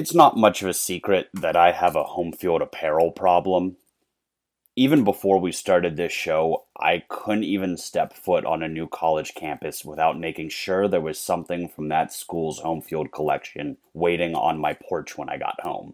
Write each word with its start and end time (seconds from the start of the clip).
It's 0.00 0.14
not 0.14 0.34
much 0.34 0.62
of 0.62 0.68
a 0.70 0.72
secret 0.72 1.28
that 1.34 1.56
I 1.56 1.72
have 1.72 1.94
a 1.94 2.02
home 2.02 2.32
field 2.32 2.62
apparel 2.62 3.10
problem. 3.10 3.76
Even 4.74 5.04
before 5.04 5.38
we 5.38 5.52
started 5.52 5.98
this 5.98 6.10
show, 6.10 6.64
I 6.74 7.04
couldn't 7.10 7.44
even 7.44 7.76
step 7.76 8.14
foot 8.14 8.46
on 8.46 8.62
a 8.62 8.68
new 8.68 8.88
college 8.88 9.34
campus 9.34 9.84
without 9.84 10.18
making 10.18 10.48
sure 10.48 10.88
there 10.88 11.02
was 11.02 11.20
something 11.20 11.68
from 11.68 11.88
that 11.88 12.14
school's 12.14 12.60
home 12.60 12.80
field 12.80 13.12
collection 13.12 13.76
waiting 13.92 14.34
on 14.34 14.58
my 14.58 14.72
porch 14.72 15.18
when 15.18 15.28
I 15.28 15.36
got 15.36 15.60
home. 15.60 15.92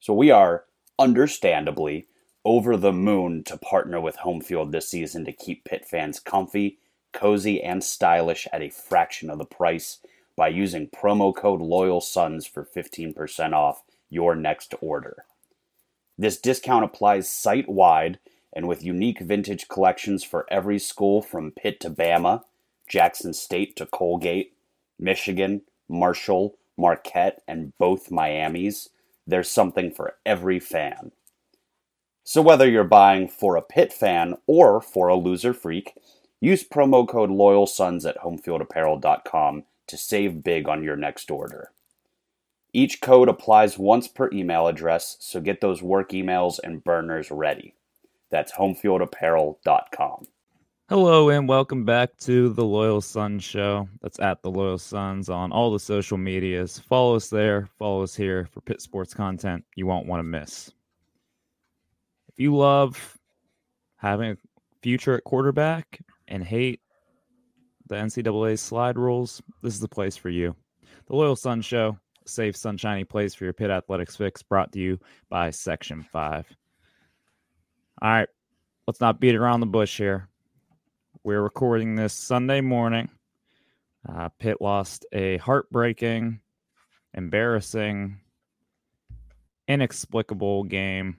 So 0.00 0.14
we 0.14 0.30
are, 0.30 0.64
understandably, 0.98 2.06
over 2.46 2.78
the 2.78 2.94
moon 2.94 3.44
to 3.44 3.58
partner 3.58 4.00
with 4.00 4.16
Home 4.16 4.40
Field 4.40 4.72
this 4.72 4.88
season 4.88 5.26
to 5.26 5.32
keep 5.32 5.66
Pitt 5.66 5.84
fans 5.84 6.18
comfy, 6.18 6.78
cozy, 7.12 7.62
and 7.62 7.84
stylish 7.84 8.48
at 8.54 8.62
a 8.62 8.70
fraction 8.70 9.28
of 9.28 9.36
the 9.36 9.44
price 9.44 9.98
by 10.36 10.48
using 10.48 10.88
promo 10.88 11.34
code 11.34 11.60
Loyal 11.60 12.00
Sons 12.00 12.46
for 12.46 12.64
15% 12.64 13.52
off 13.52 13.82
your 14.10 14.34
next 14.34 14.74
order. 14.80 15.24
This 16.16 16.38
discount 16.38 16.84
applies 16.84 17.30
site 17.30 17.68
wide 17.68 18.18
and 18.52 18.68
with 18.68 18.84
unique 18.84 19.20
vintage 19.20 19.68
collections 19.68 20.22
for 20.22 20.46
every 20.50 20.78
school 20.78 21.20
from 21.20 21.50
Pitt 21.50 21.80
to 21.80 21.90
Bama, 21.90 22.42
Jackson 22.88 23.32
State 23.32 23.74
to 23.76 23.86
Colgate, 23.86 24.52
Michigan, 24.98 25.62
Marshall, 25.88 26.56
Marquette, 26.76 27.42
and 27.48 27.72
both 27.78 28.10
Miamis. 28.10 28.90
There's 29.26 29.50
something 29.50 29.90
for 29.90 30.16
every 30.24 30.60
fan. 30.60 31.12
So 32.22 32.40
whether 32.42 32.68
you're 32.68 32.84
buying 32.84 33.28
for 33.28 33.56
a 33.56 33.62
Pitt 33.62 33.92
fan 33.92 34.34
or 34.46 34.80
for 34.80 35.08
a 35.08 35.16
loser 35.16 35.52
freak, 35.52 35.94
use 36.40 36.64
promo 36.64 37.06
code 37.06 37.30
Loyal 37.30 37.66
Sons 37.66 38.06
at 38.06 38.18
homefieldapparel.com 38.18 39.64
to 39.86 39.96
save 39.96 40.42
big 40.42 40.68
on 40.68 40.82
your 40.82 40.96
next 40.96 41.30
order. 41.30 41.70
Each 42.72 43.00
code 43.00 43.28
applies 43.28 43.78
once 43.78 44.08
per 44.08 44.30
email 44.32 44.66
address, 44.66 45.16
so 45.20 45.40
get 45.40 45.60
those 45.60 45.82
work 45.82 46.10
emails 46.10 46.58
and 46.62 46.82
burners 46.82 47.30
ready. 47.30 47.74
That's 48.30 48.52
homefieldapparel.com. 48.52 50.26
Hello 50.90 51.30
and 51.30 51.48
welcome 51.48 51.84
back 51.84 52.14
to 52.18 52.50
the 52.50 52.64
Loyal 52.64 53.00
Sons 53.00 53.42
Show. 53.42 53.88
That's 54.02 54.20
at 54.20 54.42
the 54.42 54.50
Loyal 54.50 54.76
Sons 54.76 55.30
on 55.30 55.50
all 55.50 55.72
the 55.72 55.78
social 55.78 56.18
medias. 56.18 56.78
Follow 56.78 57.14
us 57.14 57.30
there, 57.30 57.68
follow 57.78 58.02
us 58.02 58.14
here 58.14 58.48
for 58.50 58.60
Pitt 58.60 58.82
sports 58.82 59.14
content 59.14 59.64
you 59.76 59.86
won't 59.86 60.06
want 60.06 60.18
to 60.18 60.24
miss. 60.24 60.70
If 62.28 62.38
you 62.38 62.54
love 62.54 63.16
having 63.96 64.32
a 64.32 64.36
future 64.82 65.14
at 65.14 65.24
quarterback 65.24 66.00
and 66.28 66.44
hate 66.44 66.80
the 67.86 67.96
NCAA 67.96 68.58
slide 68.58 68.98
rules, 68.98 69.42
this 69.62 69.74
is 69.74 69.80
the 69.80 69.88
place 69.88 70.16
for 70.16 70.30
you. 70.30 70.54
The 71.06 71.16
Loyal 71.16 71.36
Sons 71.36 71.66
Show, 71.66 71.98
safe, 72.26 72.56
sunshiny 72.56 73.04
place 73.04 73.34
for 73.34 73.44
your 73.44 73.52
Pitt 73.52 73.70
Athletics 73.70 74.16
fix, 74.16 74.42
brought 74.42 74.72
to 74.72 74.80
you 74.80 74.98
by 75.28 75.50
Section 75.50 76.02
5. 76.02 76.46
All 78.02 78.10
right, 78.10 78.28
let's 78.86 79.00
not 79.00 79.20
beat 79.20 79.34
around 79.34 79.60
the 79.60 79.66
bush 79.66 79.98
here. 79.98 80.28
We're 81.22 81.42
recording 81.42 81.94
this 81.94 82.14
Sunday 82.14 82.60
morning. 82.60 83.10
Uh, 84.08 84.28
Pitt 84.38 84.60
lost 84.60 85.06
a 85.12 85.38
heartbreaking, 85.38 86.40
embarrassing, 87.14 88.20
inexplicable 89.68 90.64
game 90.64 91.18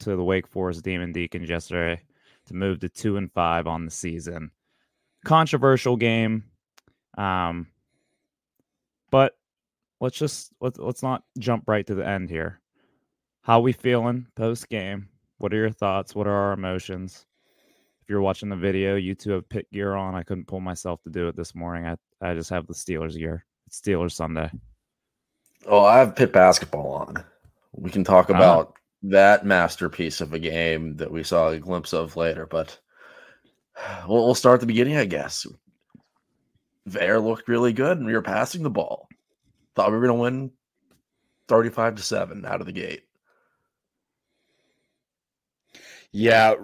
to 0.00 0.16
the 0.16 0.24
Wake 0.24 0.46
Forest 0.46 0.82
Demon 0.82 1.12
Deacons 1.12 1.48
yesterday 1.48 2.02
to 2.46 2.54
move 2.54 2.80
to 2.80 2.88
two 2.88 3.16
and 3.16 3.32
five 3.32 3.66
on 3.66 3.84
the 3.84 3.90
season 3.90 4.50
controversial 5.26 5.96
game. 5.96 6.44
Um, 7.18 7.66
but 9.10 9.36
let's 10.00 10.16
just 10.16 10.52
let's 10.60 10.78
let's 10.78 11.02
not 11.02 11.24
jump 11.38 11.64
right 11.66 11.86
to 11.86 11.94
the 11.94 12.06
end 12.06 12.30
here. 12.30 12.60
How 13.42 13.60
we 13.60 13.72
feeling 13.72 14.26
post 14.36 14.68
game? 14.68 15.08
What 15.38 15.52
are 15.52 15.56
your 15.56 15.70
thoughts? 15.70 16.14
What 16.14 16.26
are 16.26 16.32
our 16.32 16.52
emotions? 16.52 17.26
If 18.02 18.10
you're 18.10 18.22
watching 18.22 18.48
the 18.48 18.56
video, 18.56 18.94
you 18.94 19.14
two 19.14 19.32
have 19.32 19.48
Pitt 19.48 19.70
gear 19.72 19.94
on. 19.94 20.14
I 20.14 20.22
couldn't 20.22 20.46
pull 20.46 20.60
myself 20.60 21.02
to 21.02 21.10
do 21.10 21.28
it 21.28 21.36
this 21.36 21.54
morning. 21.54 21.86
I 21.86 21.96
I 22.20 22.34
just 22.34 22.50
have 22.50 22.66
the 22.66 22.74
Steelers 22.74 23.16
gear. 23.16 23.44
It's 23.66 23.80
Steelers 23.80 24.12
Sunday. 24.12 24.50
Oh, 25.66 25.84
I 25.84 25.98
have 25.98 26.14
Pitt 26.14 26.32
basketball 26.32 26.92
on. 26.92 27.24
We 27.72 27.90
can 27.90 28.04
talk 28.04 28.30
about 28.30 28.68
uh, 28.68 28.72
that 29.02 29.44
masterpiece 29.44 30.20
of 30.20 30.32
a 30.32 30.38
game 30.38 30.96
that 30.96 31.10
we 31.10 31.24
saw 31.24 31.48
a 31.48 31.58
glimpse 31.58 31.92
of 31.92 32.16
later, 32.16 32.46
but 32.46 32.78
We'll, 34.08 34.24
we'll 34.24 34.34
start 34.34 34.54
at 34.54 34.60
the 34.60 34.66
beginning, 34.66 34.96
I 34.96 35.04
guess. 35.04 35.46
Veer 36.86 37.20
looked 37.20 37.48
really 37.48 37.72
good, 37.72 37.98
and 37.98 38.06
we 38.06 38.12
were 38.12 38.22
passing 38.22 38.62
the 38.62 38.70
ball. 38.70 39.08
Thought 39.74 39.90
we 39.90 39.98
were 39.98 40.06
going 40.06 40.16
to 40.16 40.22
win 40.22 40.50
35 41.48 41.96
to 41.96 42.02
7 42.02 42.44
out 42.44 42.60
of 42.60 42.66
the 42.66 42.72
gate. 42.72 43.02
Yeah, 46.12 46.54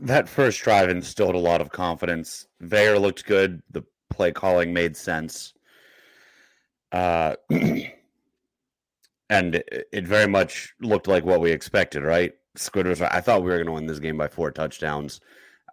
that 0.00 0.28
first 0.28 0.60
drive 0.60 0.90
instilled 0.90 1.34
a 1.34 1.38
lot 1.38 1.60
of 1.60 1.70
confidence. 1.70 2.46
Veer 2.60 2.98
looked 2.98 3.26
good. 3.26 3.62
The 3.70 3.82
play 4.10 4.32
calling 4.32 4.72
made 4.72 4.96
sense. 4.96 5.54
Uh, 6.92 7.36
and 7.50 7.92
it, 9.30 10.06
very 10.06 10.28
much 10.28 10.74
looked 10.80 11.08
like 11.08 11.24
what 11.24 11.40
we 11.40 11.50
expected, 11.50 12.02
right? 12.02 12.34
Squid 12.54 12.86
I 13.02 13.22
thought 13.22 13.42
we 13.42 13.50
were 13.50 13.56
going 13.56 13.66
to 13.66 13.72
win 13.72 13.86
this 13.86 13.98
game 13.98 14.18
by 14.18 14.28
four 14.28 14.50
touchdowns 14.50 15.22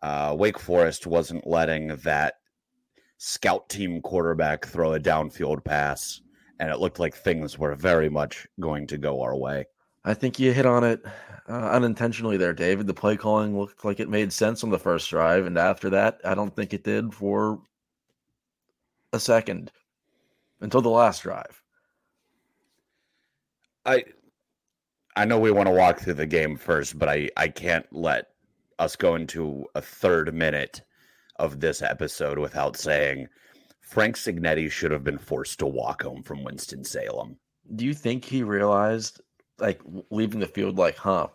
uh, 0.01 0.35
Wake 0.37 0.59
Forest 0.59 1.07
wasn't 1.07 1.47
letting 1.47 1.95
that 1.97 2.35
scout 3.17 3.67
team 3.69 4.01
quarterback 4.01 4.65
throw 4.65 4.93
a 4.93 4.99
downfield 4.99 5.63
pass, 5.63 6.21
and 6.59 6.69
it 6.69 6.79
looked 6.79 6.99
like 6.99 7.15
things 7.15 7.57
were 7.57 7.75
very 7.75 8.09
much 8.09 8.47
going 8.59 8.87
to 8.87 8.97
go 8.97 9.21
our 9.21 9.35
way. 9.35 9.65
I 10.05 10.13
think 10.13 10.39
you 10.39 10.53
hit 10.53 10.65
on 10.65 10.83
it 10.83 11.03
uh, 11.49 11.69
unintentionally 11.71 12.37
there, 12.37 12.53
David. 12.53 12.87
The 12.87 12.93
play 12.93 13.17
calling 13.17 13.57
looked 13.57 13.83
like 13.83 13.99
it 13.99 14.09
made 14.09 14.31
sense 14.31 14.63
on 14.63 14.69
the 14.69 14.79
first 14.79 15.09
drive, 15.09 15.45
and 15.45 15.57
after 15.57 15.89
that, 15.89 16.19
I 16.23 16.35
don't 16.35 16.55
think 16.55 16.73
it 16.73 16.83
did 16.83 17.13
for 17.13 17.59
a 19.11 19.19
second 19.19 19.71
until 20.61 20.81
the 20.81 20.89
last 20.89 21.23
drive. 21.23 21.61
I 23.85 24.03
I 25.15 25.25
know 25.25 25.39
we 25.39 25.51
want 25.51 25.67
to 25.67 25.73
walk 25.73 25.99
through 25.99 26.13
the 26.13 26.25
game 26.25 26.55
first, 26.55 26.97
but 26.97 27.09
I 27.09 27.29
I 27.35 27.47
can't 27.49 27.85
let 27.91 28.27
us 28.79 28.95
go 28.95 29.15
into 29.15 29.65
a 29.75 29.81
third 29.81 30.33
minute 30.33 30.81
of 31.35 31.59
this 31.59 31.81
episode 31.81 32.39
without 32.39 32.75
saying 32.75 33.27
Frank 33.81 34.15
Cignetti 34.15 34.71
should 34.71 34.91
have 34.91 35.03
been 35.03 35.17
forced 35.17 35.59
to 35.59 35.67
walk 35.67 36.03
home 36.03 36.23
from 36.23 36.43
Winston 36.43 36.83
Salem. 36.83 37.37
Do 37.75 37.85
you 37.85 37.93
think 37.93 38.25
he 38.25 38.43
realized, 38.43 39.21
like 39.59 39.81
leaving 40.09 40.39
the 40.39 40.47
field, 40.47 40.77
like, 40.77 40.97
huh, 40.97 41.27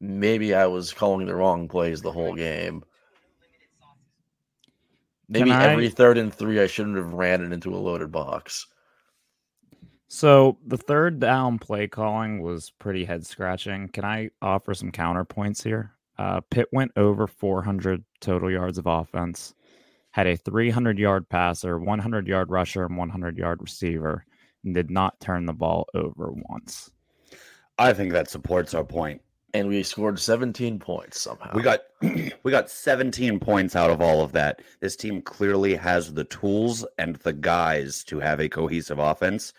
maybe 0.00 0.54
I 0.54 0.66
was 0.66 0.92
calling 0.92 1.26
the 1.26 1.34
wrong 1.34 1.68
plays 1.68 2.02
the 2.02 2.12
whole 2.12 2.34
game? 2.34 2.84
Maybe 5.28 5.50
I... 5.50 5.68
every 5.68 5.88
third 5.88 6.18
and 6.18 6.32
three, 6.32 6.60
I 6.60 6.66
shouldn't 6.66 6.96
have 6.96 7.12
ran 7.12 7.42
it 7.42 7.52
into 7.52 7.74
a 7.74 7.76
loaded 7.76 8.12
box. 8.12 8.66
So 10.08 10.58
the 10.66 10.76
third 10.76 11.20
down 11.20 11.58
play 11.58 11.88
calling 11.88 12.42
was 12.42 12.70
pretty 12.78 13.06
head 13.06 13.24
scratching. 13.24 13.88
Can 13.88 14.04
I 14.04 14.28
offer 14.42 14.74
some 14.74 14.92
counterpoints 14.92 15.62
here? 15.62 15.92
Uh, 16.18 16.40
Pitt 16.50 16.68
went 16.72 16.92
over 16.96 17.26
400 17.26 18.04
total 18.20 18.50
yards 18.50 18.78
of 18.78 18.86
offense, 18.86 19.54
had 20.10 20.26
a 20.26 20.36
300 20.36 20.98
yard 20.98 21.28
passer, 21.28 21.78
100 21.78 22.26
yard 22.26 22.50
rusher, 22.50 22.84
and 22.84 22.96
100 22.96 23.38
yard 23.38 23.60
receiver, 23.60 24.24
and 24.64 24.74
did 24.74 24.90
not 24.90 25.18
turn 25.20 25.46
the 25.46 25.52
ball 25.52 25.86
over 25.94 26.32
once. 26.50 26.90
I 27.78 27.92
think 27.92 28.12
that 28.12 28.30
supports 28.30 28.74
our 28.74 28.84
point. 28.84 29.22
And 29.54 29.68
we 29.68 29.82
scored 29.82 30.18
17 30.18 30.78
points 30.78 31.20
somehow. 31.20 31.50
We 31.54 31.62
got 31.62 31.80
we 32.00 32.50
got 32.50 32.70
17 32.70 33.38
points 33.38 33.76
out 33.76 33.90
of 33.90 34.00
all 34.00 34.22
of 34.22 34.32
that. 34.32 34.62
This 34.80 34.96
team 34.96 35.20
clearly 35.20 35.74
has 35.74 36.14
the 36.14 36.24
tools 36.24 36.86
and 36.98 37.16
the 37.16 37.34
guys 37.34 38.02
to 38.04 38.18
have 38.20 38.40
a 38.40 38.48
cohesive 38.48 38.98
offense. 38.98 39.52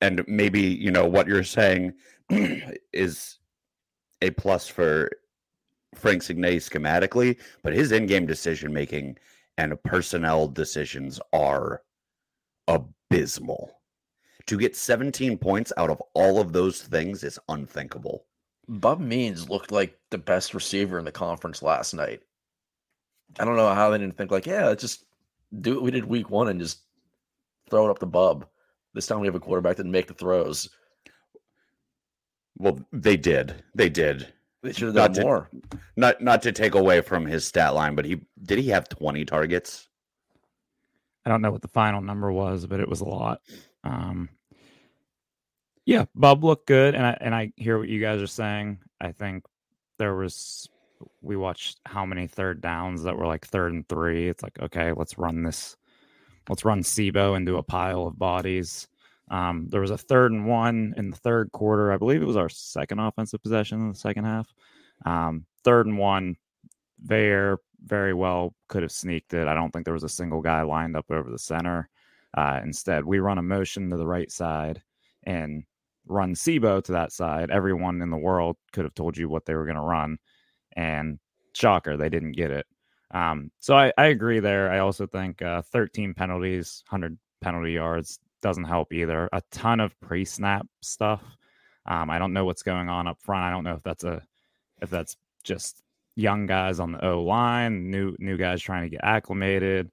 And 0.00 0.24
maybe, 0.26 0.60
you 0.60 0.90
know, 0.90 1.06
what 1.06 1.28
you're 1.28 1.44
saying 1.44 1.94
is 2.92 3.38
a 4.22 4.30
plus 4.30 4.66
for 4.66 5.10
Frank 5.94 6.22
Cignetti 6.22 6.56
schematically, 6.56 7.38
but 7.62 7.72
his 7.72 7.92
in-game 7.92 8.26
decision 8.26 8.72
making 8.72 9.18
and 9.56 9.80
personnel 9.84 10.48
decisions 10.48 11.20
are 11.32 11.82
abysmal. 12.68 13.78
To 14.46 14.58
get 14.58 14.76
17 14.76 15.38
points 15.38 15.72
out 15.76 15.90
of 15.90 16.02
all 16.14 16.40
of 16.40 16.52
those 16.52 16.82
things 16.82 17.24
is 17.24 17.38
unthinkable. 17.48 18.26
Bub 18.68 19.00
Means 19.00 19.48
looked 19.48 19.70
like 19.70 19.98
the 20.10 20.18
best 20.18 20.54
receiver 20.54 20.98
in 20.98 21.04
the 21.04 21.12
conference 21.12 21.62
last 21.62 21.94
night. 21.94 22.22
I 23.38 23.44
don't 23.44 23.56
know 23.56 23.72
how 23.74 23.90
they 23.90 23.98
didn't 23.98 24.16
think 24.16 24.30
like, 24.30 24.46
yeah, 24.46 24.66
let's 24.66 24.82
just 24.82 25.04
do 25.60 25.74
what 25.74 25.82
we 25.82 25.90
did 25.90 26.04
week 26.04 26.30
one 26.30 26.48
and 26.48 26.60
just 26.60 26.80
throw 27.70 27.86
it 27.86 27.90
up 27.90 27.98
the 27.98 28.06
bub. 28.06 28.46
This 28.92 29.06
time 29.06 29.20
we 29.20 29.26
have 29.26 29.34
a 29.34 29.40
quarterback 29.40 29.76
that 29.76 29.86
make 29.86 30.06
the 30.06 30.14
throws. 30.14 30.68
Well, 32.56 32.78
they 32.92 33.16
did. 33.16 33.62
They 33.74 33.88
did. 33.88 34.32
They 34.62 34.72
should 34.72 34.94
have 34.94 34.94
done 34.94 35.12
not 35.12 35.22
more. 35.22 35.48
To, 35.70 35.78
not 35.96 36.20
not 36.22 36.42
to 36.42 36.52
take 36.52 36.74
away 36.74 37.00
from 37.02 37.26
his 37.26 37.44
stat 37.44 37.74
line, 37.74 37.94
but 37.94 38.04
he 38.04 38.20
did 38.42 38.58
he 38.58 38.68
have 38.68 38.88
20 38.88 39.24
targets? 39.24 39.88
I 41.26 41.30
don't 41.30 41.42
know 41.42 41.50
what 41.50 41.62
the 41.62 41.68
final 41.68 42.00
number 42.00 42.30
was, 42.32 42.66
but 42.66 42.80
it 42.80 42.88
was 42.88 43.00
a 43.00 43.06
lot. 43.06 43.40
Um, 43.82 44.28
Yeah, 45.86 46.06
Bub 46.14 46.44
looked 46.44 46.66
good, 46.66 46.94
and 46.94 47.04
I 47.04 47.16
and 47.20 47.34
I 47.34 47.52
hear 47.56 47.78
what 47.78 47.88
you 47.88 48.00
guys 48.00 48.22
are 48.22 48.26
saying. 48.26 48.78
I 49.00 49.12
think 49.12 49.44
there 49.98 50.14
was 50.14 50.68
we 51.20 51.36
watched 51.36 51.80
how 51.84 52.06
many 52.06 52.26
third 52.26 52.60
downs 52.62 53.02
that 53.02 53.16
were 53.18 53.26
like 53.26 53.46
third 53.46 53.72
and 53.72 53.86
three. 53.88 54.28
It's 54.28 54.42
like 54.42 54.58
okay, 54.60 54.92
let's 54.92 55.18
run 55.18 55.42
this, 55.42 55.76
let's 56.48 56.64
run 56.64 56.82
C'Bo 56.82 57.34
into 57.34 57.56
a 57.56 57.62
pile 57.62 58.06
of 58.06 58.18
bodies. 58.18 58.88
Um, 59.34 59.66
there 59.68 59.80
was 59.80 59.90
a 59.90 59.98
third 59.98 60.30
and 60.30 60.46
one 60.46 60.94
in 60.96 61.10
the 61.10 61.16
third 61.16 61.50
quarter. 61.50 61.90
I 61.90 61.96
believe 61.96 62.22
it 62.22 62.26
was 62.26 62.36
our 62.36 62.48
second 62.48 63.00
offensive 63.00 63.42
possession 63.42 63.80
in 63.80 63.88
the 63.88 63.98
second 63.98 64.26
half. 64.26 64.54
Um, 65.04 65.44
third 65.64 65.86
and 65.86 65.98
one, 65.98 66.36
there 67.02 67.58
very 67.84 68.14
well 68.14 68.54
could 68.68 68.82
have 68.82 68.92
sneaked 68.92 69.34
it. 69.34 69.48
I 69.48 69.54
don't 69.54 69.72
think 69.72 69.86
there 69.86 69.92
was 69.92 70.04
a 70.04 70.08
single 70.08 70.40
guy 70.40 70.62
lined 70.62 70.96
up 70.96 71.10
over 71.10 71.28
the 71.28 71.38
center. 71.40 71.88
Uh, 72.32 72.60
instead, 72.62 73.04
we 73.04 73.18
run 73.18 73.38
a 73.38 73.42
motion 73.42 73.90
to 73.90 73.96
the 73.96 74.06
right 74.06 74.30
side 74.30 74.80
and 75.24 75.64
run 76.06 76.34
C'Bo 76.36 76.80
to 76.84 76.92
that 76.92 77.10
side. 77.10 77.50
Everyone 77.50 78.02
in 78.02 78.10
the 78.10 78.16
world 78.16 78.56
could 78.72 78.84
have 78.84 78.94
told 78.94 79.16
you 79.16 79.28
what 79.28 79.46
they 79.46 79.54
were 79.54 79.66
going 79.66 79.74
to 79.74 79.82
run. 79.82 80.16
And 80.76 81.18
shocker, 81.54 81.96
they 81.96 82.08
didn't 82.08 82.32
get 82.32 82.52
it. 82.52 82.66
Um, 83.10 83.50
so 83.58 83.76
I, 83.76 83.92
I, 83.98 84.06
agree 84.06 84.38
there. 84.38 84.70
I 84.70 84.78
also 84.78 85.08
think 85.08 85.42
uh, 85.42 85.62
13 85.62 86.14
penalties, 86.14 86.84
100 86.88 87.18
penalty 87.40 87.72
yards 87.72 88.20
doesn't 88.44 88.64
help 88.64 88.92
either. 88.92 89.26
A 89.32 89.40
ton 89.50 89.80
of 89.80 89.98
pre-snap 90.00 90.66
stuff. 90.82 91.22
Um, 91.86 92.10
I 92.10 92.18
don't 92.18 92.34
know 92.34 92.44
what's 92.44 92.62
going 92.62 92.90
on 92.90 93.08
up 93.08 93.18
front. 93.22 93.42
I 93.42 93.50
don't 93.50 93.64
know 93.64 93.72
if 93.72 93.82
that's 93.82 94.04
a 94.04 94.22
if 94.82 94.90
that's 94.90 95.16
just 95.42 95.82
young 96.14 96.44
guys 96.44 96.78
on 96.78 96.92
the 96.92 97.02
O 97.04 97.22
line, 97.22 97.90
new 97.90 98.14
new 98.18 98.36
guys 98.36 98.60
trying 98.60 98.82
to 98.82 98.90
get 98.90 99.00
acclimated. 99.02 99.90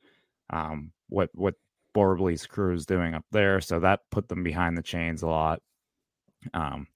Um, 0.49 0.91
what 1.07 1.29
what 1.33 1.55
Borbely's 1.93 2.45
crew 2.45 2.73
is 2.73 2.85
doing 2.85 3.13
up 3.13 3.23
there, 3.31 3.61
so 3.61 3.79
that 3.79 4.01
put 4.11 4.27
them 4.27 4.43
behind 4.43 4.77
the 4.77 4.83
chains 4.83 5.21
a 5.21 5.27
lot. 5.27 5.61
Um, 6.53 6.87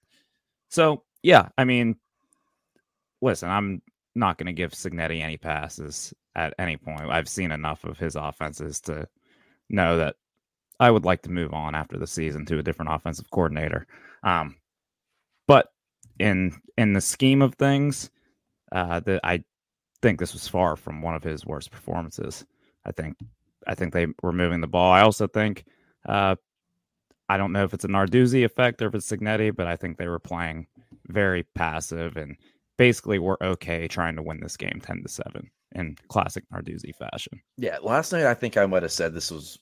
so 0.69 1.03
yeah, 1.23 1.47
I 1.57 1.63
mean, 1.63 1.95
listen, 3.21 3.49
I'm 3.49 3.81
not 4.13 4.37
going 4.37 4.47
to 4.47 4.53
give 4.53 4.73
Cignetti 4.73 5.21
any 5.21 5.37
passes 5.37 6.13
at 6.35 6.53
any 6.59 6.75
point. 6.75 7.09
I've 7.09 7.29
seen 7.29 7.51
enough 7.51 7.85
of 7.85 7.97
his 7.97 8.17
offenses 8.17 8.81
to 8.81 9.07
know 9.69 9.97
that 9.97 10.17
I 10.79 10.91
would 10.91 11.05
like 11.05 11.21
to 11.23 11.31
move 11.31 11.53
on 11.53 11.75
after 11.75 11.97
the 11.97 12.07
season 12.07 12.45
to 12.47 12.59
a 12.59 12.63
different 12.63 12.91
offensive 12.91 13.29
coordinator. 13.31 13.87
Um, 14.23 14.55
but 15.47 15.67
in 16.19 16.53
in 16.77 16.93
the 16.93 17.01
scheme 17.01 17.41
of 17.41 17.55
things, 17.55 18.09
uh, 18.71 18.99
that 19.01 19.21
I 19.23 19.43
think 20.01 20.19
this 20.19 20.33
was 20.33 20.47
far 20.47 20.75
from 20.75 21.01
one 21.01 21.15
of 21.15 21.23
his 21.23 21.45
worst 21.45 21.71
performances. 21.71 22.45
I 22.85 22.91
think 22.91 23.17
I 23.67 23.75
think 23.75 23.93
they 23.93 24.07
were 24.21 24.33
moving 24.33 24.61
the 24.61 24.67
ball. 24.67 24.91
I 24.91 25.01
also 25.01 25.27
think 25.27 25.65
uh, 26.07 26.35
I 27.29 27.37
don't 27.37 27.51
know 27.51 27.63
if 27.63 27.73
it's 27.73 27.85
a 27.85 27.89
Narduzzi 27.89 28.45
effect 28.45 28.81
or 28.81 28.87
if 28.87 28.95
it's 28.95 29.09
Cignetti, 29.09 29.55
but 29.55 29.67
I 29.67 29.75
think 29.75 29.97
they 29.97 30.07
were 30.07 30.19
playing 30.19 30.67
very 31.07 31.43
passive 31.55 32.17
and 32.17 32.35
basically 32.77 33.19
were 33.19 33.41
okay 33.41 33.87
trying 33.87 34.15
to 34.15 34.21
win 34.21 34.39
this 34.41 34.57
game 34.57 34.79
10 34.81 35.03
to 35.03 35.09
7 35.09 35.49
in 35.75 35.97
classic 36.07 36.43
Narduzzi 36.53 36.93
fashion. 36.95 37.41
Yeah, 37.57 37.77
last 37.81 38.11
night 38.11 38.25
I 38.25 38.33
think 38.33 38.57
I 38.57 38.65
might 38.65 38.83
have 38.83 38.91
said 38.91 39.13
this 39.13 39.31
was 39.31 39.59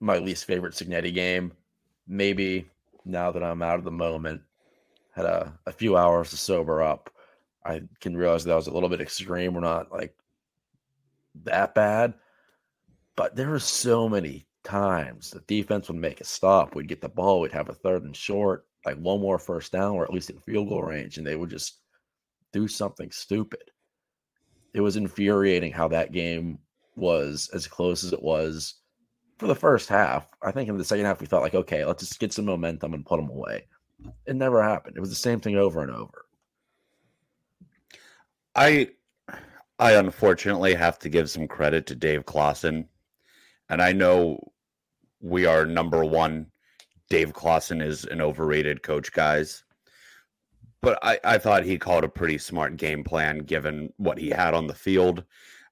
my 0.00 0.18
least 0.18 0.46
favorite 0.46 0.74
Cignetti 0.74 1.14
game. 1.14 1.52
Maybe 2.08 2.66
now 3.04 3.30
that 3.30 3.42
I'm 3.42 3.62
out 3.62 3.78
of 3.78 3.84
the 3.84 3.90
moment, 3.90 4.42
had 5.12 5.26
a, 5.26 5.52
a 5.66 5.72
few 5.72 5.96
hours 5.96 6.30
to 6.30 6.36
sober 6.36 6.82
up, 6.82 7.10
I 7.64 7.82
can 8.00 8.16
realize 8.16 8.44
that 8.44 8.54
was 8.54 8.68
a 8.68 8.72
little 8.72 8.88
bit 8.88 9.00
extreme. 9.00 9.54
We're 9.54 9.60
not 9.60 9.92
like 9.92 10.14
that 11.44 11.74
bad, 11.74 12.14
but 13.16 13.36
there 13.36 13.50
were 13.50 13.58
so 13.58 14.08
many 14.08 14.46
times 14.64 15.30
the 15.30 15.40
defense 15.40 15.88
would 15.88 15.98
make 15.98 16.20
a 16.20 16.24
stop. 16.24 16.74
We'd 16.74 16.88
get 16.88 17.00
the 17.00 17.08
ball, 17.08 17.40
we'd 17.40 17.52
have 17.52 17.68
a 17.68 17.74
third 17.74 18.04
and 18.04 18.16
short, 18.16 18.66
like 18.86 18.96
one 18.96 19.20
more 19.20 19.38
first 19.38 19.72
down, 19.72 19.94
or 19.94 20.04
at 20.04 20.12
least 20.12 20.30
in 20.30 20.38
field 20.38 20.68
goal 20.68 20.82
range, 20.82 21.18
and 21.18 21.26
they 21.26 21.36
would 21.36 21.50
just 21.50 21.80
do 22.52 22.66
something 22.66 23.10
stupid. 23.10 23.70
It 24.72 24.80
was 24.80 24.96
infuriating 24.96 25.72
how 25.72 25.88
that 25.88 26.12
game 26.12 26.58
was 26.96 27.50
as 27.52 27.66
close 27.66 28.04
as 28.04 28.12
it 28.12 28.22
was 28.22 28.74
for 29.40 29.46
the 29.46 29.54
first 29.54 29.88
half. 29.88 30.28
I 30.42 30.52
think 30.52 30.68
in 30.68 30.76
the 30.76 30.84
second 30.84 31.06
half, 31.06 31.20
we 31.20 31.26
thought, 31.26 31.40
like, 31.40 31.54
okay, 31.54 31.84
let's 31.86 32.06
just 32.06 32.20
get 32.20 32.32
some 32.32 32.44
momentum 32.44 32.92
and 32.92 33.06
put 33.06 33.16
them 33.16 33.30
away. 33.30 33.64
It 34.26 34.36
never 34.36 34.62
happened. 34.62 34.98
It 34.98 35.00
was 35.00 35.08
the 35.08 35.16
same 35.16 35.40
thing 35.40 35.56
over 35.56 35.82
and 35.82 35.90
over. 35.90 36.26
I 38.54 38.90
I 39.78 39.92
unfortunately 39.92 40.74
have 40.74 40.98
to 41.00 41.08
give 41.08 41.30
some 41.30 41.48
credit 41.48 41.86
to 41.86 41.94
Dave 41.94 42.26
Clawson. 42.26 42.86
And 43.70 43.80
I 43.80 43.92
know 43.92 44.52
we 45.20 45.46
are 45.46 45.64
number 45.64 46.04
one. 46.04 46.46
Dave 47.08 47.32
Clawson 47.32 47.80
is 47.80 48.04
an 48.04 48.20
overrated 48.20 48.82
coach, 48.82 49.10
guys. 49.10 49.64
But 50.82 50.98
I, 51.02 51.18
I 51.24 51.38
thought 51.38 51.64
he 51.64 51.78
called 51.78 52.04
a 52.04 52.08
pretty 52.08 52.36
smart 52.36 52.76
game 52.76 53.04
plan 53.04 53.38
given 53.38 53.92
what 53.96 54.18
he 54.18 54.28
had 54.28 54.52
on 54.52 54.66
the 54.66 54.74
field. 54.74 55.24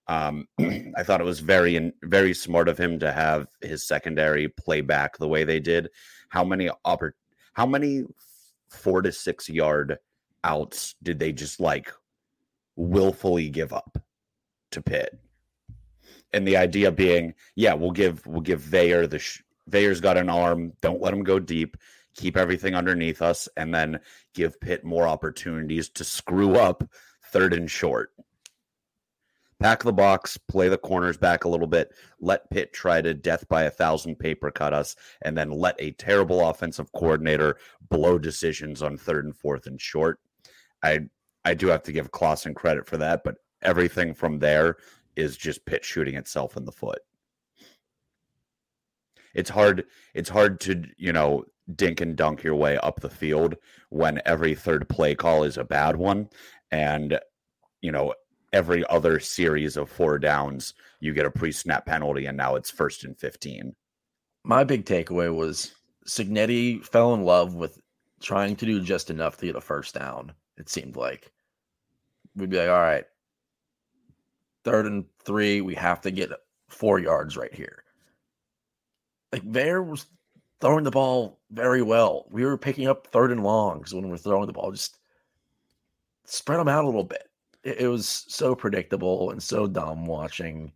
Um, 0.08 0.48
I 0.58 1.02
thought 1.02 1.20
it 1.20 1.24
was 1.24 1.40
very 1.40 1.92
very 2.02 2.34
smart 2.34 2.68
of 2.68 2.78
him 2.78 2.98
to 3.00 3.12
have 3.12 3.46
his 3.60 3.86
secondary 3.86 4.48
play 4.48 4.80
back 4.80 5.18
the 5.18 5.28
way 5.28 5.44
they 5.44 5.60
did. 5.60 5.90
How 6.28 6.44
many 6.44 6.70
oppor- 6.84 7.12
how 7.52 7.66
many 7.66 8.04
four 8.68 9.02
to 9.02 9.12
six 9.12 9.48
yard 9.48 9.98
outs 10.44 10.94
did 11.02 11.18
they 11.18 11.32
just 11.32 11.60
like 11.60 11.92
willfully 12.76 13.50
give 13.50 13.72
up 13.72 13.98
to 14.70 14.82
Pitt. 14.82 15.18
And 16.32 16.46
the 16.46 16.56
idea 16.56 16.92
being, 16.92 17.34
yeah, 17.56 17.74
we'll 17.74 17.90
give 17.90 18.26
we'll 18.26 18.40
give 18.40 18.62
Veilleux 18.62 19.08
the 19.08 19.18
sh- 19.18 19.42
Veilleux's 19.70 20.00
got 20.00 20.16
an 20.16 20.28
arm. 20.28 20.72
Don't 20.80 21.02
let 21.02 21.14
him 21.14 21.24
go 21.24 21.38
deep. 21.38 21.76
Keep 22.14 22.36
everything 22.36 22.74
underneath 22.74 23.22
us, 23.22 23.48
and 23.56 23.74
then 23.74 24.00
give 24.34 24.60
Pitt 24.60 24.84
more 24.84 25.08
opportunities 25.08 25.88
to 25.90 26.04
screw 26.04 26.56
up 26.56 26.84
third 27.32 27.54
and 27.54 27.70
short. 27.70 28.12
Pack 29.60 29.82
the 29.82 29.92
box, 29.92 30.36
play 30.36 30.68
the 30.68 30.78
corners 30.78 31.16
back 31.16 31.44
a 31.44 31.48
little 31.48 31.66
bit, 31.66 31.92
let 32.20 32.48
Pitt 32.50 32.72
try 32.72 33.02
to 33.02 33.12
death 33.12 33.48
by 33.48 33.64
a 33.64 33.70
thousand 33.70 34.16
paper 34.16 34.52
cut 34.52 34.72
us, 34.72 34.94
and 35.22 35.36
then 35.36 35.50
let 35.50 35.74
a 35.80 35.90
terrible 35.92 36.48
offensive 36.48 36.92
coordinator 36.92 37.56
blow 37.88 38.18
decisions 38.18 38.82
on 38.82 38.96
third 38.96 39.24
and 39.24 39.34
fourth 39.36 39.66
and 39.66 39.80
short. 39.80 40.20
I 40.82 41.00
I 41.44 41.54
do 41.54 41.66
have 41.68 41.82
to 41.84 41.92
give 41.92 42.12
Clawson 42.12 42.54
credit 42.54 42.86
for 42.86 42.98
that, 42.98 43.22
but 43.24 43.36
everything 43.62 44.14
from 44.14 44.38
there 44.38 44.76
is 45.16 45.36
just 45.36 45.64
Pitt 45.64 45.84
shooting 45.84 46.14
itself 46.14 46.56
in 46.56 46.64
the 46.64 46.72
foot. 46.72 47.00
It's 49.34 49.50
hard. 49.50 49.84
It's 50.14 50.28
hard 50.28 50.60
to 50.60 50.84
you 50.96 51.12
know 51.12 51.44
dink 51.74 52.00
and 52.00 52.16
dunk 52.16 52.44
your 52.44 52.54
way 52.54 52.78
up 52.78 53.00
the 53.00 53.10
field 53.10 53.56
when 53.90 54.22
every 54.24 54.54
third 54.54 54.88
play 54.88 55.14
call 55.14 55.42
is 55.42 55.58
a 55.58 55.64
bad 55.64 55.96
one, 55.96 56.28
and 56.70 57.18
you 57.80 57.90
know 57.90 58.14
every 58.52 58.84
other 58.88 59.20
series 59.20 59.76
of 59.76 59.90
four 59.90 60.18
downs 60.18 60.74
you 61.00 61.12
get 61.12 61.26
a 61.26 61.30
pre-snap 61.30 61.86
penalty, 61.86 62.26
and 62.26 62.36
now 62.36 62.54
it's 62.54 62.70
first 62.70 63.04
and 63.04 63.18
fifteen. 63.18 63.74
My 64.44 64.64
big 64.64 64.84
takeaway 64.84 65.34
was 65.34 65.74
Cignetti 66.06 66.84
fell 66.84 67.14
in 67.14 67.24
love 67.24 67.54
with 67.54 67.78
trying 68.20 68.56
to 68.56 68.66
do 68.66 68.80
just 68.80 69.10
enough 69.10 69.36
to 69.38 69.46
get 69.46 69.56
a 69.56 69.60
first 69.60 69.94
down. 69.94 70.32
It 70.56 70.68
seemed 70.68 70.96
like 70.96 71.30
we'd 72.34 72.50
be 72.50 72.58
like, 72.58 72.68
all 72.68 72.80
right, 72.80 73.04
third 74.64 74.86
and 74.86 75.04
three, 75.24 75.60
we 75.60 75.74
have 75.74 76.00
to 76.00 76.10
get 76.10 76.30
four 76.68 76.98
yards 76.98 77.36
right 77.36 77.54
here. 77.54 77.84
Like 79.32 79.42
Veilleux 79.42 79.86
was 79.86 80.06
throwing 80.60 80.84
the 80.84 80.90
ball 80.90 81.38
very 81.50 81.82
well. 81.82 82.26
We 82.30 82.44
were 82.44 82.58
picking 82.58 82.88
up 82.88 83.06
third 83.06 83.30
and 83.30 83.44
longs 83.44 83.94
when 83.94 84.04
we 84.04 84.10
were 84.10 84.16
throwing 84.16 84.46
the 84.46 84.52
ball. 84.52 84.72
Just 84.72 84.98
spread 86.24 86.58
them 86.58 86.68
out 86.68 86.84
a 86.84 86.86
little 86.86 87.04
bit. 87.04 87.27
It, 87.68 87.80
it 87.82 87.88
was 87.88 88.24
so 88.28 88.54
predictable 88.54 89.30
and 89.30 89.42
so 89.42 89.66
dumb 89.66 90.06
watching 90.06 90.72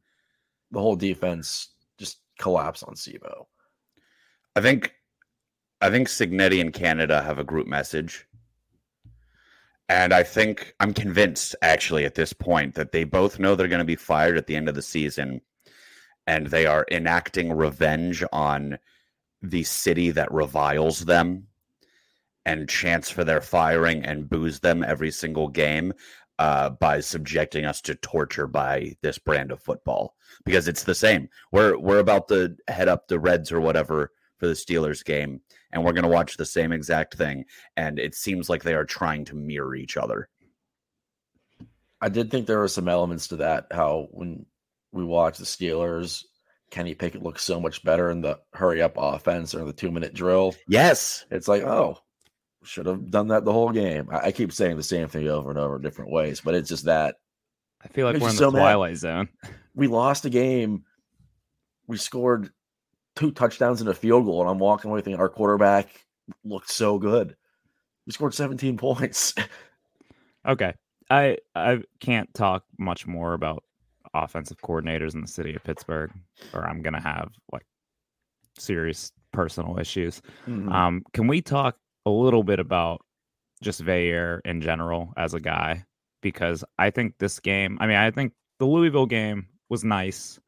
the 0.71 0.81
whole 0.81 0.97
defense 0.97 1.71
just 1.99 2.21
collapse 2.39 2.83
on 2.83 2.95
C'Bo. 2.95 3.47
I 4.57 4.61
think 4.61 4.95
I 5.81 5.91
think 5.91 6.09
Cignetti 6.09 6.61
and 6.61 6.73
Canada 6.73 7.23
have 7.23 7.39
a 7.39 7.45
group 7.45 7.67
message 7.67 8.27
and 9.93 10.15
I 10.15 10.23
think 10.23 10.75
I'm 10.81 10.95
convinced, 10.95 11.55
actually, 11.61 12.07
at 12.07 12.15
this 12.15 12.33
point, 12.33 12.75
that 12.77 12.93
they 12.93 13.05
both 13.05 13.39
know 13.39 13.55
they're 13.55 13.69
going 13.69 13.79
to 13.79 13.85
be 13.85 13.95
fired 13.95 14.39
at 14.39 14.47
the 14.47 14.57
end 14.57 14.71
of 14.71 14.75
the 14.75 14.81
season. 14.81 15.43
And 16.27 16.47
they 16.47 16.65
are 16.65 16.87
enacting 16.91 17.53
revenge 17.53 18.25
on 18.33 18.79
the 19.43 19.65
city 19.65 20.11
that 20.13 20.33
reviles 20.33 21.01
them 21.01 21.49
and 22.47 22.71
chants 22.71 23.11
for 23.11 23.23
their 23.23 23.43
firing 23.43 24.03
and 24.03 24.31
boos 24.31 24.61
them 24.61 24.83
every 24.83 25.11
single 25.11 25.49
game 25.49 25.93
uh, 26.43 26.71
by 26.71 26.99
subjecting 26.99 27.65
us 27.65 27.81
to 27.81 27.95
torture 27.95 28.49
by 28.49 28.97
this 29.01 29.17
brand 29.17 29.53
of 29.53 29.63
football. 29.63 30.17
Because 30.45 30.67
it's 30.67 30.83
the 30.83 30.95
same. 30.95 31.29
We're, 31.53 31.79
we're 31.79 32.01
about 32.01 32.27
to 32.29 32.57
head 32.67 32.89
up 32.89 33.07
the 33.07 33.21
Reds 33.21 33.53
or 33.53 33.61
whatever 33.61 34.11
for 34.39 34.49
the 34.49 34.55
Steelers 34.55 35.05
game 35.05 35.41
and 35.73 35.85
we're 35.85 35.93
going 35.93 36.03
to 36.03 36.09
watch 36.09 36.37
the 36.37 36.45
same 36.45 36.73
exact 36.73 37.15
thing. 37.15 37.45
And 37.77 38.01
it 38.01 38.17
seems 38.17 38.51
like 38.51 38.65
they 38.65 38.75
are 38.75 38.85
trying 38.85 39.25
to 39.27 39.37
mirror 39.37 39.77
each 39.77 39.97
other. 39.97 40.29
I 42.01 42.09
did 42.09 42.29
think 42.29 42.47
there 42.49 42.59
were 42.59 42.67
some 42.67 42.89
elements 42.89 43.29
to 43.29 43.37
that. 43.37 43.69
How 43.71 44.09
when 44.11 44.45
we 44.91 45.05
watch 45.05 45.39
the 45.39 45.45
Steelers, 45.45 46.25
Kenny 46.73 46.95
Pickett 46.95 47.23
looks 47.23 47.45
so 47.45 47.61
much 47.61 47.85
better 47.85 48.11
in 48.11 48.21
the 48.21 48.41
hurry 48.53 48.83
up 48.83 48.95
offense 48.97 49.55
or 49.55 49.65
the 49.65 49.73
two 49.73 49.93
minute 49.93 50.13
drill. 50.13 50.57
Yes. 50.67 51.25
It's 51.31 51.47
like, 51.47 51.63
oh, 51.63 51.99
Should 52.65 52.87
have 52.87 53.11
done 53.11 53.29
that 53.29 53.45
the 53.45 53.53
whole 53.53 53.71
game. 53.71 54.09
I, 54.11 54.27
I, 54.27 54.33
keep 54.33 54.53
saying 54.53 54.77
the 54.77 54.83
same 54.83 55.09
thing 55.09 55.29
over 55.29 55.51
and 55.51 55.59
over 55.59 55.77
in 55.77 55.83
different 55.83 56.13
ways, 56.13 56.41
but 56.41 56.55
it's 56.55 56.69
just 56.69 56.85
that. 56.85 57.17
I 57.85 57.89
feel 57.89 58.07
like 58.07 58.21
we're 58.21 58.29
in 58.29 58.37
the 58.37 58.39
so 58.39 58.51
twilight 58.51 58.93
mad. 58.93 58.99
zone. 58.99 59.29
We 59.75 59.87
lost 59.87 60.27
a 60.27 60.31
game. 60.31 60.85
We 61.87 61.97
scored 61.97 62.51
two 63.17 63.31
touchdowns 63.33 63.81
and 63.81 63.89
a 63.89 63.95
field 63.95 64.27
goal, 64.27 64.43
and 64.43 64.51
I'm 64.51 64.59
walking 64.59 64.91
away 64.91 65.01
thinking 65.01 65.19
our 65.19 65.31
quarterback 65.31 65.89
looked 66.45 66.71
so 66.71 66.99
good. 66.99 67.35
We 68.07 68.13
scored 68.13 68.35
17 68.35 68.77
points. 68.77 69.35
okay. 70.47 70.75
I 71.09 71.39
I 71.55 71.83
can't 72.01 72.33
talk 72.35 72.65
much 72.79 73.07
more 73.07 73.33
about 73.33 73.65
offensive 74.15 74.59
coordinators 74.59 75.15
in 75.15 75.23
the 75.23 75.27
city 75.27 75.55
of 75.55 75.65
Pittsburgh, 75.65 76.11
or 76.53 76.69
I'm 76.69 76.83
gonna 76.83 77.01
have 77.01 77.33
like 77.51 77.67
serious 78.59 79.13
personal 79.33 79.79
issues. 79.79 80.23
Mm-hmm. 80.47 80.71
Um, 80.71 81.05
can 81.13 81.27
we 81.27 81.41
talk 81.41 81.77
a 82.07 82.11
little 82.11 82.43
bit 82.43 82.59
about 82.59 83.01
just 83.63 83.85
Veilleux 83.85 84.41
in 84.45 84.61
general 84.61 85.13
as 85.17 85.35
a 85.35 85.41
guy? 85.41 85.85
Because 86.21 86.65
I 86.79 86.91
think 86.91 87.15
this 87.19 87.41
game, 87.41 87.79
I 87.81 87.87
mean, 87.87 87.97
I 87.97 88.11
think 88.11 88.33
the 88.59 88.67
Louisville 88.67 89.07
game 89.07 89.47
was 89.69 89.85
nice. 89.85 90.39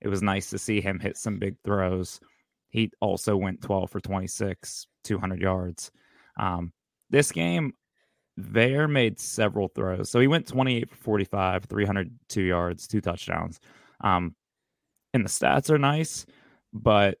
It 0.00 0.08
was 0.08 0.22
nice 0.22 0.50
to 0.50 0.58
see 0.58 0.80
him 0.80 1.00
hit 1.00 1.16
some 1.16 1.38
big 1.38 1.56
throws. 1.64 2.20
He 2.70 2.90
also 3.00 3.36
went 3.36 3.62
12 3.62 3.90
for 3.90 4.00
26, 4.00 4.86
200 5.04 5.40
yards. 5.40 5.90
Um, 6.38 6.72
this 7.10 7.32
game, 7.32 7.72
Veilleux 8.38 8.90
made 8.90 9.18
several 9.18 9.68
throws. 9.68 10.10
So 10.10 10.20
he 10.20 10.26
went 10.26 10.46
28 10.46 10.90
for 10.90 10.96
45, 10.96 11.64
302 11.64 12.42
yards, 12.42 12.86
two 12.86 13.00
touchdowns. 13.00 13.58
Um, 14.00 14.34
and 15.14 15.24
the 15.24 15.28
stats 15.28 15.70
are 15.70 15.78
nice, 15.78 16.26
but 16.72 17.18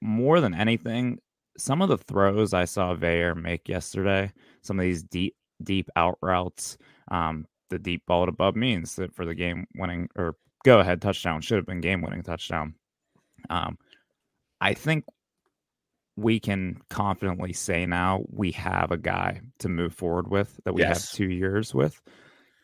more 0.00 0.40
than 0.40 0.54
anything, 0.54 1.18
some 1.58 1.82
of 1.82 1.88
the 1.88 1.98
throws 1.98 2.54
I 2.54 2.64
saw 2.64 2.94
Veilleux 2.94 3.40
make 3.40 3.68
yesterday, 3.68 4.32
some 4.62 4.78
of 4.78 4.82
these 4.82 5.02
deep, 5.02 5.36
deep 5.62 5.88
out 5.96 6.18
routes, 6.22 6.78
um, 7.10 7.46
the 7.70 7.78
deep 7.78 8.02
ball 8.06 8.26
to 8.26 8.32
Bub 8.32 8.56
Means 8.56 8.96
that 8.96 9.14
for 9.14 9.24
the 9.24 9.34
game 9.34 9.66
winning 9.74 10.08
or 10.16 10.36
go 10.64 10.78
ahead 10.78 11.00
touchdown 11.02 11.40
should 11.40 11.56
have 11.56 11.66
been 11.66 11.80
game 11.80 12.02
winning 12.02 12.22
touchdown. 12.22 12.74
Um, 13.50 13.78
I 14.60 14.74
think 14.74 15.04
we 16.16 16.38
can 16.38 16.80
confidently 16.90 17.52
say 17.52 17.86
now 17.86 18.22
we 18.28 18.52
have 18.52 18.90
a 18.90 18.98
guy 18.98 19.40
to 19.60 19.68
move 19.68 19.94
forward 19.94 20.30
with 20.30 20.60
that 20.64 20.74
we 20.74 20.82
yes. 20.82 21.10
have 21.10 21.16
two 21.16 21.30
years 21.30 21.74
with. 21.74 22.00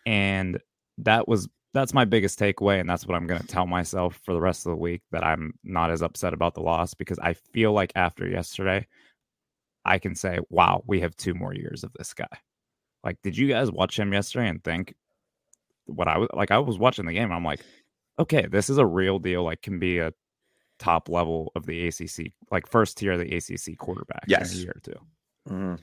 And 0.06 0.60
that 0.98 1.26
was 1.26 1.48
that's 1.74 1.94
my 1.94 2.04
biggest 2.04 2.38
takeaway. 2.38 2.80
And 2.80 2.88
that's 2.88 3.06
what 3.06 3.16
I'm 3.16 3.26
gonna 3.26 3.42
tell 3.42 3.66
myself 3.66 4.20
for 4.24 4.32
the 4.32 4.40
rest 4.40 4.66
of 4.66 4.70
the 4.70 4.76
week 4.76 5.02
that 5.12 5.24
I'm 5.24 5.54
not 5.64 5.90
as 5.90 6.02
upset 6.02 6.32
about 6.32 6.54
the 6.54 6.62
loss 6.62 6.94
because 6.94 7.18
I 7.18 7.34
feel 7.34 7.72
like 7.72 7.92
after 7.94 8.28
yesterday, 8.28 8.86
I 9.84 9.98
can 9.98 10.14
say, 10.14 10.38
wow, 10.50 10.82
we 10.86 11.00
have 11.00 11.16
two 11.16 11.34
more 11.34 11.54
years 11.54 11.84
of 11.84 11.92
this 11.94 12.14
guy. 12.14 12.26
Like, 13.04 13.16
did 13.22 13.36
you 13.36 13.48
guys 13.48 13.70
watch 13.70 13.98
him 13.98 14.12
yesterday 14.12 14.48
and 14.48 14.62
think 14.62 14.94
what 15.86 16.08
I 16.08 16.18
was 16.18 16.28
like? 16.34 16.50
I 16.50 16.58
was 16.58 16.78
watching 16.78 17.06
the 17.06 17.12
game. 17.12 17.32
I'm 17.32 17.44
like, 17.44 17.60
okay, 18.18 18.46
this 18.46 18.68
is 18.68 18.78
a 18.78 18.86
real 18.86 19.18
deal. 19.18 19.44
Like, 19.44 19.62
can 19.62 19.78
be 19.78 19.98
a 19.98 20.12
top 20.78 21.08
level 21.08 21.52
of 21.54 21.66
the 21.66 21.88
ACC, 21.88 22.32
like 22.50 22.66
first 22.66 22.98
tier 22.98 23.12
of 23.12 23.20
the 23.20 23.34
ACC 23.34 23.76
quarterback 23.78 24.24
yes. 24.26 24.52
in 24.52 24.58
a 24.58 24.62
year 24.62 24.72
or 24.76 24.80
2 24.80 24.92
mm-hmm. 25.48 25.74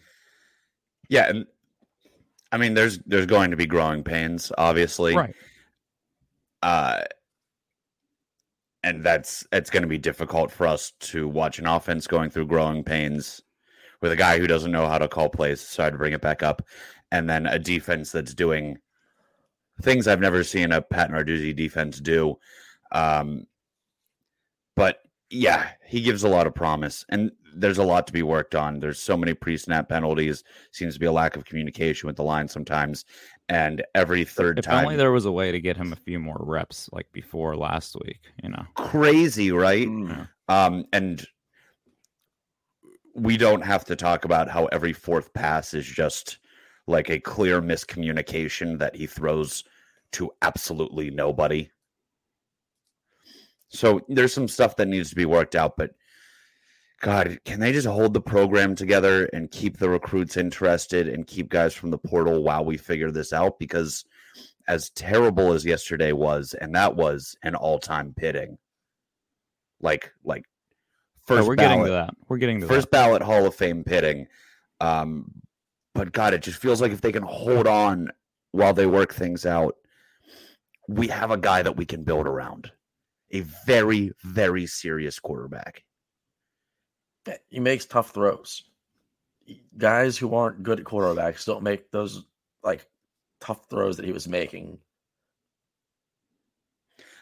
Yeah, 1.10 1.30
and 1.30 1.46
I 2.52 2.58
mean, 2.58 2.74
there's 2.74 3.00
there's 3.06 3.28
going 3.28 3.52
to 3.52 3.58
be 3.58 3.68
growing 3.68 4.04
pains, 4.04 4.52
obviously, 4.58 5.16
right? 5.16 5.36
Uh, 6.62 7.02
and 8.84 9.04
that's 9.04 9.46
it's 9.52 9.70
going 9.70 9.82
to 9.82 9.90
be 9.90 9.98
difficult 9.98 10.52
for 10.52 10.68
us 10.68 10.94
to 11.00 11.28
watch 11.28 11.58
an 11.60 11.66
offense 11.66 12.06
going 12.06 12.30
through 12.30 12.46
growing 12.46 12.84
pains 12.84 13.42
with 14.02 14.12
a 14.12 14.16
guy 14.16 14.38
who 14.38 14.48
doesn't 14.48 14.72
know 14.72 14.88
how 14.88 15.00
to 15.00 15.08
call 15.08 15.30
plays. 15.30 15.60
Sorry 15.60 15.92
to 15.92 15.98
bring 15.98 16.14
it 16.14 16.22
back 16.22 16.44
up, 16.44 16.62
and 17.12 17.30
then 17.30 17.48
a 17.48 17.58
defense 17.58 18.12
that's 18.12 18.34
doing 18.34 18.78
things 19.82 20.08
I've 20.08 20.22
never 20.22 20.44
seen 20.44 20.72
a 20.72 20.82
Pat 20.82 21.10
Narduzzi 21.10 21.56
defense 21.56 22.00
do. 22.00 22.38
Um, 22.92 23.48
but 24.76 25.00
yeah, 25.30 25.70
he 25.86 26.02
gives 26.02 26.24
a 26.24 26.30
lot 26.30 26.48
of 26.48 26.54
promise, 26.54 27.06
and 27.10 27.32
there's 27.56 27.78
a 27.78 27.84
lot 27.84 28.06
to 28.08 28.14
be 28.14 28.24
worked 28.24 28.56
on. 28.56 28.80
There's 28.80 29.00
so 29.00 29.16
many 29.16 29.34
pre-snap 29.34 29.90
penalties. 29.90 30.44
Seems 30.72 30.94
to 30.96 31.00
be 31.00 31.06
a 31.06 31.12
lack 31.12 31.36
of 31.36 31.46
communication 31.46 32.08
with 32.08 32.18
the 32.18 32.24
line 32.24 32.48
sometimes, 32.48 33.06
and 33.50 33.84
every 33.96 34.24
third 34.24 34.60
if 34.60 34.66
time. 34.66 34.86
only 34.86 34.98
there 34.98 35.12
was 35.12 35.26
a 35.26 35.32
way 35.32 35.52
to 35.52 35.60
get 35.60 35.78
him 35.78 35.94
a 35.94 35.96
few 35.96 36.20
more 36.20 36.38
reps, 36.40 36.90
like 36.92 37.12
before 37.12 37.56
last 37.56 37.96
week. 38.06 38.20
You 38.44 38.50
know, 38.50 38.66
crazy, 38.76 39.52
right? 39.52 39.88
Mm. 39.88 40.28
Um, 40.48 40.86
and 40.94 41.26
we 43.16 43.38
don't 43.38 43.62
have 43.62 43.86
to 43.86 43.96
talk 43.96 44.26
about 44.26 44.50
how 44.50 44.66
every 44.66 44.94
fourth 44.94 45.34
pass 45.34 45.74
is 45.74 45.86
just 45.86 46.40
like 46.88 47.10
a 47.10 47.20
clear 47.20 47.62
miscommunication 47.62 48.78
that 48.80 48.96
he 48.96 49.08
throws 49.08 49.64
to 50.12 50.32
absolutely 50.42 51.10
nobody. 51.10 51.70
So 53.70 54.02
there's 54.08 54.34
some 54.34 54.48
stuff 54.48 54.76
that 54.76 54.88
needs 54.88 55.10
to 55.10 55.16
be 55.16 55.26
worked 55.26 55.56
out, 55.56 55.76
but 55.78 55.92
God, 57.02 57.40
can 57.46 57.60
they 57.60 57.72
just 57.72 57.88
hold 57.88 58.14
the 58.14 58.22
program 58.22 58.76
together 58.76 59.26
and 59.34 59.52
keep 59.52 59.78
the 59.78 59.90
recruits 59.90 60.38
interested 60.38 61.08
and 61.08 61.28
keep 61.28 61.50
guys 61.50 61.74
from 61.74 61.92
the 61.92 61.98
portal 61.98 62.44
while 62.44 62.64
we 62.64 62.78
figure 62.78 63.12
this 63.12 63.34
out? 63.34 63.60
Because 63.60 64.06
as 64.68 64.90
terrible 64.92 65.54
as 65.54 65.66
yesterday 65.66 66.12
was, 66.14 66.56
and 66.60 66.74
that 66.76 66.96
was 66.96 67.36
an 67.44 67.56
all-time 67.56 68.14
pitting, 68.16 68.58
like 69.82 70.12
like 70.24 70.46
first 71.26 71.44
oh, 71.44 71.48
we're 71.48 71.56
ballot, 71.56 71.70
getting 71.70 71.86
to 71.86 71.92
that. 71.92 72.16
We're 72.28 72.38
getting 72.38 72.62
to 72.62 72.68
first 72.68 72.90
that. 72.92 72.98
ballot 72.98 73.22
Hall 73.22 73.46
of 73.46 73.56
Fame 73.56 73.84
pitting. 73.84 74.28
Um, 74.80 75.32
but 75.94 76.12
God, 76.12 76.34
it 76.34 76.42
just 76.42 76.60
feels 76.60 76.82
like 76.82 76.92
if 76.92 77.02
they 77.02 77.12
can 77.12 77.24
hold 77.24 77.68
on 77.68 78.10
while 78.52 78.74
they 78.74 78.86
work 78.86 79.14
things 79.14 79.46
out, 79.46 79.76
we 80.88 81.08
have 81.08 81.32
a 81.32 81.38
guy 81.38 81.62
that 81.62 81.78
we 81.78 81.86
can 81.86 82.04
build 82.04 82.28
around 82.28 82.72
a 83.32 83.42
very, 83.66 84.12
very 84.24 84.66
serious 84.66 85.20
quarterback. 85.20 85.84
He 87.50 87.60
makes 87.60 87.86
tough 87.86 88.12
throws. 88.12 88.64
Guys 89.78 90.18
who 90.18 90.34
aren't 90.34 90.64
good 90.64 90.80
at 90.80 90.86
quarterbacks 90.86 91.46
don't 91.46 91.64
make 91.64 91.92
those 91.92 92.26
like 92.64 92.88
tough 93.40 93.70
throws 93.70 93.98
that 93.98 94.06
he 94.06 94.12
was 94.12 94.28
making. 94.28 94.80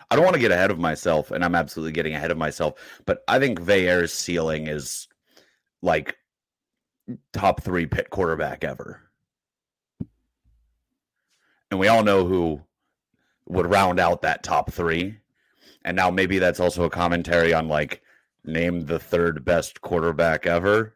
I 0.09 0.15
don't 0.15 0.25
want 0.25 0.35
to 0.35 0.41
get 0.41 0.51
ahead 0.51 0.71
of 0.71 0.79
myself, 0.79 1.31
and 1.31 1.43
I'm 1.43 1.55
absolutely 1.55 1.93
getting 1.93 2.13
ahead 2.13 2.31
of 2.31 2.37
myself, 2.37 2.75
but 3.05 3.23
I 3.27 3.39
think 3.39 3.59
Veilleux's 3.59 4.13
ceiling 4.13 4.67
is 4.67 5.07
like 5.81 6.15
top 7.31 7.61
three 7.63 7.85
Pitt 7.85 8.09
quarterback 8.09 8.63
ever. 8.63 9.01
And 11.71 11.79
we 11.79 11.87
all 11.87 12.03
know 12.03 12.25
who 12.25 12.61
would 13.47 13.65
round 13.65 13.99
out 13.99 14.21
that 14.21 14.43
top 14.43 14.71
three 14.71 15.17
and 15.85 15.95
now 15.95 16.09
maybe 16.09 16.39
that's 16.39 16.59
also 16.59 16.83
a 16.83 16.89
commentary 16.89 17.53
on 17.53 17.67
like 17.67 18.01
name 18.45 18.85
the 18.85 18.99
third 18.99 19.45
best 19.45 19.81
quarterback 19.81 20.45
ever. 20.45 20.95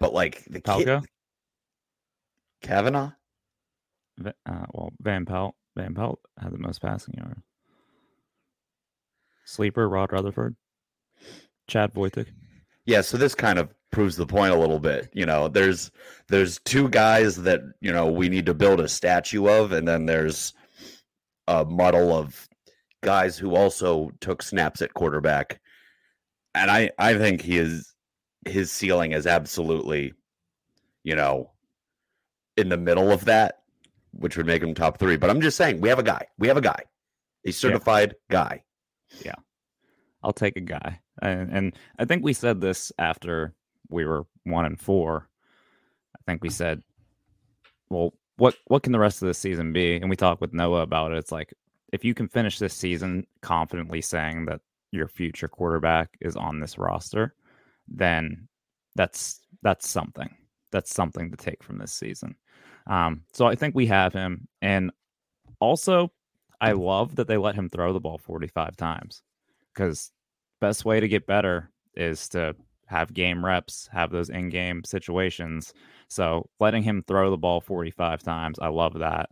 But 0.00 0.12
like 0.12 0.44
the 0.48 0.60
Palko? 0.60 1.00
kid, 1.00 1.10
Cavanaugh. 2.62 3.12
Uh, 4.24 4.66
well, 4.72 4.92
Van 5.00 5.24
Pelt. 5.24 5.54
Van 5.76 5.94
Pelt 5.94 6.20
had 6.40 6.52
the 6.52 6.58
most 6.58 6.80
passing 6.80 7.14
yards. 7.16 7.40
Sleeper 9.44 9.88
Rod 9.88 10.12
Rutherford. 10.12 10.56
Chad 11.68 11.94
Voytik. 11.94 12.28
Yeah, 12.84 13.00
so 13.00 13.16
this 13.16 13.34
kind 13.34 13.58
of 13.58 13.68
proves 13.90 14.16
the 14.16 14.26
point 14.26 14.52
a 14.52 14.58
little 14.58 14.78
bit. 14.78 15.10
You 15.12 15.26
know, 15.26 15.48
there's 15.48 15.90
there's 16.28 16.60
two 16.64 16.88
guys 16.88 17.36
that 17.42 17.60
you 17.80 17.92
know 17.92 18.06
we 18.06 18.28
need 18.28 18.46
to 18.46 18.54
build 18.54 18.80
a 18.80 18.88
statue 18.88 19.48
of, 19.48 19.72
and 19.72 19.86
then 19.86 20.06
there's 20.06 20.52
a 21.48 21.64
muddle 21.64 22.16
of 22.16 22.48
guys 23.02 23.38
who 23.38 23.54
also 23.54 24.10
took 24.20 24.42
snaps 24.42 24.82
at 24.82 24.94
quarterback. 24.94 25.60
And 26.56 26.70
I, 26.70 26.90
I 26.98 27.14
think 27.14 27.42
he 27.42 27.58
is 27.58 27.94
his 28.46 28.72
ceiling 28.72 29.12
is 29.12 29.26
absolutely, 29.26 30.14
you 31.04 31.14
know, 31.14 31.50
in 32.56 32.68
the 32.68 32.76
middle 32.76 33.10
of 33.10 33.24
that, 33.26 33.62
which 34.12 34.36
would 34.36 34.46
make 34.46 34.62
him 34.62 34.74
top 34.74 34.98
three. 34.98 35.16
But 35.16 35.30
I'm 35.30 35.40
just 35.40 35.56
saying, 35.56 35.80
we 35.80 35.88
have 35.88 35.98
a 35.98 36.04
guy. 36.04 36.26
We 36.38 36.48
have 36.48 36.56
a 36.56 36.62
guy. 36.62 36.82
A 37.44 37.52
certified 37.52 38.14
yeah. 38.30 38.34
guy. 38.34 38.64
Yeah. 39.24 39.34
I'll 40.22 40.32
take 40.32 40.56
a 40.56 40.60
guy. 40.60 41.00
And, 41.22 41.50
and 41.52 41.78
I 41.98 42.04
think 42.04 42.24
we 42.24 42.32
said 42.32 42.60
this 42.60 42.90
after 42.98 43.54
we 43.88 44.04
were 44.04 44.26
one 44.44 44.64
and 44.64 44.80
four. 44.80 45.28
I 46.16 46.18
think 46.26 46.42
we 46.42 46.50
said, 46.50 46.82
well, 47.90 48.14
what 48.36 48.54
what 48.66 48.82
can 48.82 48.92
the 48.92 48.98
rest 48.98 49.22
of 49.22 49.28
the 49.28 49.34
season 49.34 49.72
be? 49.72 49.96
And 49.96 50.10
we 50.10 50.16
talked 50.16 50.40
with 50.40 50.52
Noah 50.52 50.82
about 50.82 51.12
it. 51.12 51.18
It's 51.18 51.32
like 51.32 51.54
if 51.92 52.04
you 52.04 52.14
can 52.14 52.28
finish 52.28 52.58
this 52.58 52.74
season 52.74 53.26
confidently 53.42 54.00
saying 54.00 54.46
that 54.46 54.60
your 54.96 55.08
future 55.08 55.48
quarterback 55.48 56.16
is 56.20 56.36
on 56.36 56.60
this 56.60 56.78
roster, 56.78 57.34
then 57.88 58.48
that's 58.94 59.40
that's 59.62 59.88
something. 59.88 60.34
That's 60.72 60.94
something 60.94 61.30
to 61.30 61.36
take 61.36 61.62
from 61.62 61.78
this 61.78 61.92
season. 61.92 62.34
Um, 62.88 63.22
so 63.32 63.46
I 63.46 63.54
think 63.54 63.74
we 63.74 63.86
have 63.86 64.12
him, 64.12 64.48
and 64.62 64.90
also 65.60 66.12
I 66.60 66.72
love 66.72 67.16
that 67.16 67.28
they 67.28 67.36
let 67.36 67.54
him 67.54 67.68
throw 67.70 67.92
the 67.92 68.00
ball 68.00 68.18
45 68.18 68.76
times 68.76 69.22
because 69.72 70.10
best 70.60 70.84
way 70.84 71.00
to 71.00 71.08
get 71.08 71.26
better 71.26 71.70
is 71.94 72.28
to 72.30 72.54
have 72.86 73.12
game 73.12 73.44
reps, 73.44 73.88
have 73.92 74.10
those 74.10 74.30
in 74.30 74.48
game 74.48 74.82
situations. 74.84 75.74
So 76.08 76.48
letting 76.60 76.82
him 76.82 77.04
throw 77.06 77.30
the 77.30 77.36
ball 77.36 77.60
45 77.60 78.22
times, 78.22 78.58
I 78.58 78.68
love 78.68 78.98
that. 79.00 79.28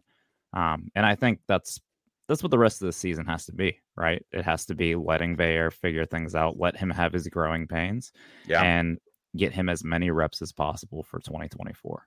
Um, 0.52 0.88
and 0.94 1.06
I 1.06 1.14
think 1.14 1.40
that's 1.48 1.80
that's 2.28 2.42
what 2.42 2.50
the 2.50 2.58
rest 2.58 2.80
of 2.82 2.86
the 2.86 2.92
season 2.92 3.26
has 3.26 3.46
to 3.46 3.52
be, 3.52 3.80
right? 3.96 4.24
It 4.32 4.44
has 4.44 4.66
to 4.66 4.74
be 4.74 4.94
letting 4.94 5.36
Veilleux 5.36 5.72
figure 5.72 6.06
things 6.06 6.34
out, 6.34 6.58
let 6.58 6.76
him 6.76 6.90
have 6.90 7.12
his 7.12 7.28
growing 7.28 7.66
pains, 7.66 8.12
Yeah. 8.46 8.62
and 8.62 8.98
get 9.36 9.52
him 9.52 9.68
as 9.68 9.84
many 9.84 10.10
reps 10.10 10.40
as 10.42 10.52
possible 10.52 11.02
for 11.02 11.18
2024. 11.20 12.06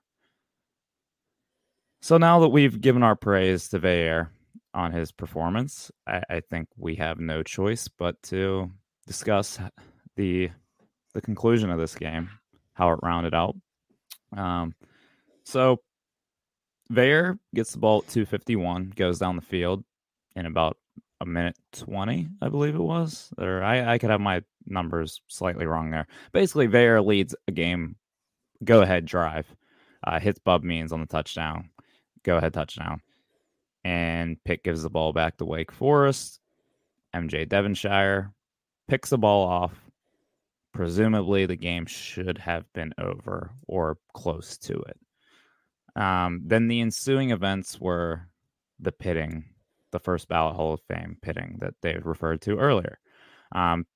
So 2.00 2.16
now 2.18 2.40
that 2.40 2.48
we've 2.48 2.80
given 2.80 3.02
our 3.02 3.16
praise 3.16 3.68
to 3.68 3.78
Veilleux 3.80 4.28
on 4.74 4.92
his 4.92 5.12
performance, 5.12 5.90
I, 6.06 6.22
I 6.30 6.40
think 6.40 6.68
we 6.76 6.96
have 6.96 7.18
no 7.18 7.42
choice 7.42 7.88
but 7.88 8.20
to 8.24 8.70
discuss 9.06 9.58
the 10.16 10.50
the 11.14 11.20
conclusion 11.22 11.70
of 11.70 11.78
this 11.78 11.94
game, 11.94 12.28
how 12.74 12.90
it 12.92 13.00
rounded 13.02 13.34
out. 13.34 13.56
Um, 14.36 14.74
so 15.44 15.80
Veilleux 16.92 17.38
gets 17.54 17.72
the 17.72 17.78
ball 17.78 17.98
at 18.02 18.08
251, 18.08 18.92
goes 18.94 19.18
down 19.18 19.36
the 19.36 19.42
field 19.42 19.84
in 20.38 20.46
about 20.46 20.76
a 21.20 21.26
minute 21.26 21.56
20, 21.72 22.28
I 22.40 22.48
believe 22.48 22.74
it 22.74 22.78
was. 22.78 23.32
Or 23.38 23.62
I, 23.62 23.94
I 23.94 23.98
could 23.98 24.10
have 24.10 24.20
my 24.20 24.42
numbers 24.66 25.20
slightly 25.28 25.66
wrong 25.66 25.90
there. 25.90 26.06
Basically, 26.32 26.68
Veilleux 26.68 27.04
leads 27.04 27.34
a 27.48 27.52
game 27.52 27.96
go 28.64 28.82
ahead 28.82 29.04
drive, 29.04 29.46
uh, 30.04 30.20
hits 30.20 30.38
Bub 30.38 30.62
Means 30.62 30.92
on 30.92 31.00
the 31.00 31.06
touchdown, 31.06 31.70
go 32.22 32.36
ahead 32.36 32.54
touchdown. 32.54 33.00
And 33.84 34.42
Pitt 34.44 34.64
gives 34.64 34.82
the 34.82 34.90
ball 34.90 35.12
back 35.12 35.36
to 35.38 35.44
Wake 35.44 35.72
Forest. 35.72 36.40
MJ 37.14 37.48
Devonshire 37.48 38.32
picks 38.86 39.10
the 39.10 39.18
ball 39.18 39.46
off. 39.46 39.72
Presumably, 40.74 41.46
the 41.46 41.56
game 41.56 41.86
should 41.86 42.38
have 42.38 42.70
been 42.74 42.92
over 42.98 43.50
or 43.66 43.98
close 44.12 44.58
to 44.58 44.74
it. 44.74 46.00
Um, 46.00 46.42
then 46.44 46.68
the 46.68 46.80
ensuing 46.80 47.30
events 47.30 47.80
were 47.80 48.28
the 48.78 48.92
pitting, 48.92 49.44
the 49.92 50.00
first 50.00 50.28
ballot 50.28 50.56
Hall 50.56 50.74
of 50.74 50.80
Fame 50.82 51.16
pitting 51.22 51.56
that 51.60 51.74
they 51.82 51.96
referred 52.02 52.40
to 52.42 52.58
earlier. 52.58 52.98
Um, 53.52 53.86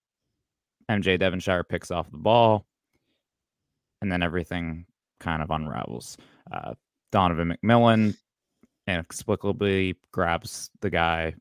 MJ 0.90 1.18
Devonshire 1.18 1.64
picks 1.64 1.90
off 1.90 2.10
the 2.10 2.18
ball, 2.18 2.66
and 4.00 4.10
then 4.10 4.22
everything 4.22 4.86
kind 5.20 5.42
of 5.42 5.50
unravels. 5.50 6.16
Uh, 6.50 6.74
Donovan 7.10 7.56
McMillan 7.64 8.16
inexplicably 8.86 9.96
grabs 10.10 10.70
the 10.80 10.90
guy 10.90 11.34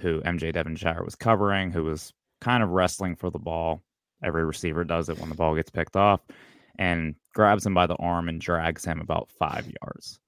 who 0.00 0.20
MJ 0.22 0.52
Devonshire 0.52 1.04
was 1.04 1.14
covering, 1.14 1.70
who 1.70 1.84
was 1.84 2.12
kind 2.40 2.62
of 2.62 2.70
wrestling 2.70 3.16
for 3.16 3.30
the 3.30 3.38
ball. 3.38 3.82
Every 4.22 4.44
receiver 4.44 4.84
does 4.84 5.08
it 5.08 5.18
when 5.18 5.28
the 5.28 5.34
ball 5.34 5.54
gets 5.54 5.70
picked 5.70 5.96
off, 5.96 6.20
and 6.78 7.14
grabs 7.34 7.64
him 7.66 7.74
by 7.74 7.86
the 7.86 7.96
arm 7.96 8.28
and 8.28 8.40
drags 8.40 8.84
him 8.84 9.00
about 9.00 9.30
five 9.30 9.70
yards. 9.82 10.18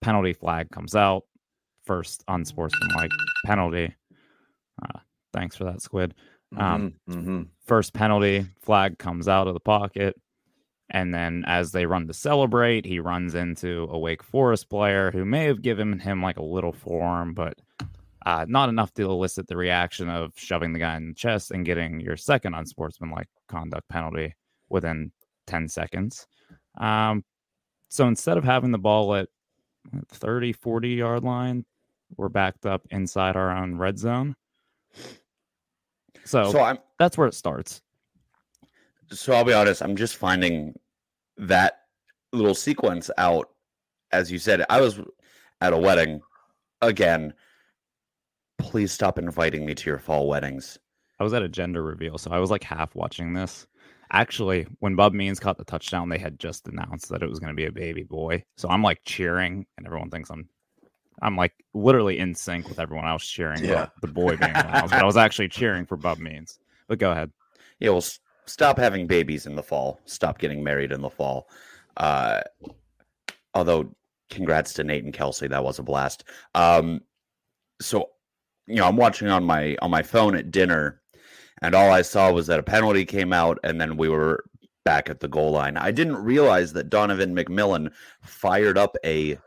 Penalty 0.00 0.32
flag 0.32 0.70
comes 0.70 0.94
out. 0.94 1.24
First 1.84 2.22
unsportsmanlike 2.28 3.10
penalty. 3.44 3.94
Uh, 4.82 5.00
thanks 5.32 5.56
for 5.56 5.64
that, 5.64 5.82
Squid. 5.82 6.14
Um, 6.56 6.94
Mhm, 7.08 7.24
mhm. 7.24 7.48
first 7.64 7.94
penalty 7.94 8.46
flag 8.60 8.98
comes 8.98 9.26
out 9.26 9.48
of 9.48 9.54
the 9.54 9.60
pocket 9.60 10.20
and 10.90 11.14
then 11.14 11.44
as 11.46 11.72
they 11.72 11.86
run 11.86 12.06
to 12.08 12.12
celebrate 12.12 12.84
he 12.84 13.00
runs 13.00 13.34
into 13.34 13.88
a 13.90 13.98
wake 13.98 14.22
forest 14.22 14.68
player 14.68 15.10
who 15.12 15.24
may 15.24 15.44
have 15.46 15.62
given 15.62 15.98
him 15.98 16.20
like 16.20 16.36
a 16.36 16.42
little 16.42 16.72
form 16.72 17.32
but 17.32 17.58
uh, 18.26 18.44
not 18.46 18.68
enough 18.68 18.92
to 18.92 19.04
elicit 19.04 19.46
the 19.46 19.56
reaction 19.56 20.10
of 20.10 20.32
shoving 20.36 20.74
the 20.74 20.78
guy 20.78 20.94
in 20.96 21.08
the 21.08 21.14
chest 21.14 21.50
and 21.52 21.64
getting 21.64 21.98
your 22.00 22.18
second 22.18 22.52
unsportsmanlike 22.52 23.28
conduct 23.48 23.88
penalty 23.88 24.34
within 24.68 25.10
10 25.46 25.68
seconds 25.68 26.26
um, 26.76 27.24
so 27.88 28.06
instead 28.08 28.36
of 28.36 28.44
having 28.44 28.72
the 28.72 28.78
ball 28.78 29.14
at 29.14 29.30
30 30.08 30.52
40 30.52 30.88
yard 30.90 31.24
line 31.24 31.64
we're 32.16 32.28
backed 32.28 32.66
up 32.66 32.86
inside 32.90 33.36
our 33.36 33.50
own 33.56 33.76
red 33.76 33.98
zone 33.98 34.34
so, 36.24 36.52
So 36.52 36.60
I'm 36.60 36.78
that's 36.98 37.18
where 37.18 37.26
it 37.26 37.34
starts 37.34 37.82
so 39.12 39.34
I'll 39.34 39.44
be 39.44 39.52
honest, 39.52 39.82
I'm 39.82 39.96
just 39.96 40.16
finding 40.16 40.74
that 41.36 41.80
little 42.32 42.54
sequence 42.54 43.10
out. 43.18 43.50
As 44.10 44.30
you 44.30 44.38
said, 44.38 44.64
I 44.68 44.80
was 44.80 45.00
at 45.60 45.72
a 45.72 45.78
wedding 45.78 46.20
again. 46.80 47.32
Please 48.58 48.92
stop 48.92 49.18
inviting 49.18 49.64
me 49.64 49.74
to 49.74 49.90
your 49.90 49.98
fall 49.98 50.28
weddings. 50.28 50.78
I 51.18 51.24
was 51.24 51.34
at 51.34 51.42
a 51.42 51.48
gender 51.48 51.82
reveal, 51.82 52.18
so 52.18 52.30
I 52.30 52.38
was 52.38 52.50
like 52.50 52.62
half 52.62 52.94
watching 52.94 53.32
this. 53.32 53.66
Actually, 54.10 54.66
when 54.80 54.94
Bub 54.94 55.14
Means 55.14 55.40
caught 55.40 55.56
the 55.56 55.64
touchdown, 55.64 56.08
they 56.08 56.18
had 56.18 56.38
just 56.38 56.68
announced 56.68 57.08
that 57.08 57.22
it 57.22 57.28
was 57.28 57.38
going 57.38 57.50
to 57.50 57.56
be 57.56 57.64
a 57.64 57.72
baby 57.72 58.02
boy. 58.02 58.44
So 58.56 58.68
I'm 58.68 58.82
like 58.82 59.00
cheering, 59.04 59.66
and 59.76 59.86
everyone 59.86 60.10
thinks 60.10 60.30
I'm, 60.30 60.48
I'm 61.22 61.36
like 61.36 61.52
literally 61.72 62.18
in 62.18 62.34
sync 62.34 62.68
with 62.68 62.78
everyone 62.80 63.06
else 63.06 63.24
cheering 63.26 63.64
Yeah. 63.64 63.88
the 64.02 64.08
boy 64.08 64.36
being 64.36 64.50
announced. 64.50 64.90
but 64.92 65.00
I 65.02 65.04
was 65.04 65.16
actually 65.16 65.48
cheering 65.48 65.86
for 65.86 65.96
Bub 65.96 66.18
Means. 66.18 66.58
But 66.88 66.98
go 66.98 67.12
ahead. 67.12 67.30
Yeah, 67.78 67.90
well, 67.90 68.04
stop 68.46 68.76
having 68.78 69.06
babies 69.06 69.46
in 69.46 69.54
the 69.56 69.62
fall. 69.62 70.00
Stop 70.04 70.38
getting 70.38 70.62
married 70.62 70.92
in 70.92 71.00
the 71.00 71.08
fall. 71.10 71.48
Uh, 71.96 72.40
although, 73.54 73.94
congrats 74.30 74.72
to 74.74 74.84
Nate 74.84 75.04
and 75.04 75.14
Kelsey. 75.14 75.46
That 75.48 75.64
was 75.64 75.78
a 75.78 75.82
blast. 75.82 76.24
Um, 76.54 77.00
so, 77.80 78.10
you 78.66 78.76
know, 78.76 78.86
I'm 78.86 78.96
watching 78.96 79.28
on 79.28 79.44
my 79.44 79.76
on 79.82 79.90
my 79.90 80.02
phone 80.02 80.34
at 80.36 80.50
dinner, 80.50 81.00
and 81.62 81.74
all 81.74 81.90
I 81.90 82.02
saw 82.02 82.32
was 82.32 82.46
that 82.48 82.58
a 82.60 82.62
penalty 82.62 83.04
came 83.04 83.32
out, 83.32 83.58
and 83.64 83.80
then 83.80 83.96
we 83.96 84.08
were 84.08 84.44
back 84.84 85.08
at 85.10 85.20
the 85.20 85.28
goal 85.28 85.52
line. 85.52 85.76
I 85.76 85.90
didn't 85.92 86.16
realize 86.16 86.72
that 86.72 86.90
Donovan 86.90 87.34
McMillan 87.34 87.92
fired 88.22 88.78
up 88.78 88.96
a 89.04 89.38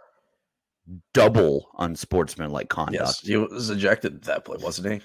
double 1.14 1.70
unsportsmanlike 1.80 2.70
conduct. 2.70 2.96
Yes, 2.96 3.20
he 3.22 3.38
was 3.38 3.70
ejected 3.70 4.16
at 4.16 4.22
that 4.24 4.46
point, 4.46 4.62
wasn't 4.62 4.94
he? 4.94 5.02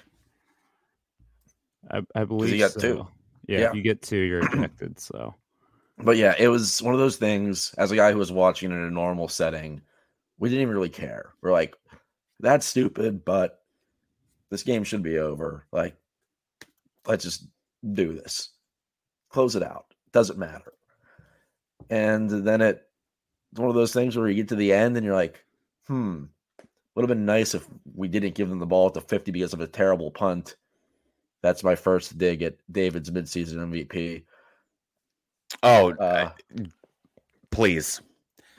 I, 1.89 2.01
I 2.15 2.23
believe 2.25 2.51
you 2.53 2.59
got 2.59 2.71
so. 2.71 2.79
two. 2.79 3.07
Yeah, 3.47 3.59
Yeah. 3.59 3.69
if 3.69 3.75
you 3.75 3.81
get 3.81 4.01
two, 4.01 4.17
you're 4.17 4.45
ejected. 4.53 4.99
So 4.99 5.33
But 5.97 6.17
yeah, 6.17 6.35
it 6.37 6.47
was 6.47 6.81
one 6.81 6.93
of 6.93 6.99
those 6.99 7.17
things. 7.17 7.73
As 7.77 7.91
a 7.91 7.95
guy 7.95 8.11
who 8.11 8.17
was 8.19 8.31
watching 8.31 8.71
in 8.71 8.77
a 8.77 8.91
normal 8.91 9.27
setting, 9.27 9.81
we 10.37 10.49
didn't 10.49 10.61
even 10.63 10.73
really 10.73 10.89
care. 10.89 11.33
We're 11.41 11.51
like, 11.51 11.75
"That's 12.39 12.65
stupid," 12.65 13.25
but 13.25 13.63
this 14.49 14.63
game 14.63 14.83
should 14.83 15.01
be 15.03 15.17
over. 15.17 15.65
Like, 15.71 15.95
let's 17.07 17.23
just 17.23 17.47
do 17.93 18.13
this, 18.13 18.49
close 19.29 19.55
it 19.55 19.63
out. 19.63 19.85
Doesn't 20.11 20.37
matter. 20.37 20.73
And 21.89 22.29
then 22.29 22.61
it, 22.61 22.87
it's 23.51 23.59
one 23.59 23.69
of 23.69 23.75
those 23.75 23.93
things 23.93 24.15
where 24.15 24.27
you 24.27 24.35
get 24.35 24.49
to 24.49 24.55
the 24.55 24.71
end 24.73 24.97
and 24.97 25.05
you're 25.05 25.15
like, 25.15 25.43
"Hmm, 25.91 26.23
would 26.95 27.01
have 27.01 27.09
been 27.09 27.25
nice 27.25 27.53
if 27.53 27.67
we 27.95 28.07
didn't 28.07 28.35
give 28.35 28.47
them 28.49 28.59
the 28.59 28.65
ball 28.65 28.87
at 28.87 28.93
the 28.93 29.01
50 29.01 29.31
because 29.31 29.53
of 29.53 29.59
a 29.61 29.67
terrible 29.67 30.09
punt." 30.09 30.55
That's 31.41 31.63
my 31.63 31.75
first 31.75 32.17
dig 32.17 32.43
at 32.43 32.55
David's 32.71 33.09
midseason 33.11 33.55
MVP. 33.57 34.23
Oh, 35.63 35.91
Uh, 35.99 36.31
please! 37.49 38.01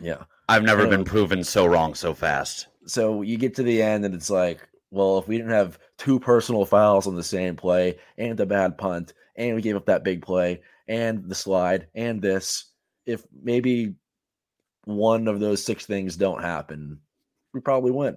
yeah. 0.01 0.25
I've 0.49 0.65
never 0.65 0.87
been 0.87 1.05
proven 1.05 1.43
so 1.45 1.65
wrong 1.65 1.95
so 1.95 2.13
fast. 2.13 2.67
so 2.85 3.23
you 3.23 3.39
get 3.39 3.55
to 3.55 3.63
the 3.63 3.81
end 3.81 4.05
and 4.05 4.15
it's 4.15 4.29
like, 4.29 4.69
well, 4.91 5.17
if 5.19 5.27
we 5.29 5.39
didn't 5.39 5.53
have 5.53 5.79
two 5.97 6.19
personal 6.21 6.67
fouls 6.67 7.07
on 7.07 7.15
the 7.15 7.23
same 7.23 7.57
play 7.57 7.99
and 8.19 8.39
a 8.41 8.45
bad 8.45 8.77
punt, 8.77 9.15
and 9.37 9.55
we 9.57 9.63
gave 9.63 9.77
up 9.77 9.87
that 9.87 10.05
big 10.05 10.21
play 10.21 10.61
and 10.89 11.25
the 11.29 11.35
slide 11.35 11.87
and 11.95 12.21
this, 12.21 12.73
if 13.07 13.25
maybe 13.43 13.95
one 14.85 15.29
of 15.29 15.41
those 15.41 15.65
six 15.65 15.87
things 15.87 16.17
don't 16.17 16.43
happen, 16.43 16.99
we 17.53 17.61
probably 17.61 17.91
win. 17.91 18.17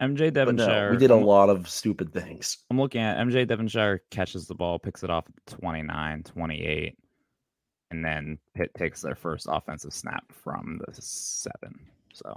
MJ 0.00 0.32
Devonshire. 0.32 0.86
no, 0.86 0.90
we 0.92 0.96
did 0.96 1.10
a 1.10 1.16
lot 1.16 1.50
of 1.50 1.68
stupid 1.68 2.12
things. 2.12 2.58
I'm 2.70 2.80
looking 2.80 3.00
at 3.00 3.18
MJ 3.18 3.46
Devonshire 3.46 4.02
catches 4.10 4.46
the 4.46 4.54
ball, 4.54 4.78
picks 4.78 5.02
it 5.02 5.10
off 5.10 5.24
at 5.28 5.58
29, 5.58 6.22
28, 6.22 6.96
and 7.90 8.04
then 8.04 8.38
Pitt 8.54 8.70
takes 8.74 9.02
their 9.02 9.16
first 9.16 9.48
offensive 9.50 9.92
snap 9.92 10.24
from 10.30 10.80
the 10.86 10.94
seven. 11.02 11.80
So 12.12 12.36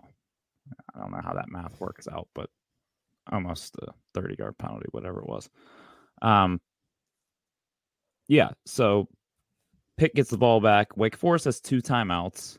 I 0.95 0.99
don't 0.99 1.11
know 1.11 1.21
how 1.23 1.33
that 1.33 1.51
math 1.51 1.79
works 1.79 2.07
out, 2.07 2.27
but 2.33 2.49
almost 3.31 3.75
a 3.77 3.93
30 4.15 4.35
yard 4.39 4.57
penalty, 4.57 4.87
whatever 4.91 5.19
it 5.19 5.27
was. 5.27 5.49
Um, 6.23 6.59
yeah, 8.27 8.49
so 8.65 9.07
Pitt 9.97 10.15
gets 10.15 10.29
the 10.29 10.37
ball 10.37 10.61
back. 10.61 10.97
Wake 10.97 11.15
Forest 11.15 11.45
has 11.45 11.59
two 11.59 11.81
timeouts. 11.81 12.57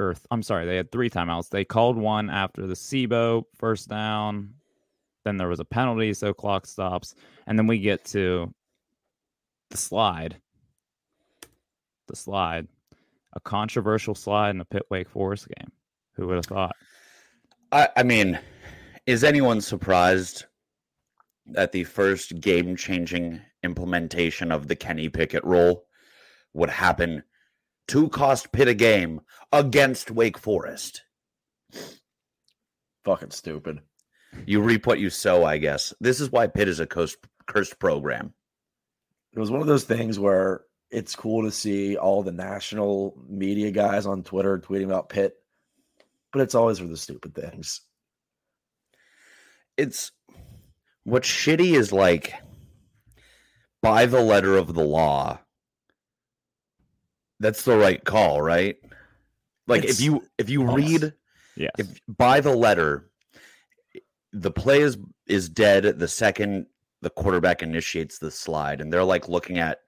Uh, 0.00 0.04
Or 0.04 0.14
th- 0.14 0.26
I'm 0.30 0.42
sorry, 0.42 0.66
they 0.66 0.76
had 0.76 0.90
three 0.90 1.10
timeouts. 1.10 1.50
They 1.50 1.64
called 1.64 1.96
one 1.96 2.30
after 2.30 2.66
the 2.66 2.74
C'Bo 2.74 3.44
first 3.56 3.88
down. 3.88 4.54
Then 5.24 5.36
there 5.36 5.48
was 5.48 5.60
a 5.60 5.64
penalty, 5.64 6.14
so 6.14 6.32
clock 6.32 6.66
stops, 6.66 7.14
and 7.46 7.58
then 7.58 7.66
we 7.66 7.78
get 7.78 8.04
to 8.06 8.52
the 9.70 9.76
slide. 9.76 10.40
The 12.08 12.16
slide, 12.16 12.66
a 13.34 13.40
controversial 13.40 14.14
slide 14.14 14.50
in 14.50 14.58
the 14.58 14.64
Pitt 14.64 14.86
Wake 14.90 15.08
Forest 15.10 15.48
game. 15.48 15.70
Who 16.14 16.26
would 16.26 16.36
have 16.36 16.46
thought? 16.46 16.74
I, 17.70 17.88
I 17.96 18.02
mean, 18.02 18.38
is 19.06 19.22
anyone 19.22 19.60
surprised 19.60 20.46
that 21.46 21.72
the 21.72 21.84
first 21.84 22.40
game 22.40 22.74
changing 22.74 23.40
implementation 23.62 24.50
of 24.50 24.68
the 24.68 24.76
Kenny 24.76 25.08
Pickett 25.08 25.44
rule 25.44 25.84
would 26.54 26.70
happen 26.70 27.22
to 27.90 28.08
cost 28.08 28.52
Pitt 28.52 28.68
a 28.68 28.74
game 28.74 29.20
against 29.50 30.12
Wake 30.12 30.38
Forest. 30.38 31.02
Fucking 33.04 33.32
stupid. 33.32 33.80
You 34.46 34.62
reap 34.62 34.86
what 34.86 35.00
you 35.00 35.10
sow, 35.10 35.44
I 35.44 35.58
guess. 35.58 35.92
This 36.00 36.20
is 36.20 36.30
why 36.30 36.46
Pitt 36.46 36.68
is 36.68 36.78
a 36.78 36.86
cursed, 36.86 37.18
cursed 37.46 37.80
program. 37.80 38.32
It 39.32 39.40
was 39.40 39.50
one 39.50 39.60
of 39.60 39.66
those 39.66 39.82
things 39.82 40.20
where 40.20 40.62
it's 40.92 41.16
cool 41.16 41.42
to 41.42 41.50
see 41.50 41.96
all 41.96 42.22
the 42.22 42.30
national 42.30 43.20
media 43.28 43.72
guys 43.72 44.06
on 44.06 44.22
Twitter 44.22 44.60
tweeting 44.60 44.84
about 44.84 45.08
Pitt, 45.08 45.34
but 46.32 46.42
it's 46.42 46.54
always 46.54 46.78
for 46.78 46.86
the 46.86 46.96
stupid 46.96 47.34
things. 47.34 47.80
It's 49.76 50.12
what's 51.02 51.28
shitty 51.28 51.72
is 51.72 51.92
like 51.92 52.34
by 53.82 54.06
the 54.06 54.22
letter 54.22 54.56
of 54.56 54.74
the 54.74 54.84
law. 54.84 55.40
That's 57.40 57.64
the 57.64 57.76
right 57.76 58.02
call, 58.04 58.40
right? 58.42 58.76
Like 59.66 59.84
It's 59.84 59.98
if 59.98 60.04
you 60.04 60.22
if 60.38 60.48
you 60.50 60.60
almost- 60.60 60.76
read 60.76 61.12
Yes. 61.56 61.72
if 61.78 62.00
by 62.06 62.40
the 62.40 62.54
letter 62.54 63.10
the 64.32 64.50
play 64.50 64.80
is 64.82 64.96
is 65.26 65.48
dead 65.48 65.98
the 65.98 66.06
second 66.08 66.66
the 67.02 67.10
quarterback 67.10 67.62
initiates 67.62 68.18
the 68.18 68.30
slide 68.30 68.80
and 68.80 68.92
they're 68.92 69.04
like 69.04 69.28
looking 69.28 69.58
at 69.58 69.78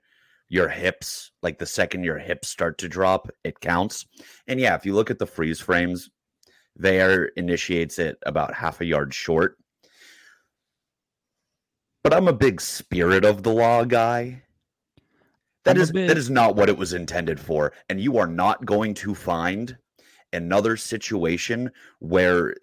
your 0.48 0.68
hips 0.68 1.30
like 1.42 1.58
the 1.58 1.66
second 1.66 2.02
your 2.04 2.18
hips 2.18 2.48
start 2.48 2.76
to 2.78 2.88
drop 2.88 3.28
it 3.44 3.58
counts 3.60 4.04
and 4.48 4.58
yeah 4.60 4.74
if 4.74 4.84
you 4.84 4.92
look 4.94 5.10
at 5.10 5.18
the 5.18 5.26
freeze 5.26 5.60
frames 5.60 6.10
there 6.76 7.26
initiates 7.36 7.98
it 7.98 8.18
about 8.26 8.52
half 8.52 8.80
a 8.80 8.84
yard 8.84 9.14
short 9.14 9.56
but 12.02 12.12
i'm 12.12 12.28
a 12.28 12.32
big 12.32 12.60
spirit 12.60 13.24
of 13.24 13.42
the 13.44 13.52
law 13.52 13.84
guy 13.84 14.42
That 15.64 15.76
I'm 15.76 15.82
is 15.82 15.92
that 15.92 16.18
is 16.18 16.30
not 16.30 16.56
what 16.56 16.68
it 16.68 16.76
was 16.76 16.92
intended 16.92 17.38
for 17.38 17.72
and 17.88 18.00
you 18.00 18.18
are 18.18 18.26
not 18.26 18.64
going 18.64 18.94
to 18.94 19.14
find 19.14 19.76
another 20.32 20.76
situation 20.76 21.70
where 22.00 22.54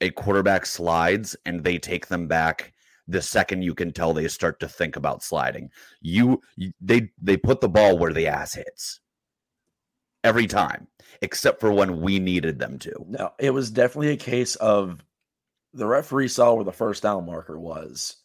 a 0.00 0.10
quarterback 0.10 0.66
slides 0.66 1.36
and 1.46 1.64
they 1.64 1.78
take 1.78 2.08
them 2.08 2.26
back 2.26 2.72
the 3.08 3.22
second 3.22 3.62
you 3.62 3.74
can 3.74 3.92
tell 3.92 4.12
they 4.12 4.28
start 4.28 4.58
to 4.60 4.68
think 4.68 4.96
about 4.96 5.22
sliding. 5.22 5.70
You, 6.00 6.40
you 6.56 6.72
they 6.80 7.10
they 7.22 7.36
put 7.36 7.60
the 7.60 7.68
ball 7.68 7.98
where 7.98 8.12
the 8.12 8.26
ass 8.26 8.54
hits 8.54 9.00
every 10.24 10.46
time, 10.46 10.88
except 11.22 11.60
for 11.60 11.72
when 11.72 12.00
we 12.00 12.18
needed 12.18 12.58
them 12.58 12.78
to. 12.80 12.92
No, 13.06 13.32
it 13.38 13.50
was 13.50 13.70
definitely 13.70 14.10
a 14.10 14.16
case 14.16 14.56
of 14.56 15.04
the 15.72 15.86
referee 15.86 16.28
saw 16.28 16.54
where 16.54 16.64
the 16.64 16.72
first 16.72 17.02
down 17.02 17.26
marker 17.26 17.58
was, 17.58 18.16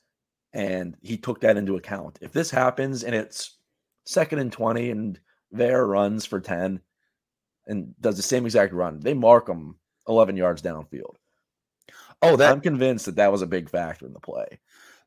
and 0.54 0.96
he 1.02 1.18
took 1.18 1.42
that 1.42 1.58
into 1.58 1.76
account. 1.76 2.18
If 2.22 2.32
this 2.32 2.50
happens 2.50 3.04
and 3.04 3.14
it's 3.14 3.58
second 4.06 4.40
and 4.40 4.52
20 4.52 4.90
and 4.92 5.20
Vare 5.52 5.86
runs 5.86 6.26
for 6.26 6.40
10 6.40 6.80
and 7.68 7.94
does 8.02 8.18
the 8.18 8.24
same 8.24 8.46
exact 8.46 8.74
run, 8.74 9.00
they 9.00 9.14
mark 9.14 9.48
him 9.50 9.76
11 10.08 10.38
yards 10.38 10.62
downfield. 10.62 11.16
Oh, 12.22 12.36
that 12.38 12.52
I'm 12.52 12.62
convinced 12.62 13.06
that 13.08 13.16
that 13.18 13.32
was 13.32 13.42
a 13.42 13.48
big 13.48 13.70
factor 13.70 14.06
in 14.06 14.14
the 14.14 14.20
play. 14.20 14.60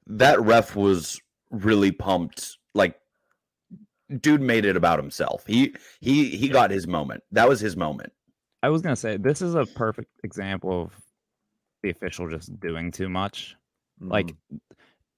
that 0.07 0.41
ref 0.41 0.77
was 0.77 1.21
really 1.51 1.91
pumped. 1.93 2.59
Like, 2.75 2.99
dude 4.21 4.43
made 4.43 4.65
it 4.67 4.77
about 4.77 4.99
himself. 4.99 5.45
He 5.47 5.75
he 6.01 6.29
he 6.37 6.49
got 6.49 6.71
his 6.71 6.87
moment. 6.87 7.23
That 7.33 7.49
was 7.49 7.61
his 7.61 7.77
moment. 7.77 8.13
I 8.63 8.69
was 8.69 8.83
gonna 8.83 8.97
say 8.97 9.17
this 9.17 9.41
is 9.41 9.55
a 9.55 9.65
perfect 9.65 10.11
example 10.25 10.83
of 10.83 10.93
the 11.83 11.91
official 11.91 12.29
just 12.29 12.59
doing 12.61 12.91
too 12.91 13.09
much. 13.09 13.57
Like, 14.01 14.27
Mhm. 14.53 14.61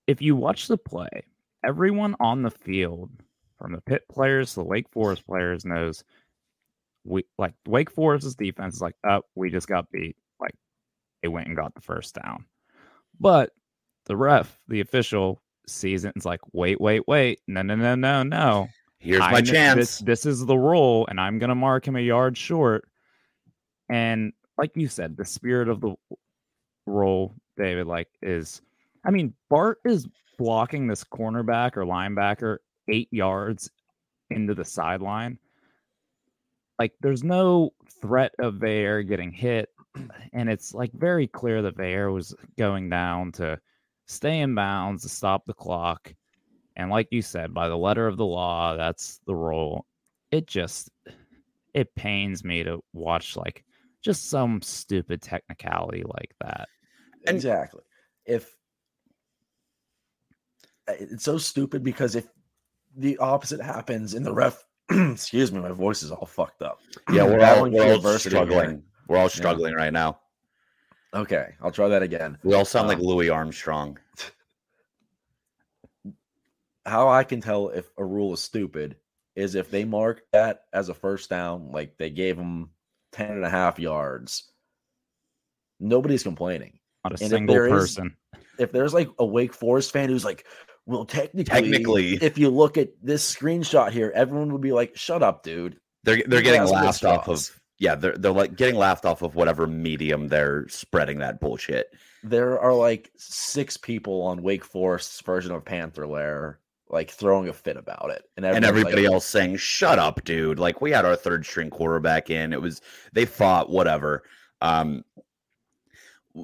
if 0.06 0.20
you 0.22 0.36
watch 0.36 0.68
the 0.68 0.78
play, 0.78 1.24
everyone 1.64 2.14
on 2.20 2.42
the 2.42 2.50
field, 2.50 3.10
from 3.58 3.72
the 3.72 3.80
Pitt 3.80 4.02
players 4.10 4.50
to 4.50 4.60
the 4.60 4.64
Wake 4.64 4.88
Forest 4.90 5.26
players, 5.26 5.64
knows 5.64 6.04
we 7.04 7.24
like 7.38 7.54
Wake 7.66 7.90
Forest's 7.90 8.34
defense 8.34 8.76
is 8.76 8.82
like, 8.82 8.96
oh, 9.08 9.22
we 9.34 9.50
just 9.50 9.68
got 9.68 9.90
beat. 9.90 10.16
Like, 10.40 10.54
they 11.22 11.28
went 11.28 11.46
and 11.46 11.56
got 11.56 11.74
the 11.74 11.80
first 11.80 12.14
down. 12.14 12.44
But 13.18 13.52
the 14.06 14.16
ref, 14.16 14.58
the 14.68 14.80
official, 14.80 15.40
sees 15.66 16.04
it 16.04 16.12
and's 16.14 16.24
like, 16.26 16.40
wait, 16.52 16.80
wait, 16.80 17.06
wait, 17.06 17.40
no, 17.46 17.62
no, 17.62 17.74
no, 17.74 17.94
no, 17.94 18.22
no. 18.22 18.68
Here's 18.98 19.20
I 19.20 19.32
my 19.32 19.42
kn- 19.42 19.54
chance. 19.54 19.76
This, 19.76 19.98
this 19.98 20.26
is 20.26 20.44
the 20.44 20.58
role, 20.58 21.06
and 21.08 21.20
I'm 21.20 21.38
going 21.38 21.48
to 21.48 21.54
mark 21.54 21.86
him 21.86 21.96
a 21.96 22.00
yard 22.00 22.36
short. 22.36 22.88
And 23.88 24.32
like 24.58 24.72
you 24.74 24.88
said, 24.88 25.16
the 25.16 25.24
spirit 25.24 25.68
of 25.68 25.80
the 25.80 25.94
role, 26.86 27.34
David, 27.56 27.86
like 27.86 28.08
is, 28.22 28.62
I 29.04 29.10
mean, 29.10 29.34
Bart 29.48 29.78
is 29.84 30.08
blocking 30.38 30.86
this 30.86 31.04
cornerback 31.04 31.76
or 31.76 31.84
linebacker 31.84 32.58
eight 32.88 33.08
yards 33.10 33.70
into 34.30 34.54
the 34.54 34.64
sideline. 34.64 35.38
Like, 36.78 36.92
there's 37.00 37.24
no 37.24 37.72
threat 38.02 38.32
of 38.38 38.54
Vair 38.54 39.02
getting 39.02 39.32
hit, 39.32 39.70
and 40.32 40.48
it's 40.50 40.74
like 40.74 40.92
very 40.92 41.26
clear 41.26 41.62
that 41.62 41.76
Vair 41.76 42.10
was 42.10 42.34
going 42.58 42.90
down 42.90 43.32
to 43.32 43.58
stay 44.06 44.40
in 44.40 44.54
bounds 44.54 45.02
to 45.02 45.08
stop 45.08 45.44
the 45.46 45.54
clock. 45.54 46.14
And 46.76 46.90
like 46.90 47.08
you 47.10 47.22
said, 47.22 47.54
by 47.54 47.68
the 47.68 47.76
letter 47.76 48.06
of 48.06 48.16
the 48.16 48.26
law, 48.26 48.76
that's 48.76 49.20
the 49.26 49.34
rule. 49.34 49.86
It 50.30 50.46
just 50.46 50.90
it 51.72 51.94
pains 51.94 52.44
me 52.44 52.64
to 52.64 52.82
watch 52.92 53.36
like 53.36 53.64
just 54.02 54.30
some 54.30 54.62
stupid 54.62 55.22
technicality 55.22 56.04
like 56.06 56.34
that. 56.40 56.68
And- 57.26 57.36
exactly. 57.36 57.82
If 58.24 58.54
it's 60.88 61.24
so 61.24 61.38
stupid 61.38 61.82
because 61.82 62.14
if 62.14 62.26
the 62.96 63.18
opposite 63.18 63.60
happens 63.60 64.14
and 64.14 64.24
the 64.24 64.32
ref, 64.32 64.64
excuse 64.90 65.52
me, 65.52 65.60
my 65.60 65.70
voice 65.72 66.02
is 66.02 66.10
all 66.10 66.26
fucked 66.26 66.62
up. 66.62 66.80
yeah, 67.12 67.24
we're 67.24 67.32
all, 67.34 67.38
Battling 67.38 67.72
we're 67.74 67.84
all 67.84 67.94
adversity 67.96 68.36
here. 68.36 68.44
struggling. 68.46 68.82
We're 69.08 69.18
all 69.18 69.28
struggling 69.28 69.74
right 69.74 69.92
now. 69.92 70.20
Okay, 71.14 71.54
I'll 71.62 71.70
try 71.72 71.88
that 71.88 72.02
again. 72.02 72.36
We 72.42 72.54
all 72.54 72.64
sound 72.64 72.88
like 72.88 72.98
Um, 72.98 73.04
Louis 73.04 73.30
Armstrong. 73.30 73.98
How 76.84 77.08
I 77.08 77.24
can 77.24 77.40
tell 77.40 77.68
if 77.70 77.90
a 77.98 78.04
rule 78.04 78.32
is 78.34 78.40
stupid 78.42 78.96
is 79.34 79.54
if 79.54 79.70
they 79.70 79.84
mark 79.84 80.22
that 80.32 80.62
as 80.72 80.88
a 80.88 80.94
first 80.94 81.28
down, 81.28 81.70
like 81.72 81.96
they 81.98 82.10
gave 82.10 82.36
them 82.36 82.70
10 83.12 83.30
and 83.32 83.44
a 83.44 83.50
half 83.50 83.78
yards. 83.78 84.50
Nobody's 85.80 86.22
complaining. 86.22 86.78
Not 87.04 87.18
a 87.20 87.22
And 87.22 87.30
single 87.30 87.54
there 87.54 87.66
is- 87.66 87.72
person. 87.96 88.16
if 88.58 88.72
there's 88.72 88.94
like 88.94 89.08
a 89.18 89.26
Wake 89.26 89.52
Forest 89.52 89.92
fan 89.92 90.08
who's 90.08 90.24
like, 90.24 90.46
well, 90.86 91.04
technically, 91.04 91.44
Technically. 91.44 92.14
if 92.14 92.38
you 92.38 92.48
look 92.48 92.78
at 92.78 92.90
this 93.02 93.34
screenshot 93.34 93.90
here, 93.90 94.12
everyone 94.14 94.52
would 94.52 94.62
be 94.62 94.72
like, 94.72 94.96
shut 94.96 95.22
up, 95.22 95.42
dude. 95.42 95.78
They're 96.04 96.22
they're 96.26 96.42
getting 96.42 96.64
laughed 96.64 97.04
off 97.04 97.28
of 97.28 97.50
yeah, 97.78 97.96
they're 97.96 98.16
they're 98.16 98.32
like 98.32 98.56
getting 98.56 98.76
laughed 98.76 99.04
off 99.04 99.22
of 99.22 99.34
whatever 99.34 99.66
medium 99.66 100.28
they're 100.28 100.68
spreading 100.68 101.18
that 101.18 101.40
bullshit. 101.40 101.92
There 102.22 102.60
are 102.60 102.72
like 102.72 103.10
six 103.16 103.76
people 103.76 104.22
on 104.22 104.42
Wake 104.42 104.64
Forest's 104.64 105.20
version 105.20 105.50
of 105.50 105.64
Panther 105.64 106.06
Lair, 106.06 106.60
like 106.88 107.10
throwing 107.10 107.48
a 107.48 107.52
fit 107.52 107.76
about 107.76 108.10
it. 108.10 108.22
And, 108.36 108.46
And 108.46 108.64
everybody 108.64 109.02
like, 109.02 109.12
else 109.12 109.26
saying, 109.26 109.56
Shut 109.56 109.98
up, 109.98 110.22
dude. 110.24 110.60
Like 110.60 110.80
we 110.80 110.92
had 110.92 111.04
our 111.04 111.16
third 111.16 111.44
string 111.44 111.70
quarterback 111.70 112.30
in. 112.30 112.52
It 112.52 112.62
was 112.62 112.80
they 113.12 113.24
fought, 113.24 113.68
whatever. 113.68 114.22
Um 114.62 115.04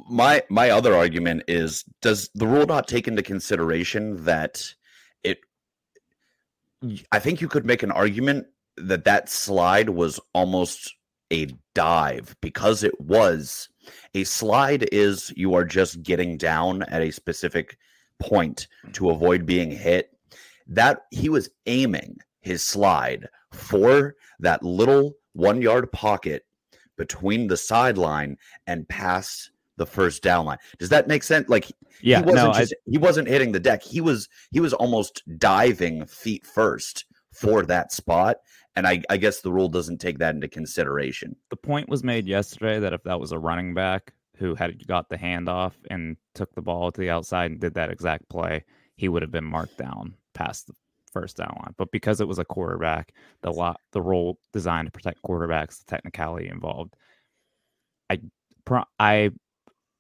my 0.09 0.43
my 0.49 0.71
other 0.71 0.95
argument 0.95 1.43
is 1.49 1.85
does 2.01 2.31
the 2.35 2.47
rule 2.47 2.67
not 2.67 2.89
take 2.89 3.07
into 3.07 3.23
consideration 3.23 4.25
that 4.25 4.75
it 5.23 5.39
I 7.11 7.19
think 7.19 7.41
you 7.41 7.49
could 7.49 7.67
make 7.67 7.83
an 7.83 7.93
argument 7.93 8.47
that 8.77 9.05
that 9.05 9.29
slide 9.29 9.91
was 9.91 10.19
almost 10.35 10.95
a 11.33 11.49
dive 11.75 12.37
because 12.41 12.83
it 12.83 13.01
was. 13.01 13.69
A 14.15 14.25
slide 14.25 14.89
is 14.93 15.33
you 15.37 15.55
are 15.55 15.65
just 15.65 16.03
getting 16.03 16.37
down 16.37 16.83
at 16.85 17.03
a 17.03 17.11
specific 17.11 17.79
point 18.19 18.69
mm. 18.87 18.93
to 18.95 19.11
avoid 19.11 19.47
being 19.47 19.71
hit. 19.71 20.11
That 20.67 21.07
he 21.11 21.29
was 21.29 21.51
aiming 21.67 22.19
his 22.41 22.63
slide 22.63 23.29
for 23.51 24.17
that 24.41 24.63
little 24.63 25.15
one 25.33 25.61
yard 25.61 25.91
pocket 25.93 26.45
between 26.97 27.49
the 27.49 27.57
sideline 27.57 28.37
and 28.67 28.89
past 28.89 29.51
the 29.83 29.91
first 29.91 30.23
down 30.23 30.47
line 30.47 30.59
does 30.79 30.89
that 30.91 31.09
make 31.09 31.25
sense 31.25 31.49
like 31.49 31.73
Yeah, 32.03 32.19
he 32.19 32.25
wasn't 32.25 32.55
no, 32.55 32.61
I, 32.61 32.67
he 32.87 32.99
wasn't 32.99 33.29
hitting 33.29 33.51
the 33.51 33.61
deck. 33.61 33.83
He 33.83 34.01
was 34.01 34.29
he 34.53 34.61
was 34.61 34.73
almost 34.73 35.23
diving 35.39 36.07
feet 36.07 36.47
first 36.47 37.05
for 37.33 37.65
that 37.67 37.93
spot. 37.93 38.37
And 38.77 38.87
I, 38.87 39.03
I 39.11 39.17
guess 39.17 39.41
the 39.41 39.53
rule 39.53 39.69
doesn't 39.69 39.99
take 39.99 40.19
that 40.19 40.35
into 40.35 40.49
consideration. 40.49 41.37
the 41.51 41.57
point 41.57 41.89
was 41.89 42.03
made 42.05 42.27
yesterday 42.27 42.79
that 42.79 42.93
if 42.93 43.03
that 43.03 43.21
was 43.21 43.33
a 43.33 43.39
running 43.39 43.75
back 43.75 44.15
who 44.37 44.55
had 44.55 44.87
got 44.87 45.09
the 45.09 45.19
handoff 45.19 45.73
and 45.91 46.17
took 46.35 46.55
the 46.55 46.63
ball 46.63 46.91
to 46.91 47.01
the 47.01 47.11
outside 47.11 47.51
and 47.51 47.61
did 47.61 47.75
that 47.75 47.91
exact 47.91 48.29
play, 48.29 48.65
he 48.97 49.09
would 49.09 49.23
have 49.23 49.31
been 49.31 49.45
marked 49.45 49.77
down 49.77 50.15
past 50.33 50.69
the 50.69 50.75
first 51.13 51.37
down 51.37 51.55
line. 51.61 51.75
But 51.77 51.91
because 51.91 52.21
it 52.21 52.29
was 52.29 52.39
a 52.39 52.45
quarterback, 52.45 53.13
the 53.43 53.53
lot 53.53 53.79
the 53.93 54.01
role 54.01 54.39
designed 54.53 54.87
to 54.87 54.93
protect 54.93 55.23
quarterbacks, 55.23 55.79
the 55.79 55.85
technicality 55.89 56.49
involved. 56.49 56.95
I 58.09 58.21
I 58.99 59.31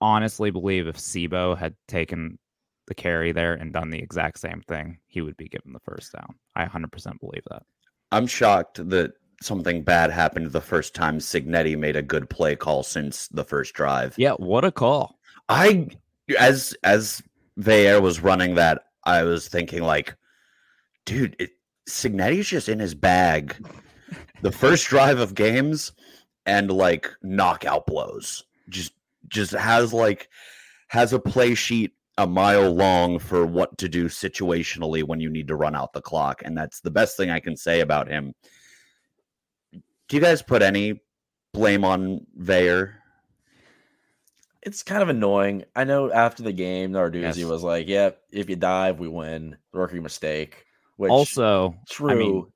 honestly 0.02 0.50
believe 0.50 0.86
if 0.86 0.96
C'Bo 0.96 1.54
had 1.54 1.74
taken 1.88 2.38
the 2.88 2.94
carry 2.94 3.32
there 3.32 3.54
and 3.54 3.72
done 3.72 3.90
the 3.90 4.00
exact 4.00 4.40
same 4.40 4.62
thing, 4.68 4.98
he 5.06 5.20
would 5.20 5.36
be 5.36 5.48
given 5.48 5.72
the 5.72 5.80
first 5.80 6.12
down. 6.12 6.34
I 6.56 6.66
100% 6.66 7.20
believe 7.20 7.44
that. 7.48 7.62
I'm 8.10 8.26
shocked 8.26 8.86
that 8.90 9.12
something 9.40 9.82
bad 9.82 10.10
happened 10.10 10.52
the 10.52 10.60
first 10.60 10.94
time 10.94 11.18
Cignetti 11.18 11.78
made 11.78 11.96
a 11.96 12.02
good 12.02 12.28
play 12.28 12.56
call 12.56 12.82
since 12.82 13.28
the 13.28 13.44
first 13.44 13.74
drive. 13.74 14.14
Yeah, 14.18 14.32
what 14.32 14.64
a 14.64 14.72
call. 14.72 15.18
I 15.48 15.88
as 16.38 16.74
as 16.82 17.22
Veilleux 17.58 18.02
was 18.02 18.20
running 18.20 18.54
that, 18.56 18.84
I 19.04 19.22
was 19.22 19.48
thinking 19.48 19.82
like, 19.82 20.16
dude, 21.06 21.36
it, 21.38 21.50
Cignetti's 21.88 22.48
just 22.48 22.68
in 22.68 22.78
his 22.78 22.94
bag. 22.94 23.56
the 24.42 24.52
first 24.52 24.86
drive 24.86 25.18
of 25.18 25.34
games 25.34 25.92
and 26.46 26.70
like 26.70 27.10
knockout 27.22 27.86
blows. 27.86 28.44
Just 28.68 28.92
just 29.32 29.52
has 29.52 29.92
like 29.92 30.28
has 30.88 31.12
a 31.12 31.18
play 31.18 31.54
sheet 31.54 31.92
a 32.18 32.26
mile 32.26 32.70
long 32.70 33.18
for 33.18 33.46
what 33.46 33.76
to 33.78 33.88
do 33.88 34.04
situationally 34.04 35.02
when 35.02 35.18
you 35.20 35.30
need 35.30 35.48
to 35.48 35.56
run 35.56 35.74
out 35.74 35.92
the 35.94 36.02
clock 36.02 36.42
and 36.44 36.56
that's 36.56 36.80
the 36.80 36.90
best 36.90 37.16
thing 37.16 37.30
I 37.30 37.40
can 37.40 37.56
say 37.56 37.80
about 37.80 38.06
him. 38.08 38.34
Do 39.72 40.16
you 40.16 40.20
guys 40.20 40.42
put 40.42 40.60
any 40.62 41.00
blame 41.54 41.84
on 41.84 42.26
Veilleux? 42.38 42.92
It's 44.62 44.82
kind 44.82 45.02
of 45.02 45.08
annoying. 45.08 45.64
I 45.74 45.84
know 45.84 46.12
after 46.12 46.42
the 46.42 46.52
game, 46.52 46.92
Narduzzi 46.92 47.38
Yes. 47.38 47.44
was 47.44 47.62
like, 47.64 47.88
"Yep, 47.88 48.20
if 48.30 48.48
you 48.48 48.56
dive, 48.56 49.00
we 49.00 49.08
win." 49.08 49.56
Rookie 49.72 49.98
mistake. 49.98 50.64
Which 50.96 51.10
also, 51.10 51.74
true. 51.88 52.10
I 52.10 52.14
mean, 52.14 52.46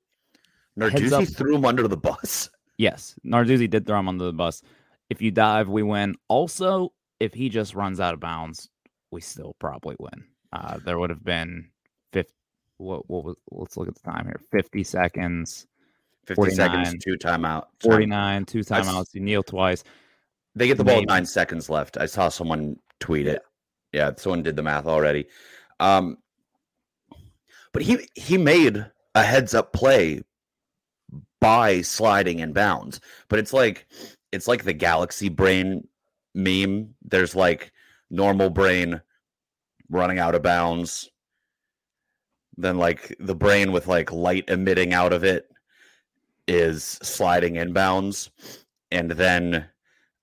Heads 0.79 1.11
up. 1.11 1.21
Narduzzi 1.23 1.35
threw 1.35 1.55
him 1.55 1.65
under 1.65 1.87
the 1.87 1.97
bus. 1.97 2.49
yes, 2.77 3.15
Narduzzi 3.25 3.69
did 3.69 3.85
throw 3.85 3.99
him 3.99 4.07
under 4.07 4.23
the 4.25 4.31
bus. 4.33 4.61
If 5.09 5.21
you 5.21 5.31
dive, 5.31 5.69
we 5.69 5.83
win. 5.83 6.15
Also, 6.27 6.91
if 7.19 7.33
he 7.33 7.49
just 7.49 7.75
runs 7.75 7.99
out 7.99 8.13
of 8.13 8.19
bounds, 8.19 8.69
we 9.11 9.21
still 9.21 9.55
probably 9.59 9.95
win. 9.99 10.25
Uh, 10.51 10.79
there 10.83 10.99
would 10.99 11.09
have 11.09 11.23
been 11.23 11.69
50, 12.13 12.31
what, 12.77 13.09
what 13.09 13.23
was, 13.23 13.35
let's 13.51 13.77
look 13.77 13.87
at 13.87 13.95
the 13.95 14.11
time 14.11 14.25
here 14.25 14.39
50 14.51 14.83
seconds, 14.83 15.67
50 16.25 16.35
49. 16.35 16.55
seconds, 16.55 17.03
two 17.03 17.17
timeout. 17.17 17.65
49, 17.81 18.45
two 18.45 18.59
timeouts. 18.59 19.13
You 19.13 19.21
kneel 19.21 19.43
twice. 19.43 19.83
They 20.55 20.67
get 20.67 20.77
the 20.77 20.83
ball 20.83 20.95
Maybe. 20.95 21.05
nine 21.05 21.25
seconds 21.25 21.69
left. 21.69 21.97
I 21.97 22.05
saw 22.05 22.29
someone 22.29 22.77
tweet 22.99 23.27
it. 23.27 23.43
Yeah, 23.93 24.11
someone 24.17 24.43
did 24.43 24.55
the 24.55 24.63
math 24.63 24.87
already. 24.87 25.27
Um, 25.79 26.17
but 27.71 27.83
he 27.83 28.07
he 28.15 28.37
made 28.37 28.85
a 29.13 29.23
heads 29.23 29.53
up 29.53 29.71
play 29.71 30.23
by 31.39 31.81
sliding 31.81 32.39
in 32.39 32.53
bounds. 32.53 32.99
But 33.27 33.39
it's 33.39 33.53
like 33.53 33.85
it's 34.31 34.47
like 34.47 34.63
the 34.63 34.73
galaxy 34.73 35.29
brain 35.29 35.87
meme. 36.33 36.95
There's 37.01 37.35
like 37.35 37.71
normal 38.09 38.49
brain 38.49 39.01
running 39.89 40.19
out 40.19 40.35
of 40.35 40.43
bounds. 40.43 41.09
Then 42.57 42.77
like 42.77 43.15
the 43.19 43.35
brain 43.35 43.71
with 43.71 43.87
like 43.87 44.11
light 44.11 44.45
emitting 44.49 44.93
out 44.93 45.13
of 45.13 45.23
it 45.23 45.49
is 46.47 46.83
sliding 46.83 47.55
inbounds. 47.55 48.29
And 48.91 49.11
then 49.11 49.67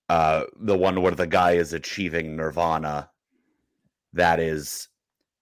uh 0.08 0.44
the 0.60 0.76
one 0.76 1.00
where 1.00 1.12
the 1.12 1.26
guy 1.26 1.52
is 1.52 1.72
achieving 1.72 2.36
nirvana 2.36 3.10
that 4.12 4.38
is 4.38 4.88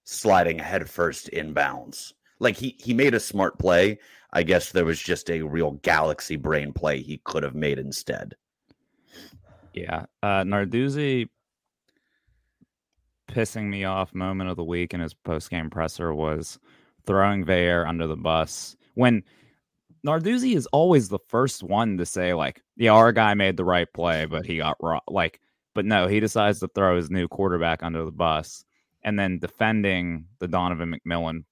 sliding 0.05 0.57
headfirst 0.57 1.29
inbounds 1.31 2.13
like 2.39 2.55
he 2.55 2.75
he 2.79 2.93
made 2.93 3.13
a 3.13 3.19
smart 3.19 3.59
play 3.59 3.99
i 4.31 4.41
guess 4.41 4.71
there 4.71 4.85
was 4.85 4.99
just 4.99 5.29
a 5.29 5.41
real 5.41 5.71
galaxy 5.83 6.35
brain 6.35 6.71
play 6.71 7.01
he 7.01 7.17
could 7.25 7.43
have 7.43 7.55
made 7.55 7.77
instead 7.77 8.35
Yeah. 9.73 10.05
Uh, 10.21 10.43
Narduzzi 10.43 11.29
pissing 13.29 13.65
me 13.65 13.83
off 13.83 14.13
moment 14.13 14.49
of 14.49 14.57
the 14.57 14.63
week 14.63 14.93
in 14.93 14.99
his 14.99 15.13
post 15.13 15.49
game 15.49 15.69
presser 15.69 16.13
was 16.13 16.59
throwing 17.05 17.45
Veilleux 17.45 17.87
under 17.87 18.07
the 18.07 18.15
bus. 18.15 18.75
When 18.95 19.23
Narduzzi 20.05 20.55
is 20.55 20.67
always 20.67 21.09
the 21.09 21.19
first 21.27 21.63
one 21.63 21.97
to 21.97 22.05
say, 22.05 22.33
like, 22.33 22.61
yeah, 22.75 22.91
our 22.91 23.11
guy 23.11 23.33
made 23.33 23.57
the 23.57 23.65
right 23.65 23.87
play, 23.93 24.25
but 24.25 24.45
he 24.45 24.57
got 24.57 24.77
wrong. 24.81 25.01
Like, 25.07 25.39
but 25.73 25.85
no, 25.85 26.07
he 26.07 26.19
decides 26.19 26.59
to 26.59 26.67
throw 26.67 26.95
his 26.97 27.09
new 27.09 27.27
quarterback 27.27 27.81
under 27.81 28.05
the 28.05 28.11
bus 28.11 28.63
and 29.03 29.17
then 29.17 29.39
defending 29.39 30.25
the 30.39 30.47
Donovan 30.47 30.93
McMillan 30.93 31.45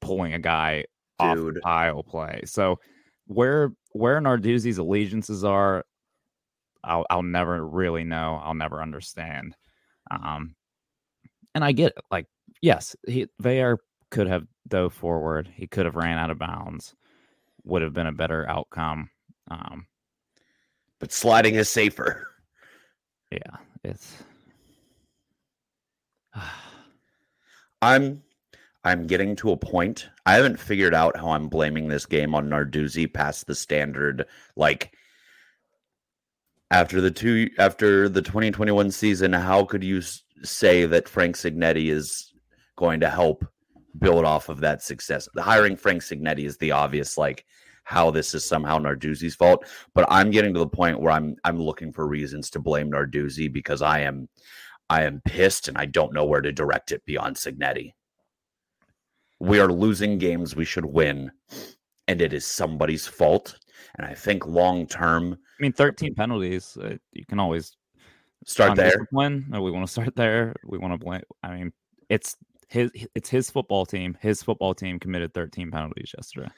pulling 0.00 0.34
a 0.34 0.38
guy 0.38 0.84
off 1.18 1.36
the 1.36 1.60
pile 1.62 2.02
play. 2.02 2.42
So 2.46 2.78
where 3.26 3.72
where 3.92 4.20
Narduzzi's 4.20 4.78
allegiances 4.78 5.44
are, 5.44 5.84
I'll 6.84 7.06
I'll 7.10 7.22
never 7.22 7.64
really 7.66 8.04
know. 8.04 8.40
I'll 8.42 8.54
never 8.54 8.82
understand. 8.82 9.56
Um, 10.10 10.54
and 11.54 11.64
I 11.64 11.72
get 11.72 11.92
it. 11.96 12.04
Like, 12.10 12.26
yes, 12.60 12.96
he 13.06 13.26
Veilleux 13.42 13.78
could 14.10 14.26
have 14.26 14.46
dove 14.68 14.94
forward. 14.94 15.48
He 15.54 15.66
could 15.66 15.86
have 15.86 15.96
ran 15.96 16.18
out 16.18 16.30
of 16.30 16.38
bounds. 16.38 16.94
Would 17.64 17.82
have 17.82 17.92
been 17.92 18.06
a 18.06 18.12
better 18.12 18.48
outcome. 18.48 19.10
Um, 19.50 19.86
but 20.98 21.12
sliding 21.12 21.54
is 21.54 21.68
safer 21.68 22.28
yeah, 23.32 23.56
it's. 23.84 24.22
i'm 27.82 28.22
i'm 28.84 29.08
getting 29.08 29.34
to 29.34 29.50
a 29.50 29.56
point 29.56 30.08
i 30.24 30.34
haven't 30.34 30.58
figured 30.58 30.94
out 30.94 31.16
how 31.16 31.30
i'm 31.30 31.48
blaming 31.48 31.88
this 31.88 32.06
game 32.06 32.32
on 32.32 32.48
narduzzi 32.48 33.12
past 33.12 33.48
the 33.48 33.54
standard 33.56 34.24
like 34.56 34.96
after 36.72 37.02
the 37.02 37.10
two 37.10 37.48
after 37.58 38.08
the 38.08 38.22
2021 38.22 38.90
season 38.90 39.32
how 39.32 39.62
could 39.62 39.84
you 39.84 40.00
say 40.42 40.86
that 40.86 41.08
frank 41.08 41.36
cignetti 41.36 41.90
is 41.90 42.32
going 42.76 42.98
to 42.98 43.10
help 43.10 43.44
build 43.98 44.24
off 44.24 44.48
of 44.48 44.60
that 44.60 44.82
success? 44.82 45.28
Hiring 45.36 45.76
frank 45.76 46.02
cignetti 46.02 46.46
is 46.46 46.56
the 46.56 46.72
obvious 46.72 47.18
like 47.18 47.44
how 47.84 48.10
this 48.10 48.32
is 48.34 48.44
somehow 48.44 48.78
narduzzi's 48.78 49.34
fault 49.34 49.66
but 49.94 50.06
i'm 50.08 50.30
getting 50.30 50.54
to 50.54 50.60
the 50.60 50.66
point 50.66 51.00
where 51.00 51.12
i'm 51.12 51.36
i'm 51.44 51.60
looking 51.60 51.92
for 51.92 52.06
reasons 52.06 52.48
to 52.48 52.60
blame 52.60 52.90
narduzzi 52.90 53.52
because 53.52 53.82
i 53.82 54.00
am 54.00 54.28
i 54.88 55.02
am 55.02 55.20
pissed 55.26 55.68
and 55.68 55.76
i 55.76 55.84
don't 55.84 56.14
know 56.14 56.24
where 56.24 56.40
to 56.40 56.52
direct 56.52 56.92
it 56.92 57.04
beyond 57.04 57.36
cignetti. 57.36 57.92
We 59.40 59.58
are 59.58 59.72
losing 59.72 60.18
games 60.18 60.56
we 60.56 60.64
should 60.64 60.86
win 60.86 61.32
and 62.08 62.22
it 62.22 62.32
is 62.32 62.46
somebody's 62.46 63.06
fault 63.06 63.58
and 63.96 64.06
i 64.06 64.14
think 64.14 64.46
long 64.46 64.86
term 64.86 65.36
mean, 65.62 65.72
thirteen 65.72 66.14
penalties. 66.14 66.76
Uh, 66.76 66.96
you 67.12 67.24
can 67.26 67.38
always 67.40 67.76
start 68.44 68.76
there 68.76 68.92
Undisciplined, 68.92 69.54
or 69.54 69.60
we 69.62 69.70
want 69.70 69.86
to 69.86 69.92
start 69.92 70.14
there. 70.16 70.54
We 70.64 70.78
want 70.78 70.92
to 70.92 70.98
blame. 70.98 71.22
I 71.42 71.54
mean, 71.54 71.72
it's 72.08 72.36
his. 72.68 72.90
It's 73.14 73.30
his 73.30 73.50
football 73.50 73.86
team. 73.86 74.18
His 74.20 74.42
football 74.42 74.74
team 74.74 74.98
committed 74.98 75.32
thirteen 75.32 75.70
penalties 75.70 76.12
yesterday. 76.16 76.50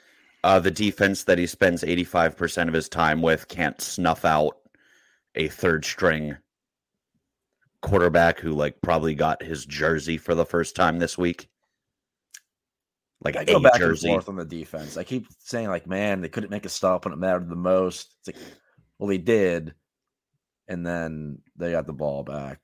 uh, 0.43 0.59
the 0.59 0.71
defense 0.71 1.23
that 1.23 1.37
he 1.37 1.47
spends 1.47 1.83
85% 1.83 2.67
of 2.67 2.73
his 2.73 2.89
time 2.89 3.21
with 3.21 3.47
can't 3.47 3.79
snuff 3.81 4.25
out 4.25 4.57
a 5.35 5.47
third 5.47 5.85
string 5.85 6.37
quarterback 7.81 8.39
who 8.39 8.51
like 8.51 8.81
probably 8.81 9.15
got 9.15 9.43
his 9.43 9.65
jersey 9.65 10.17
for 10.17 10.33
the 10.33 10.45
first 10.45 10.75
time 10.75 10.97
this 10.97 11.17
week 11.17 11.49
like 13.25 13.35
I 13.35 13.43
go 13.43 13.59
back 13.59 13.77
jersey 13.77 14.07
and 14.07 14.15
forth 14.15 14.29
on 14.29 14.35
the 14.35 14.45
defense. 14.45 14.97
I 14.97 15.03
keep 15.03 15.27
saying 15.39 15.67
like, 15.67 15.87
man, 15.87 16.21
they 16.21 16.29
couldn't 16.29 16.51
make 16.51 16.65
a 16.65 16.69
stop 16.69 17.05
when 17.05 17.13
it 17.13 17.17
mattered 17.17 17.49
the 17.49 17.55
most. 17.55 18.15
It's 18.19 18.27
like, 18.27 18.45
well, 18.97 19.09
they 19.09 19.17
did, 19.17 19.73
and 20.67 20.85
then 20.85 21.39
they 21.55 21.71
got 21.71 21.87
the 21.87 21.93
ball 21.93 22.23
back 22.23 22.59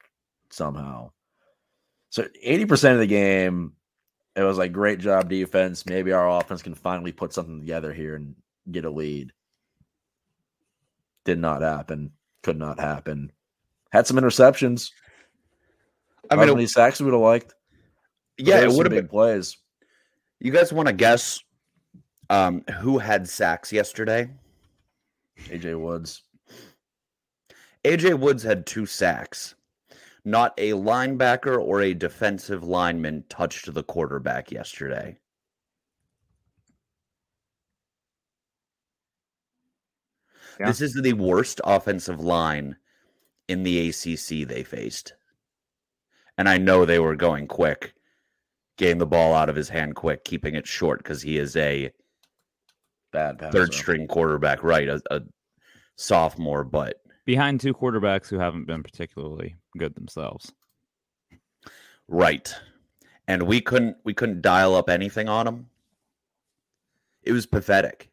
somehow. 0.50 1.12
So 2.10 2.28
eighty 2.42 2.66
percent 2.66 2.94
of 2.94 3.00
the 3.00 3.08
game, 3.08 3.74
it 4.36 4.44
was 4.44 4.58
like 4.58 4.72
great 4.72 5.00
job 5.00 5.30
defense. 5.30 5.86
Maybe 5.86 6.12
our 6.12 6.40
offense 6.40 6.62
can 6.62 6.76
finally 6.76 7.12
put 7.12 7.34
something 7.34 7.60
together 7.60 7.94
here 7.94 8.16
and 8.16 8.36
get 8.70 8.86
a 8.86 8.90
lead. 8.90 9.34
Did 11.26 11.40
not 11.40 11.62
happen. 11.62 12.12
Could 12.44 12.58
not 12.58 12.80
happen. 12.80 13.32
Had 13.92 14.08
some 14.08 14.18
interceptions. 14.18 14.92
i 16.30 16.36
mean 16.36 16.48
many 16.48 16.64
it, 16.64 16.70
sacks 16.70 17.00
we 17.00 17.06
would 17.06 17.14
have 17.14 17.22
liked? 17.22 17.54
Yeah 18.38 18.62
it 18.62 18.72
would 18.72 18.86
have 18.86 18.96
been 18.96 19.08
plays. 19.08 19.58
you 20.40 20.52
guys 20.52 20.74
want 20.74 20.88
to 20.88 20.94
guess 20.94 21.40
um 22.30 22.64
who 22.80 22.98
had 22.98 23.28
sacks 23.28 23.72
yesterday 23.72 24.30
AJ 25.50 25.80
Woods. 25.80 26.24
AJ 27.84 28.20
Woods 28.20 28.44
had 28.44 28.66
two 28.66 28.86
sacks. 28.86 29.56
Not 30.24 30.54
a 30.58 30.72
linebacker 30.72 31.60
or 31.60 31.82
a 31.82 31.96
defensive 31.96 32.64
lineman 32.64 33.24
touched 33.28 33.74
the 33.74 33.84
quarterback 33.84 34.52
yesterday. 34.52 35.18
Yeah. 40.60 40.68
This 40.68 40.82
is 40.82 40.94
the 40.94 41.14
worst 41.14 41.60
offensive 41.64 42.20
line 42.20 42.76
in 43.48 43.64
the 43.64 43.90
ACC 43.90 44.48
they 44.48 44.64
faced. 44.64 45.14
And 46.38 46.48
I 46.48 46.60
know 46.60 46.86
they 46.86 47.00
were 47.00 47.16
going 47.16 47.48
quick, 47.48 47.96
getting 48.78 49.00
the 49.00 49.08
ball 49.08 49.34
out 49.34 49.50
of 49.50 49.56
his 49.56 49.70
hand 49.70 49.96
quick, 49.96 50.24
keeping 50.24 50.54
it 50.54 50.68
short 50.68 51.00
because 51.00 51.22
he 51.22 51.38
is 51.38 51.56
a 51.56 51.92
Bad 53.12 53.40
pass. 53.40 53.52
third 53.54 53.70
rush. 53.70 53.78
string 53.78 54.08
quarterback, 54.08 54.64
right? 54.64 54.88
A, 54.88 55.02
a 55.12 55.22
sophomore, 55.96 56.64
but 56.64 57.02
Behind 57.26 57.60
two 57.62 57.74
quarterbacks 57.74 58.28
who 58.30 58.40
haven't 58.40 58.66
been 58.66 58.82
particularly 58.82 59.56
good 59.78 59.96
themselves. 59.96 60.52
Right. 62.08 62.54
and 63.28 63.44
we 63.44 63.62
couldn't 63.62 63.98
we 64.04 64.14
couldn't 64.14 64.42
dial 64.42 64.76
up 64.76 64.90
anything 64.90 65.30
on 65.30 65.46
them. 65.46 65.70
It 67.24 67.32
was 67.32 67.46
pathetic. 67.46 68.10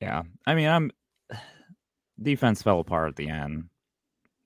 Yeah. 0.00 0.22
I 0.46 0.54
mean, 0.54 0.68
I'm 0.68 0.90
defense 2.22 2.62
fell 2.62 2.80
apart 2.80 3.10
at 3.10 3.16
the 3.16 3.28
end. 3.28 3.68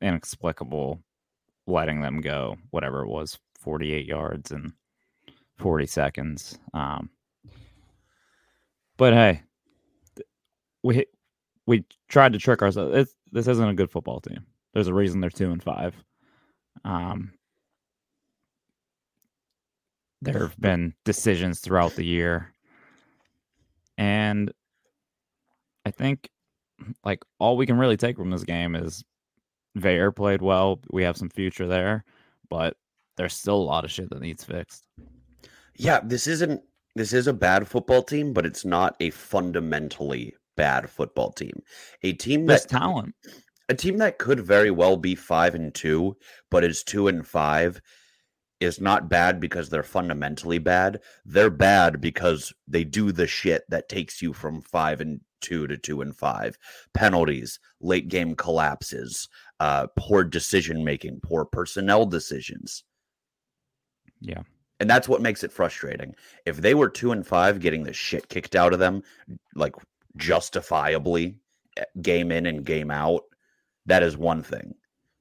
Inexplicable 0.03 1.01
letting 1.67 2.01
them 2.01 2.21
go, 2.21 2.57
whatever 2.71 3.03
it 3.03 3.09
was, 3.09 3.39
48 3.61 4.07
yards 4.07 4.51
and 4.51 4.73
40 5.59 5.87
seconds. 5.87 6.59
Um, 6.75 7.11
but 9.01 9.15
hey, 9.15 9.43
we 10.83 11.07
we 11.67 11.87
tried 12.11 12.35
to 12.35 12.39
trick 12.39 12.61
ourselves. 12.61 12.95
It's, 12.95 13.15
this 13.33 13.49
isn't 13.49 13.69
a 13.69 13.73
good 13.73 13.91
football 13.91 14.21
team. 14.21 14.45
There's 14.75 14.89
a 14.89 14.95
reason 14.95 15.21
they're 15.21 15.31
two 15.31 15.51
and 15.51 15.63
five. 15.63 15.95
Um, 16.85 17.33
there 20.21 20.41
have 20.41 20.61
been 20.61 20.93
decisions 21.07 21.61
throughout 21.61 21.93
the 21.93 22.05
year, 22.05 22.53
and 23.97 24.53
I 25.87 25.93
think 25.93 26.29
like 27.03 27.25
all 27.39 27.57
we 27.57 27.65
can 27.65 27.79
really 27.79 27.97
take 27.97 28.19
from 28.19 28.31
this 28.31 28.45
game 28.45 28.77
is 28.77 29.03
Veer 29.77 30.13
played 30.13 30.43
well. 30.43 30.79
We 30.91 31.05
have 31.05 31.17
some 31.17 31.31
future 31.31 31.67
there, 31.67 32.05
but 32.51 32.77
there's 33.17 33.35
still 33.35 33.57
a 33.57 33.65
lot 33.65 33.87
of 33.87 33.91
shit 33.91 34.11
that 34.11 34.21
needs 34.21 34.45
fixed. 34.45 34.85
Yeah, 35.75 36.01
this 36.05 36.27
isn't 36.27 36.61
this 36.97 37.13
is 37.13 37.27
a 37.27 37.33
bad 37.33 37.67
football 37.69 38.03
team, 38.03 38.33
but 38.33 38.47
it's 38.47 38.65
not 38.65 38.97
a 39.01 39.11
fundamentally 39.11 40.35
bad 40.57 40.91
football 40.91 41.33
team. 41.33 41.63
A 42.03 42.13
team 42.13 42.47
There's 42.47 42.63
that 42.63 42.69
talent. 42.69 43.15
a 43.69 43.75
team 43.75 43.99
that 43.99 44.19
could 44.19 44.41
very 44.41 44.71
well 44.71 44.97
be 44.97 45.15
five 45.15 45.55
and 45.55 45.75
two, 45.75 46.17
but 46.51 46.65
is 46.65 46.83
two 46.83 47.09
and 47.09 47.27
five, 47.27 47.81
is 48.61 48.81
not 48.81 49.09
bad 49.09 49.41
because 49.41 49.71
they're 49.71 49.83
fundamentally 49.83 50.59
bad. 50.59 51.01
They're 51.25 51.51
bad 51.51 52.01
because 52.01 52.53
they 52.69 52.85
do 52.85 53.11
the 53.13 53.27
shit 53.27 53.65
that 53.71 53.89
takes 53.89 54.21
you 54.21 54.33
from 54.33 54.61
five 54.61 55.01
and 55.01 55.21
two 55.41 55.67
to 55.67 55.79
two 55.79 56.03
and 56.03 56.15
five. 56.15 56.59
Penalties, 56.93 57.59
late 57.81 58.09
game 58.09 58.35
collapses, 58.35 59.29
uh, 59.61 59.87
poor 59.97 60.25
decision 60.25 60.85
making, 60.85 61.21
poor 61.21 61.47
personnel 61.47 62.05
decisions. 62.05 62.85
Yeah. 64.21 64.43
And 64.81 64.89
that's 64.89 65.09
what 65.09 65.21
makes 65.21 65.45
it 65.45 65.53
frustrating. 65.53 66.15
If 66.47 66.57
they 66.57 66.75
were 66.75 66.89
two 66.89 67.13
and 67.13 67.27
five, 67.27 67.61
getting 67.61 67.85
the 67.85 67.93
shit 67.93 68.29
kicked 68.31 68.57
out 68.57 68.73
of 68.73 68.79
them, 68.79 69.03
like 69.55 69.75
justifiably, 70.17 71.37
eh, 71.77 71.85
game 72.01 72.33
in 72.33 72.47
and 72.47 72.65
game 72.65 72.91
out, 72.91 73.25
that 73.87 74.03
is 74.03 74.17
one 74.17 74.43
thing. 74.43 74.75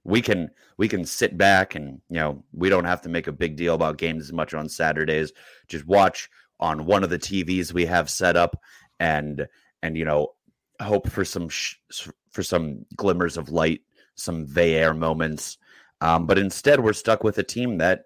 We 0.06 0.22
can 0.22 0.50
we 0.78 0.88
can 0.88 1.06
sit 1.06 1.38
back 1.38 1.76
and 1.76 2.02
you 2.10 2.16
know 2.16 2.44
we 2.54 2.70
don't 2.70 2.86
have 2.86 3.02
to 3.02 3.10
make 3.10 3.28
a 3.28 3.34
big 3.34 3.58
deal 3.58 3.76
about 3.76 3.98
games 3.98 4.24
as 4.24 4.34
much 4.34 4.54
on 4.54 4.70
Saturdays. 4.70 5.34
Just 5.68 5.86
watch 5.86 6.30
on 6.60 6.86
one 6.86 7.04
of 7.04 7.10
the 7.10 7.20
TVs 7.20 7.74
we 7.74 7.86
have 7.86 8.10
set 8.10 8.38
up, 8.38 8.60
and 9.00 9.46
and 9.84 9.98
you 9.98 10.06
know 10.06 10.30
hope 10.82 11.10
for 11.10 11.26
some 11.26 11.50
sh- 11.50 11.76
for 12.32 12.44
some 12.44 12.86
glimmers 12.96 13.36
of 13.36 13.50
light, 13.50 13.82
some 14.16 14.46
Veer 14.46 14.94
moments. 14.94 15.58
Um, 16.02 16.26
but 16.26 16.38
instead, 16.38 16.80
we're 16.80 16.94
stuck 16.94 17.24
with 17.24 17.38
a 17.38 17.44
team 17.44 17.78
that 17.80 18.04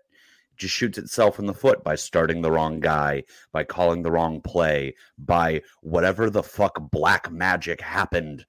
just 0.57 0.73
shoots 0.73 0.97
itself 0.97 1.39
in 1.39 1.45
the 1.45 1.53
foot 1.53 1.83
by 1.83 1.95
starting 1.95 2.41
the 2.41 2.51
wrong 2.51 2.79
guy, 2.79 3.23
by 3.51 3.63
calling 3.63 4.01
the 4.01 4.11
wrong 4.11 4.41
play, 4.41 4.95
by 5.17 5.61
whatever 5.81 6.29
the 6.29 6.43
fuck 6.43 6.79
black 6.91 7.31
magic 7.31 7.81
happened 7.81 8.45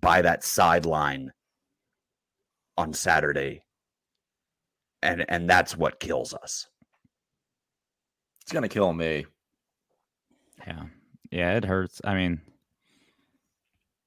by 0.00 0.22
that 0.22 0.44
sideline 0.44 1.32
on 2.76 2.92
Saturday. 2.92 3.62
And 5.02 5.24
and 5.28 5.48
that's 5.48 5.76
what 5.76 6.00
kills 6.00 6.34
us. 6.34 6.66
It's 8.42 8.52
gonna 8.52 8.68
kill 8.68 8.92
me. 8.92 9.26
Yeah. 10.66 10.84
Yeah, 11.30 11.56
it 11.56 11.64
hurts. 11.64 12.00
I 12.04 12.14
mean, 12.14 12.40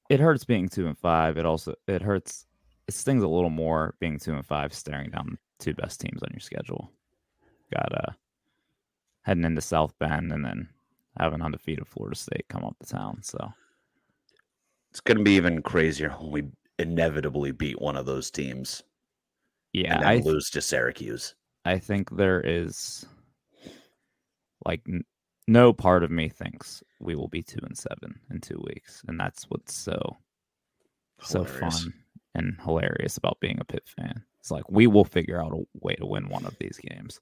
it 0.08 0.20
hurts 0.20 0.44
being 0.44 0.68
two 0.68 0.88
and 0.88 0.98
five. 0.98 1.36
It 1.38 1.46
also 1.46 1.74
it 1.86 2.02
hurts 2.02 2.46
it 2.88 2.94
stings 2.94 3.22
a 3.22 3.28
little 3.28 3.50
more 3.50 3.94
being 4.00 4.18
two 4.18 4.34
and 4.34 4.44
five 4.44 4.74
staring 4.74 5.10
down 5.10 5.38
two 5.58 5.74
best 5.74 6.00
teams 6.00 6.22
on 6.22 6.30
your 6.32 6.40
schedule. 6.40 6.90
Got 7.72 7.92
uh 8.08 8.12
heading 9.22 9.44
into 9.44 9.60
South 9.60 9.98
Bend 9.98 10.32
and 10.32 10.44
then 10.44 10.68
having 11.18 11.42
undefeated 11.42 11.86
Florida 11.86 12.16
State 12.16 12.46
come 12.48 12.64
up 12.64 12.76
to 12.80 12.86
town. 12.88 13.22
So 13.22 13.52
It's 14.90 15.00
going 15.00 15.18
to 15.18 15.24
be 15.24 15.32
even 15.32 15.62
crazier 15.62 16.10
when 16.10 16.30
we 16.30 16.42
inevitably 16.78 17.52
beat 17.52 17.80
one 17.80 17.96
of 17.96 18.06
those 18.06 18.30
teams 18.30 18.82
yeah, 19.72 19.94
and 19.94 20.02
then 20.02 20.08
I 20.08 20.16
lose 20.16 20.50
to 20.50 20.60
Syracuse. 20.60 21.34
I 21.64 21.78
think 21.78 22.10
there 22.16 22.40
is 22.40 23.06
like 24.66 24.80
n- 24.88 25.04
no 25.46 25.72
part 25.72 26.02
of 26.02 26.10
me 26.10 26.28
thinks 26.28 26.82
we 26.98 27.14
will 27.14 27.28
be 27.28 27.42
two 27.42 27.60
and 27.62 27.76
seven 27.76 28.18
in 28.30 28.40
two 28.40 28.60
weeks, 28.66 29.02
and 29.06 29.18
that's 29.20 29.44
what's 29.44 29.74
so 29.74 30.16
so 31.22 31.44
fun 31.44 31.92
and 32.34 32.58
hilarious 32.62 33.16
about 33.16 33.38
being 33.40 33.58
a 33.60 33.64
Pitt 33.64 33.86
fan. 33.86 34.24
It's 34.40 34.50
like 34.50 34.68
we 34.70 34.86
will 34.86 35.04
figure 35.04 35.42
out 35.42 35.52
a 35.52 35.62
way 35.80 35.94
to 35.96 36.06
win 36.06 36.28
one 36.28 36.46
of 36.46 36.56
these 36.58 36.80
games. 36.82 37.20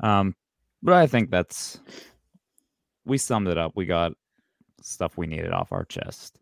Um, 0.00 0.34
but 0.82 0.94
I 0.94 1.06
think 1.06 1.30
that's 1.30 1.80
we 3.04 3.18
summed 3.18 3.48
it 3.48 3.58
up. 3.58 3.72
We 3.74 3.86
got 3.86 4.12
stuff 4.82 5.16
we 5.16 5.26
needed 5.26 5.52
off 5.52 5.72
our 5.72 5.84
chest 5.84 6.38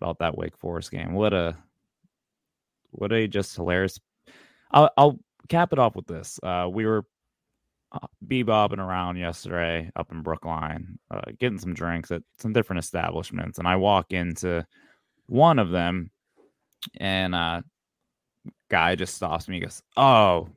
about 0.00 0.18
that 0.18 0.36
Wake 0.36 0.56
Forest 0.56 0.90
game. 0.90 1.12
What 1.12 1.34
a 1.34 1.56
what 2.92 3.12
a 3.12 3.26
just 3.26 3.56
hilarious. 3.56 3.98
I'll, 4.72 4.90
I'll 4.96 5.18
cap 5.48 5.72
it 5.72 5.78
off 5.78 5.96
with 5.96 6.06
this. 6.06 6.38
Uh, 6.42 6.68
we 6.70 6.86
were 6.86 7.04
uh, 7.92 8.06
bebobbing 8.26 8.78
around 8.78 9.16
yesterday 9.16 9.90
up 9.96 10.12
in 10.12 10.22
Brookline, 10.22 10.98
uh, 11.10 11.22
getting 11.38 11.58
some 11.58 11.74
drinks 11.74 12.10
at 12.10 12.22
some 12.38 12.52
different 12.52 12.78
establishments, 12.78 13.58
and 13.58 13.66
I 13.66 13.76
walk 13.76 14.12
into 14.12 14.64
one 15.26 15.58
of 15.58 15.70
them, 15.70 16.10
and 16.98 17.34
uh, 17.34 17.62
guy 18.70 18.94
just 18.94 19.14
stops 19.14 19.48
me. 19.48 19.56
He 19.56 19.60
goes, 19.62 19.82
"Oh, 19.96 20.48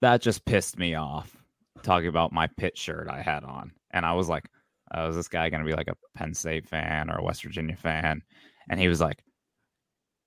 that 0.00 0.20
just 0.22 0.44
pissed 0.44 0.78
me 0.78 0.94
off." 0.94 1.36
Talking 1.82 2.08
about 2.08 2.32
my 2.32 2.46
Pitt 2.46 2.76
shirt 2.76 3.08
I 3.08 3.22
had 3.22 3.44
on, 3.44 3.72
and 3.90 4.04
I 4.04 4.12
was 4.14 4.28
like, 4.28 4.48
"Oh, 4.94 5.08
is 5.08 5.16
this 5.16 5.28
guy 5.28 5.50
gonna 5.50 5.64
be 5.64 5.74
like 5.74 5.88
a 5.88 5.96
Penn 6.14 6.34
State 6.34 6.68
fan 6.68 7.10
or 7.10 7.18
a 7.18 7.22
West 7.22 7.42
Virginia 7.42 7.76
fan?" 7.76 8.22
And 8.68 8.80
he 8.80 8.88
was 8.88 9.00
like, 9.00 9.22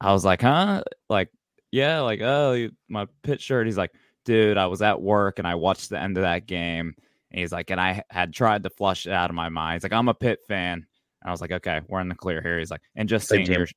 "I 0.01 0.13
was 0.13 0.23
like, 0.25 0.41
huh? 0.41 0.83
Like, 1.09 1.29
yeah, 1.71 1.99
like, 2.01 2.21
oh, 2.21 2.69
my 2.87 3.07
Pitt 3.23 3.41
shirt." 3.41 3.67
He's 3.67 3.77
like, 3.77 3.91
"Dude, 4.25 4.57
I 4.57 4.67
was 4.67 4.81
at 4.81 5.01
work 5.01 5.39
and 5.39 5.47
I 5.47 5.55
watched 5.55 5.89
the 5.89 5.99
end 5.99 6.17
of 6.17 6.23
that 6.23 6.47
game." 6.47 6.95
And 7.31 7.39
he's 7.39 7.51
like, 7.51 7.69
and 7.69 7.79
I 7.79 8.03
had 8.09 8.33
tried 8.33 8.63
to 8.63 8.69
flush 8.69 9.05
it 9.05 9.13
out 9.13 9.29
of 9.29 9.35
my 9.35 9.49
mind. 9.49 9.75
He's 9.75 9.83
like, 9.83 9.93
I'm 9.93 10.09
a 10.09 10.13
Pitt 10.13 10.39
fan. 10.47 10.73
And 11.21 11.29
I 11.29 11.31
was 11.31 11.41
like, 11.41 11.51
okay, 11.51 11.81
we're 11.87 11.99
in 11.99 12.09
the 12.09 12.15
clear 12.15 12.41
here. 12.41 12.57
He's 12.57 12.71
like, 12.71 12.81
and 12.95 13.07
just 13.07 13.27
seeing 13.27 13.45
your 13.45 13.67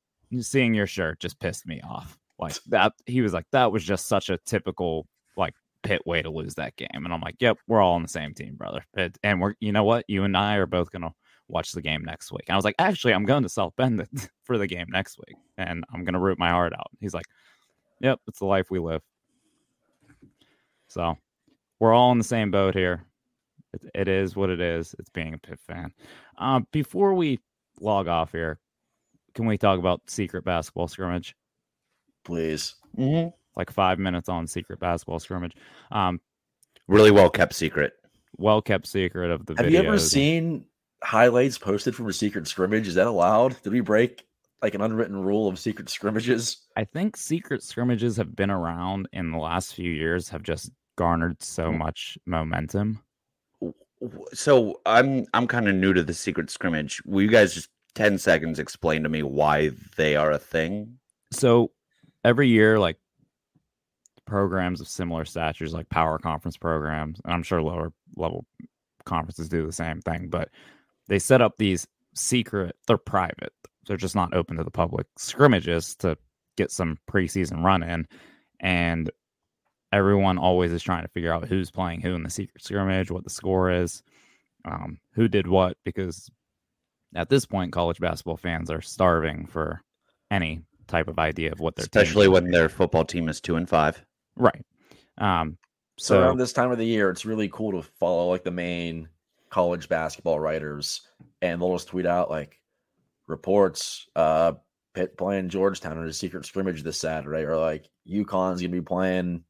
seeing 0.40 0.72
your 0.74 0.86
shirt 0.86 1.20
just 1.20 1.38
pissed 1.38 1.66
me 1.66 1.80
off. 1.82 2.18
Like 2.38 2.54
that, 2.68 2.92
he 3.06 3.20
was 3.20 3.34
like, 3.34 3.46
that 3.52 3.70
was 3.70 3.84
just 3.84 4.06
such 4.06 4.30
a 4.30 4.38
typical 4.38 5.06
like 5.36 5.54
Pitt 5.82 6.06
way 6.06 6.22
to 6.22 6.30
lose 6.30 6.54
that 6.54 6.76
game. 6.76 6.88
And 6.92 7.12
I'm 7.12 7.20
like, 7.20 7.36
yep, 7.40 7.58
we're 7.66 7.80
all 7.80 7.94
on 7.94 8.02
the 8.02 8.08
same 8.08 8.34
team, 8.34 8.54
brother. 8.56 8.84
Pitt, 8.94 9.18
and 9.22 9.40
we're, 9.40 9.54
you 9.60 9.72
know 9.72 9.84
what, 9.84 10.04
you 10.08 10.24
and 10.24 10.36
I 10.36 10.56
are 10.56 10.66
both 10.66 10.90
gonna 10.90 11.12
watch 11.48 11.72
the 11.72 11.82
game 11.82 12.04
next 12.04 12.32
week. 12.32 12.44
And 12.48 12.54
I 12.54 12.56
was 12.56 12.64
like, 12.64 12.76
actually, 12.78 13.14
I'm 13.14 13.24
going 13.24 13.42
to 13.42 13.48
South 13.48 13.74
Bend 13.76 14.06
for 14.44 14.58
the 14.58 14.66
game 14.66 14.86
next 14.90 15.18
week, 15.18 15.36
and 15.58 15.84
I'm 15.92 16.04
gonna 16.04 16.20
root 16.20 16.38
my 16.38 16.50
heart 16.50 16.72
out. 16.72 16.90
He's 17.00 17.14
like, 17.14 17.26
yep, 18.00 18.20
it's 18.26 18.38
the 18.38 18.46
life 18.46 18.70
we 18.70 18.78
live. 18.78 19.02
So 20.88 21.16
we're 21.80 21.94
all 21.94 22.12
in 22.12 22.18
the 22.18 22.24
same 22.24 22.50
boat 22.50 22.74
here. 22.74 23.04
It, 23.72 23.84
it 23.94 24.08
is 24.08 24.36
what 24.36 24.50
it 24.50 24.60
is. 24.60 24.94
It's 24.98 25.10
being 25.10 25.34
a 25.34 25.38
Pitt 25.38 25.58
fan. 25.66 25.92
Um, 26.38 26.66
before 26.72 27.14
we 27.14 27.40
log 27.80 28.08
off 28.08 28.32
here, 28.32 28.58
can 29.34 29.46
we 29.46 29.56
talk 29.56 29.78
about 29.78 30.02
secret 30.08 30.44
basketball 30.44 30.88
scrimmage? 30.88 31.34
Please. 32.24 32.74
Like 33.56 33.70
five 33.70 33.98
minutes 33.98 34.28
on 34.28 34.46
secret 34.46 34.80
basketball 34.80 35.18
scrimmage. 35.18 35.54
Um, 35.90 36.20
Really 36.88 37.10
well 37.10 37.30
kept 37.30 37.54
secret. 37.54 37.92
well 38.38 38.60
kept 38.60 38.86
secret 38.86 39.30
of 39.30 39.46
the 39.46 39.54
video. 39.54 39.64
Have 39.64 39.72
videos. 39.72 39.82
you 39.84 39.88
ever 39.88 39.98
seen 39.98 40.66
highlights 41.04 41.58
posted 41.58 41.94
from 41.94 42.08
a 42.08 42.12
secret 42.12 42.46
scrimmage? 42.48 42.88
Is 42.88 42.94
that 42.96 43.06
allowed? 43.06 43.60
Did 43.62 43.72
we 43.72 43.80
break 43.80 44.24
like 44.62 44.74
an 44.74 44.80
unwritten 44.80 45.22
rule 45.22 45.48
of 45.48 45.58
secret 45.58 45.88
scrimmages? 45.88 46.66
I 46.76 46.84
think 46.84 47.16
secret 47.16 47.62
scrimmages 47.62 48.16
have 48.16 48.34
been 48.36 48.50
around 48.50 49.08
in 49.12 49.30
the 49.32 49.38
last 49.38 49.74
few 49.74 49.90
years, 49.90 50.28
have 50.30 50.42
just 50.42 50.70
garnered 50.96 51.42
so 51.42 51.72
much 51.72 52.18
momentum. 52.26 53.00
So 54.32 54.80
I'm 54.84 55.26
I'm 55.34 55.46
kind 55.46 55.68
of 55.68 55.74
new 55.76 55.92
to 55.92 56.02
the 56.02 56.14
secret 56.14 56.50
scrimmage. 56.50 57.00
Will 57.04 57.22
you 57.22 57.28
guys 57.28 57.54
just 57.54 57.68
ten 57.94 58.18
seconds 58.18 58.58
explain 58.58 59.02
to 59.04 59.08
me 59.08 59.22
why 59.22 59.70
they 59.96 60.16
are 60.16 60.32
a 60.32 60.38
thing? 60.38 60.98
So 61.30 61.70
every 62.24 62.48
year, 62.48 62.78
like 62.80 62.98
programs 64.32 64.80
of 64.80 64.88
similar 64.88 65.26
statures, 65.26 65.74
like 65.74 65.90
power 65.90 66.18
conference 66.18 66.56
programs, 66.56 67.20
and 67.22 67.34
I'm 67.34 67.42
sure 67.42 67.60
lower 67.60 67.92
level 68.16 68.46
conferences 69.04 69.46
do 69.46 69.66
the 69.66 69.72
same 69.72 70.00
thing, 70.00 70.28
but 70.30 70.48
they 71.06 71.18
set 71.18 71.42
up 71.42 71.58
these 71.58 71.86
secret, 72.14 72.74
they're 72.86 72.96
private, 72.96 73.52
they're 73.86 73.98
just 73.98 74.16
not 74.16 74.32
open 74.32 74.56
to 74.56 74.64
the 74.64 74.70
public 74.70 75.06
scrimmages 75.18 75.94
to 75.96 76.16
get 76.56 76.70
some 76.70 76.96
preseason 77.10 77.62
run 77.62 77.82
in. 77.82 78.08
And 78.58 79.10
everyone 79.92 80.38
always 80.38 80.72
is 80.72 80.82
trying 80.82 81.02
to 81.02 81.10
figure 81.10 81.30
out 81.30 81.46
who's 81.46 81.70
playing 81.70 82.00
who 82.00 82.14
in 82.14 82.22
the 82.22 82.30
secret 82.30 82.64
scrimmage, 82.64 83.10
what 83.10 83.24
the 83.24 83.30
score 83.30 83.70
is, 83.70 84.02
um, 84.64 84.98
who 85.12 85.28
did 85.28 85.46
what, 85.46 85.76
because 85.84 86.30
at 87.14 87.28
this 87.28 87.44
point, 87.44 87.70
college 87.70 88.00
basketball 88.00 88.38
fans 88.38 88.70
are 88.70 88.80
starving 88.80 89.44
for 89.44 89.82
any 90.30 90.62
type 90.86 91.08
of 91.08 91.18
idea 91.18 91.52
of 91.52 91.60
what 91.60 91.76
they're 91.76 91.84
especially 91.84 92.28
when 92.28 92.50
their 92.50 92.70
football 92.70 93.04
team 93.04 93.28
is 93.28 93.42
two 93.42 93.56
and 93.56 93.68
five. 93.68 94.02
Right. 94.36 94.64
Um, 95.18 95.58
so, 95.98 96.14
so 96.14 96.20
around 96.22 96.38
this 96.38 96.52
time 96.52 96.70
of 96.70 96.78
the 96.78 96.86
year, 96.86 97.10
it's 97.10 97.24
really 97.24 97.48
cool 97.48 97.72
to 97.72 97.88
follow 97.98 98.28
like 98.28 98.44
the 98.44 98.50
main 98.50 99.08
college 99.50 99.88
basketball 99.88 100.40
writers, 100.40 101.02
and 101.42 101.60
they'll 101.60 101.74
just 101.74 101.88
tweet 101.88 102.06
out 102.06 102.30
like 102.30 102.60
reports. 103.26 104.06
Uh, 104.16 104.54
Pitt 104.94 105.16
playing 105.16 105.48
Georgetown 105.48 105.98
in 105.98 106.06
a 106.06 106.12
secret 106.12 106.44
scrimmage 106.44 106.82
this 106.82 107.00
Saturday, 107.00 107.44
or 107.44 107.56
like 107.56 107.88
UConn's 108.08 108.60
gonna 108.60 108.72
be 108.72 108.82
playing, 108.82 109.44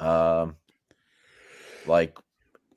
um, 0.00 0.08
uh, 0.08 0.46
like 1.86 2.16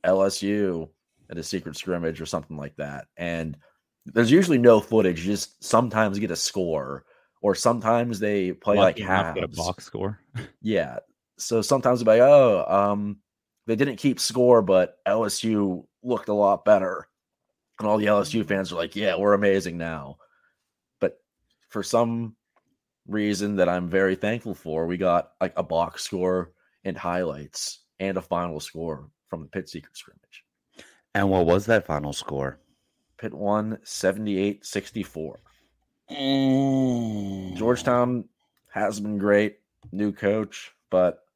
LSU 0.03 0.89
at 1.29 1.37
a 1.37 1.43
secret 1.43 1.75
scrimmage 1.75 2.19
or 2.19 2.25
something 2.25 2.57
like 2.57 2.75
that. 2.77 3.07
And 3.15 3.57
there's 4.05 4.31
usually 4.31 4.57
no 4.57 4.79
footage. 4.79 5.25
You 5.25 5.33
just 5.33 5.63
sometimes 5.63 6.19
get 6.19 6.31
a 6.31 6.35
score, 6.35 7.05
or 7.41 7.55
sometimes 7.55 8.19
they 8.19 8.51
play 8.51 8.77
Lucky 8.77 9.01
like 9.01 9.09
half 9.09 9.35
get 9.35 9.43
a 9.43 9.47
box 9.47 9.85
score. 9.85 10.19
yeah. 10.61 10.99
So 11.37 11.61
sometimes 11.61 12.03
they're 12.03 12.17
like, 12.17 12.27
oh, 12.27 12.65
um, 12.67 13.17
they 13.65 13.75
didn't 13.75 13.97
keep 13.97 14.19
score, 14.19 14.61
but 14.61 14.97
LSU 15.07 15.85
looked 16.03 16.29
a 16.29 16.33
lot 16.33 16.65
better. 16.65 17.07
And 17.79 17.87
all 17.87 17.97
the 17.97 18.05
LSU 18.07 18.45
fans 18.45 18.71
are 18.71 18.77
like, 18.77 18.95
yeah, 18.95 19.15
we're 19.15 19.33
amazing 19.33 19.77
now. 19.77 20.17
But 20.99 21.19
for 21.69 21.83
some 21.83 22.35
reason 23.07 23.55
that 23.57 23.69
I'm 23.69 23.89
very 23.89 24.15
thankful 24.15 24.55
for, 24.55 24.87
we 24.87 24.97
got 24.97 25.31
like 25.39 25.53
a 25.55 25.63
box 25.63 26.03
score 26.03 26.51
and 26.83 26.97
highlights 26.97 27.83
and 27.99 28.17
a 28.17 28.21
final 28.21 28.59
score 28.59 29.09
from 29.29 29.41
the 29.41 29.47
Pitt 29.47 29.69
Secret 29.69 29.95
scrimmage. 29.95 30.43
And 31.13 31.29
what 31.29 31.45
was 31.45 31.65
that 31.65 31.85
final 31.85 32.13
score? 32.13 32.59
Pitt 33.17 33.33
won 33.33 33.79
78 33.83 34.65
64. 34.65 35.39
Mm. 36.11 37.57
Georgetown 37.57 38.25
has 38.71 38.99
been 38.99 39.17
great, 39.17 39.57
new 39.91 40.11
coach, 40.11 40.71
but 40.89 41.26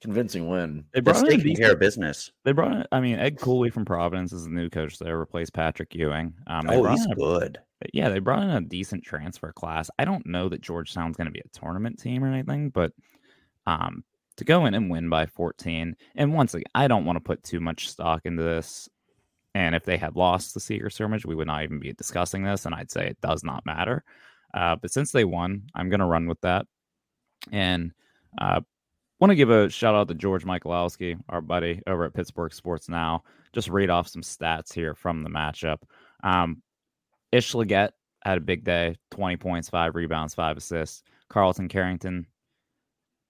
convincing 0.00 0.48
win. 0.48 0.84
They 0.92 1.00
brought 1.00 1.18
in 1.18 1.38
taking 1.38 1.56
care 1.56 1.72
of 1.72 1.80
business. 1.80 2.30
They 2.44 2.52
brought 2.52 2.72
in, 2.72 2.84
I 2.92 3.00
mean, 3.00 3.18
Ed 3.18 3.38
Cooley 3.38 3.70
from 3.70 3.84
Providence 3.84 4.32
is 4.32 4.44
the 4.44 4.50
new 4.50 4.68
coach 4.70 4.98
there, 4.98 5.18
replaced 5.18 5.52
Patrick 5.52 5.94
Ewing. 5.94 6.34
Um, 6.46 6.68
oh, 6.68 6.84
he's 6.84 7.06
a, 7.06 7.14
good. 7.14 7.58
Yeah, 7.92 8.08
they 8.08 8.18
brought 8.18 8.42
in 8.42 8.50
a 8.50 8.60
decent 8.60 9.04
transfer 9.04 9.52
class. 9.52 9.90
I 9.98 10.04
don't 10.04 10.26
know 10.26 10.48
that 10.48 10.60
Georgetown's 10.60 11.16
going 11.16 11.26
to 11.26 11.32
be 11.32 11.40
a 11.40 11.58
tournament 11.58 11.98
team 11.98 12.24
or 12.24 12.28
anything, 12.28 12.70
but 12.70 12.92
um, 13.66 14.04
to 14.36 14.44
go 14.44 14.66
in 14.66 14.74
and 14.74 14.90
win 14.90 15.08
by 15.08 15.26
14, 15.26 15.96
and 16.14 16.34
once 16.34 16.54
again, 16.54 16.64
I 16.74 16.88
don't 16.88 17.04
want 17.04 17.16
to 17.16 17.20
put 17.20 17.42
too 17.42 17.60
much 17.60 17.88
stock 17.88 18.22
into 18.24 18.42
this. 18.42 18.88
And 19.54 19.74
if 19.74 19.84
they 19.84 19.96
had 19.96 20.14
lost 20.14 20.54
the 20.54 20.60
secret 20.60 20.92
scrimmage, 20.92 21.26
we 21.26 21.34
would 21.34 21.46
not 21.46 21.62
even 21.64 21.80
be 21.80 21.92
discussing 21.92 22.44
this, 22.44 22.66
and 22.66 22.74
I'd 22.74 22.90
say 22.90 23.08
it 23.08 23.20
does 23.20 23.42
not 23.42 23.66
matter. 23.66 24.04
Uh, 24.54 24.76
but 24.76 24.92
since 24.92 25.10
they 25.10 25.24
won, 25.24 25.64
I'm 25.74 25.88
going 25.88 26.00
to 26.00 26.06
run 26.06 26.26
with 26.26 26.40
that. 26.42 26.66
And 27.50 27.92
uh, 28.40 28.60
want 29.20 29.30
to 29.30 29.36
give 29.36 29.50
a 29.50 29.68
shout 29.68 29.94
out 29.94 30.08
to 30.08 30.14
George 30.14 30.44
Michalowski, 30.44 31.18
our 31.28 31.40
buddy 31.40 31.82
over 31.86 32.04
at 32.04 32.14
Pittsburgh 32.14 32.52
Sports 32.52 32.88
Now. 32.88 33.24
Just 33.52 33.68
read 33.68 33.90
off 33.90 34.08
some 34.08 34.22
stats 34.22 34.72
here 34.72 34.94
from 34.94 35.22
the 35.22 35.30
matchup. 35.30 35.78
Um, 36.22 36.62
Ish 37.32 37.54
Leggett 37.54 37.92
had 38.24 38.38
a 38.38 38.42
big 38.42 38.64
day 38.64 38.96
20 39.10 39.36
points, 39.36 39.68
five 39.68 39.94
rebounds, 39.94 40.34
five 40.34 40.56
assists. 40.56 41.02
Carlton 41.28 41.68
Carrington, 41.68 42.26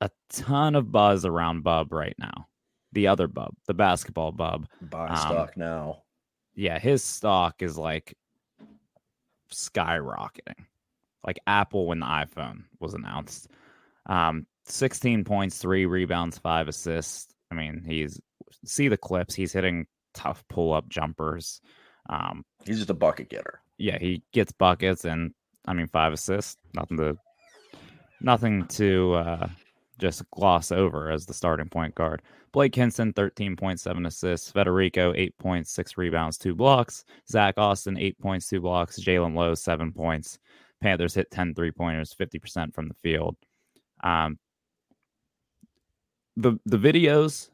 a 0.01 0.11
ton 0.31 0.75
of 0.75 0.93
buzz 0.93 1.25
around 1.25 1.63
Bub 1.63 1.93
right 1.93 2.15
now. 2.19 2.47
The 2.93 3.09
other 3.09 3.29
Bub, 3.29 3.55
the 3.67 3.75
basketball 3.75 4.33
Bub. 4.33 4.67
Buy 4.81 5.09
um, 5.09 5.17
stock 5.17 5.57
now. 5.57 6.03
Yeah, 6.55 6.79
his 6.79 7.05
stock 7.05 7.63
is 7.63 7.77
like 7.77 8.17
skyrocketing, 9.53 10.65
like 11.27 11.39
Apple 11.47 11.87
when 11.87 12.01
the 12.01 12.07
iPhone 12.07 12.65
was 12.81 12.95
announced. 12.95 13.49
Um, 14.07 14.47
16 14.71 15.25
points, 15.25 15.59
three 15.59 15.87
rebounds, 15.87 16.39
five 16.39 16.69
assists. 16.69 17.33
I 17.51 17.55
mean, 17.55 17.83
he's 17.87 18.21
see 18.65 18.89
the 18.89 18.97
clips. 18.97 19.35
He's 19.35 19.53
hitting 19.53 19.87
tough 20.15 20.45
pull 20.49 20.73
up 20.73 20.89
jumpers. 20.89 21.61
Um, 22.09 22.45
he's 22.65 22.79
just 22.79 22.91
a 22.91 22.95
bucket 22.95 23.29
getter. 23.29 23.61
Yeah, 23.79 23.99
he 23.99 24.23
gets 24.33 24.53
buckets, 24.53 25.05
and 25.05 25.33
I 25.67 25.73
mean, 25.75 25.89
five 25.89 26.13
assists. 26.13 26.57
Nothing 26.75 26.97
to, 26.99 27.17
nothing 28.21 28.67
to 28.69 29.15
uh, 29.15 29.49
just 29.99 30.29
gloss 30.31 30.73
over 30.73 31.11
as 31.11 31.27
the 31.27 31.35
starting 31.35 31.69
point 31.69 31.95
guard. 31.95 32.23
Blake 32.53 32.75
Hinson, 32.75 33.13
13.7 33.13 34.07
assists. 34.07 34.51
Federiko, 34.51 35.13
8 35.17 35.39
points, 35.39 35.71
6 35.73 35.99
rebounds, 35.99 36.39
2 36.39 36.55
blocks. 36.55 37.05
Zack 37.31 37.55
Austin, 37.59 37.99
8 37.99 38.19
points, 38.19 38.49
2 38.49 38.61
blocks. 38.61 38.99
Jaland 38.99 39.37
Lowe, 39.37 39.55
7 39.55 39.93
points. 39.93 40.39
Panthers 40.81 41.15
hit 41.15 41.31
10 41.31 41.55
three 41.55 41.73
pointers, 41.73 42.15
50% 42.19 42.75
from 42.75 42.89
the 42.89 42.95
field. 43.03 43.37
Um, 44.03 44.39
the 46.39 46.59
the 46.65 46.79
videos 46.79 47.51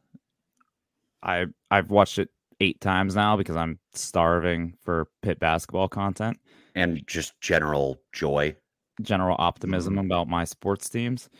I 1.23 1.47
I've 1.71 1.91
watched 1.91 2.19
it 2.19 2.29
eight 2.61 2.81
times 2.81 3.17
now 3.17 3.37
because 3.37 3.57
I'm 3.57 3.79
starving 3.95 4.75
for 4.85 5.09
Pitt 5.23 5.41
basketball 5.41 5.89
content 5.89 6.39
and 6.75 7.03
just 7.07 7.41
general 7.41 7.99
joy, 8.13 8.55
general 9.01 9.37
optimism 9.39 9.95
mm-hmm. 9.95 10.07
about 10.07 10.29
my 10.29 10.45
sports 10.45 10.89
teams. 10.89 11.31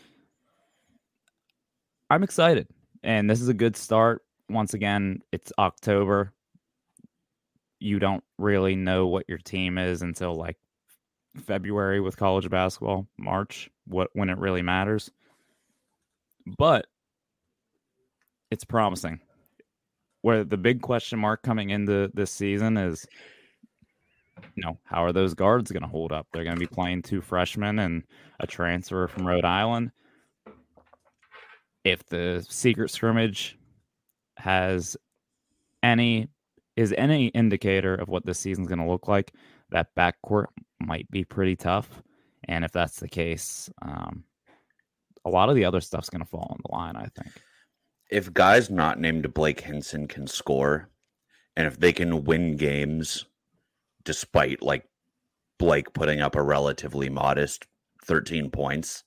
I'm 2.11 2.23
excited, 2.23 2.67
and 3.03 3.29
this 3.29 3.41
is 3.41 3.49
a 3.49 3.55
good 3.55 3.77
start. 3.77 4.23
Once 4.49 4.75
again, 4.75 5.21
it's 5.31 5.53
October. 5.59 6.33
You 7.79 7.99
don't 7.99 8.25
really 8.39 8.75
know 8.75 9.07
what 9.07 9.27
your 9.29 9.39
team 9.39 9.77
is 9.77 10.01
until 10.01 10.35
like 10.35 10.57
February 11.37 12.01
with 12.01 12.17
college 12.17 12.49
basketball, 12.49 13.07
March, 13.19 13.69
what 13.87 14.09
when 14.15 14.31
it 14.31 14.39
really 14.39 14.63
matters. 14.63 15.11
But 16.59 16.87
it's 18.51 18.65
promising. 18.65 19.21
Where 20.23 20.45
the 20.45 20.57
big 20.57 20.81
question 20.81 21.19
mark 21.19 21.43
coming 21.43 21.71
into 21.71 22.11
this 22.15 22.31
season 22.31 22.77
is, 22.77 23.07
you 24.55 24.63
know, 24.65 24.79
how 24.85 25.05
are 25.05 25.13
those 25.13 25.35
guards 25.35 25.71
going 25.71 25.83
to 25.83 25.89
hold 25.89 26.13
up? 26.13 26.27
They're 26.33 26.45
going 26.45 26.57
to 26.57 26.61
be 26.61 26.67
playing 26.67 27.03
two 27.03 27.21
freshmen 27.21 27.79
and 27.79 28.05
a 28.41 28.47
transfer 28.47 29.07
from 29.07 29.27
Rhode 29.27 29.45
Island. 29.45 29.91
If 31.85 32.07
the 32.07 32.45
secret 32.49 32.91
scrimmage 32.91 33.59
has 34.39 34.97
any 35.83 36.29
is 36.77 36.95
any 36.97 37.27
indicator 37.29 37.95
of 37.95 38.09
what 38.09 38.25
this 38.25 38.39
season's 38.39 38.67
going 38.67 38.81
to 38.81 38.91
look 38.91 39.07
like, 39.07 39.33
that 39.71 39.95
backcourt 39.95 40.47
might 40.81 41.09
be 41.11 41.25
pretty 41.25 41.55
tough. 41.55 42.03
And 42.45 42.65
if 42.65 42.73
that's 42.73 42.99
the 42.99 43.09
case, 43.09 43.71
um, 43.83 44.25
a 45.25 45.31
lot 45.31 45.51
of 45.51 45.55
the 45.55 45.67
other 45.67 45.81
stuff's 45.81 46.11
going 46.11 46.23
to 46.23 46.29
fall 46.29 46.49
on 46.51 46.59
the 46.65 46.75
line, 46.75 46.97
I 46.97 47.07
think 47.15 47.31
if 48.11 48.33
guys 48.33 48.71
not 48.71 49.01
named 49.01 49.33
Blake 49.35 49.61
Hinson 49.61 50.07
can 50.07 50.27
score, 50.27 50.91
and 51.57 51.67
if 51.67 51.79
they 51.79 51.93
can 51.93 52.25
win 52.25 52.57
games 52.57 53.27
despite 54.05 54.63
like 54.63 54.87
Blake 55.59 55.93
putting 55.95 56.21
up 56.21 56.37
a 56.37 56.43
relatively 56.43 57.09
modest 57.09 57.67
13 58.05 58.51
points, 58.51 59.05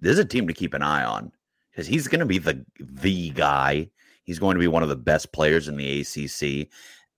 this 0.00 0.12
is 0.12 0.18
a 0.18 0.24
team 0.24 0.46
to 0.46 0.54
keep 0.54 0.74
an 0.74 0.82
eye 0.82 1.04
on 1.04 1.32
because 1.70 1.86
he's 1.86 2.08
going 2.08 2.20
to 2.20 2.26
be 2.26 2.38
the 2.38 2.64
the 2.78 3.30
guy. 3.30 3.90
He's 4.24 4.38
going 4.38 4.54
to 4.54 4.60
be 4.60 4.68
one 4.68 4.82
of 4.82 4.90
the 4.90 4.96
best 4.96 5.32
players 5.32 5.68
in 5.68 5.76
the 5.76 6.00
ACC. 6.00 6.68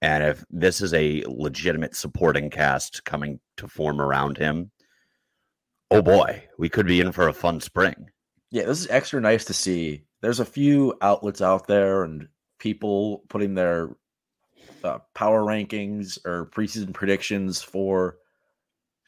And 0.01 0.23
if 0.23 0.45
this 0.49 0.81
is 0.81 0.95
a 0.95 1.25
legitimate 1.27 1.97
supporting 1.97 2.51
cast 2.51 3.05
coming 3.05 3.41
to 3.57 3.69
form 3.69 4.01
around 4.01 4.39
him, 4.39 4.71
oh 5.91 6.03
boy, 6.03 6.45
we 6.57 6.69
could 6.69 6.87
be 6.87 7.01
in 7.01 7.13
for 7.13 7.29
a 7.29 7.33
fun 7.33 7.61
spring. 7.61 8.11
Yeah, 8.51 8.65
this 8.65 8.81
is 8.81 8.89
extra 8.91 9.21
nice 9.21 9.45
to 9.47 9.55
see 9.55 10.05
there's 10.21 10.41
a 10.41 10.45
few 10.45 10.95
outlets 11.03 11.41
out 11.41 11.67
there 11.67 12.05
and 12.05 12.29
people 12.59 13.25
putting 13.29 13.55
their 13.55 13.97
uh, 14.85 14.99
power 15.15 15.43
rankings 15.43 16.19
or 16.25 16.47
preseason 16.47 16.93
predictions 16.93 17.63
for 17.63 18.19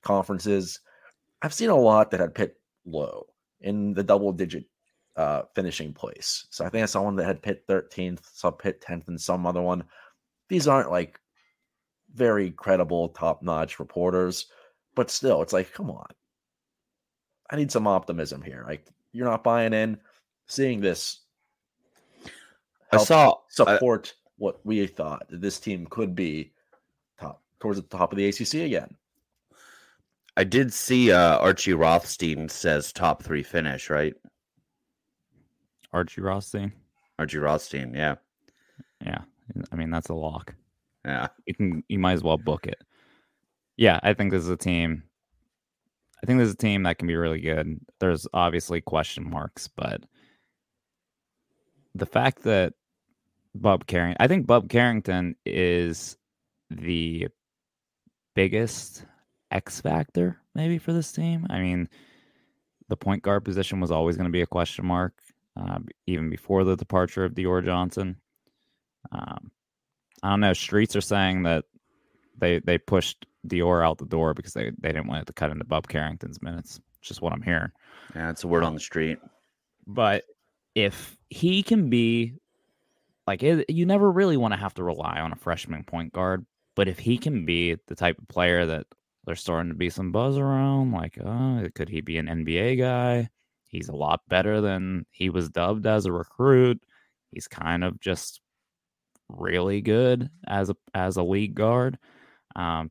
conferences. 0.02 0.80
I've 1.42 1.54
seen 1.54 1.70
a 1.70 1.76
lot 1.76 2.10
that 2.10 2.20
had 2.20 2.34
Pitt 2.34 2.56
low 2.84 3.26
in 3.60 3.94
the 3.94 4.02
double 4.02 4.32
digit 4.32 4.64
uh, 5.16 5.42
finishing 5.54 5.92
place. 5.92 6.46
So 6.50 6.64
I 6.64 6.68
think 6.68 6.82
I 6.82 6.86
saw 6.86 7.02
one 7.02 7.16
that 7.16 7.26
had 7.26 7.42
Pitt 7.42 7.66
13th, 7.68 8.20
saw 8.32 8.50
Pitt 8.50 8.82
10th, 8.86 9.08
and 9.08 9.20
some 9.20 9.46
other 9.46 9.62
one. 9.62 9.84
These 10.48 10.68
aren't 10.68 10.90
like 10.90 11.18
very 12.14 12.50
credible, 12.50 13.10
top 13.10 13.42
notch 13.42 13.78
reporters, 13.78 14.46
but 14.94 15.10
still, 15.10 15.42
it's 15.42 15.52
like, 15.52 15.72
come 15.72 15.90
on. 15.90 16.06
I 17.52 17.56
need 17.56 17.70
some 17.70 17.86
optimism 17.86 18.42
here. 18.42 18.64
Like, 18.66 18.86
you're 19.12 19.28
not 19.28 19.44
buying 19.44 19.74
in 19.74 19.98
seeing 20.46 20.80
this 20.80 21.20
I 22.92 22.98
saw 22.98 23.36
support 23.48 24.14
uh, 24.14 24.30
what 24.38 24.60
we 24.64 24.86
thought 24.86 25.24
this 25.30 25.58
team 25.58 25.86
could 25.88 26.14
be 26.14 26.52
top 27.18 27.42
towards 27.60 27.80
the 27.80 27.86
top 27.86 28.12
of 28.12 28.18
the 28.18 28.28
ACC 28.28 28.54
again. 28.54 28.94
I 30.36 30.44
did 30.44 30.72
see 30.72 31.12
uh, 31.12 31.38
Archie 31.38 31.74
Rothstein 31.74 32.48
says 32.48 32.92
top 32.92 33.22
three 33.22 33.42
finish, 33.42 33.90
right? 33.90 34.14
Archie 35.92 36.22
Rothstein. 36.22 36.72
Archie 37.18 37.38
Rothstein, 37.38 37.94
yeah. 37.94 38.16
Yeah. 39.04 39.20
I 39.70 39.76
mean, 39.76 39.90
that's 39.90 40.08
a 40.08 40.14
lock. 40.14 40.54
Yeah. 41.04 41.28
You 41.46 41.54
can 41.54 41.84
you 41.88 41.98
might 41.98 42.12
as 42.12 42.22
well 42.22 42.38
book 42.38 42.66
it. 42.66 42.80
Yeah, 43.76 44.00
I 44.02 44.14
think 44.14 44.30
this 44.30 44.42
is 44.42 44.48
a 44.48 44.56
team. 44.56 45.02
I 46.22 46.26
think 46.26 46.38
this 46.38 46.48
is 46.48 46.54
a 46.54 46.58
team 46.58 46.84
that 46.84 46.98
can 46.98 47.08
be 47.08 47.16
really 47.16 47.40
good. 47.40 47.80
There's 47.98 48.26
obviously 48.32 48.80
question 48.80 49.28
marks, 49.28 49.68
but 49.68 50.02
the 51.94 52.06
fact 52.06 52.42
that 52.44 52.74
Bub 53.54 53.86
Carrington, 53.86 54.16
I 54.20 54.28
think 54.28 54.46
Bub 54.46 54.68
Carrington 54.68 55.36
is 55.44 56.16
the 56.70 57.28
biggest 58.34 59.04
X 59.50 59.80
factor 59.80 60.38
maybe 60.54 60.78
for 60.78 60.92
this 60.92 61.12
team. 61.12 61.46
I 61.50 61.60
mean, 61.60 61.88
the 62.88 62.96
point 62.96 63.22
guard 63.22 63.44
position 63.44 63.80
was 63.80 63.90
always 63.90 64.16
going 64.16 64.28
to 64.28 64.32
be 64.32 64.42
a 64.42 64.46
question 64.46 64.86
mark, 64.86 65.14
uh, 65.56 65.78
even 66.06 66.30
before 66.30 66.64
the 66.64 66.76
departure 66.76 67.24
of 67.24 67.32
Dior 67.32 67.64
Johnson. 67.64 68.16
Um, 69.10 69.50
I 70.22 70.30
don't 70.30 70.40
know. 70.40 70.52
Streets 70.52 70.94
are 70.94 71.00
saying 71.00 71.42
that 71.42 71.64
they 72.38 72.60
they 72.60 72.78
pushed 72.78 73.26
Dior 73.46 73.84
out 73.84 73.98
the 73.98 74.06
door 74.06 74.34
because 74.34 74.54
they, 74.54 74.70
they 74.78 74.92
didn't 74.92 75.08
want 75.08 75.22
it 75.22 75.26
to 75.26 75.32
cut 75.32 75.50
into 75.50 75.64
Bub 75.64 75.88
Carrington's 75.88 76.42
minutes. 76.42 76.80
Just 77.00 77.22
what 77.22 77.32
I'm 77.32 77.42
hearing. 77.42 77.70
Yeah, 78.14 78.30
it's 78.30 78.44
a 78.44 78.48
word 78.48 78.62
on 78.62 78.74
the 78.74 78.80
street. 78.80 79.18
But 79.86 80.24
if 80.74 81.16
he 81.28 81.62
can 81.62 81.90
be 81.90 82.34
like 83.26 83.42
it, 83.42 83.68
you 83.68 83.86
never 83.86 84.10
really 84.10 84.36
want 84.36 84.52
to 84.54 84.58
have 84.58 84.74
to 84.74 84.84
rely 84.84 85.20
on 85.20 85.32
a 85.32 85.36
freshman 85.36 85.84
point 85.84 86.12
guard, 86.12 86.46
but 86.74 86.88
if 86.88 86.98
he 86.98 87.18
can 87.18 87.44
be 87.44 87.76
the 87.86 87.94
type 87.94 88.18
of 88.18 88.28
player 88.28 88.66
that 88.66 88.86
there's 89.24 89.40
starting 89.40 89.70
to 89.70 89.76
be 89.76 89.90
some 89.90 90.10
buzz 90.10 90.36
around, 90.36 90.92
like, 90.92 91.18
oh, 91.24 91.66
could 91.74 91.88
he 91.88 92.00
be 92.00 92.18
an 92.18 92.26
NBA 92.26 92.78
guy? 92.78 93.28
He's 93.68 93.88
a 93.88 93.96
lot 93.96 94.20
better 94.28 94.60
than 94.60 95.06
he 95.10 95.30
was 95.30 95.48
dubbed 95.48 95.86
as 95.86 96.06
a 96.06 96.12
recruit. 96.12 96.82
He's 97.30 97.48
kind 97.48 97.84
of 97.84 98.00
just 98.00 98.40
really 99.28 99.80
good 99.80 100.28
as 100.46 100.70
a 100.70 100.76
as 100.94 101.16
a 101.16 101.22
league 101.22 101.54
guard. 101.54 101.98
Um, 102.56 102.90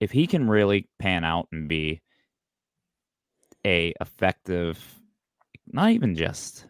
if 0.00 0.10
he 0.10 0.26
can 0.26 0.48
really 0.48 0.88
pan 0.98 1.24
out 1.24 1.48
and 1.52 1.68
be 1.68 2.00
a 3.66 3.92
effective, 4.00 4.78
not 5.72 5.90
even 5.90 6.14
just 6.14 6.66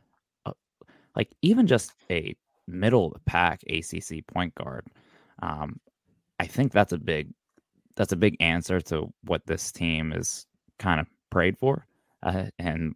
a, 0.47 0.53
like 1.15 1.31
even 1.43 1.67
just 1.67 1.93
a 2.11 2.35
middle 2.67 3.17
pack 3.27 3.63
ACC 3.69 4.27
point 4.27 4.55
guard, 4.55 4.87
um, 5.43 5.79
I 6.41 6.47
think 6.47 6.73
that's 6.73 6.93
a 6.93 6.99
big 6.99 7.33
that's 7.97 8.13
a 8.13 8.17
big 8.17 8.37
answer 8.41 8.81
to 8.81 9.13
what 9.25 9.45
this 9.47 9.73
team 9.73 10.13
is 10.13 10.47
kind 10.79 11.01
of 11.01 11.07
prayed 11.31 11.59
for, 11.59 11.87
uh, 12.23 12.45
and 12.59 12.95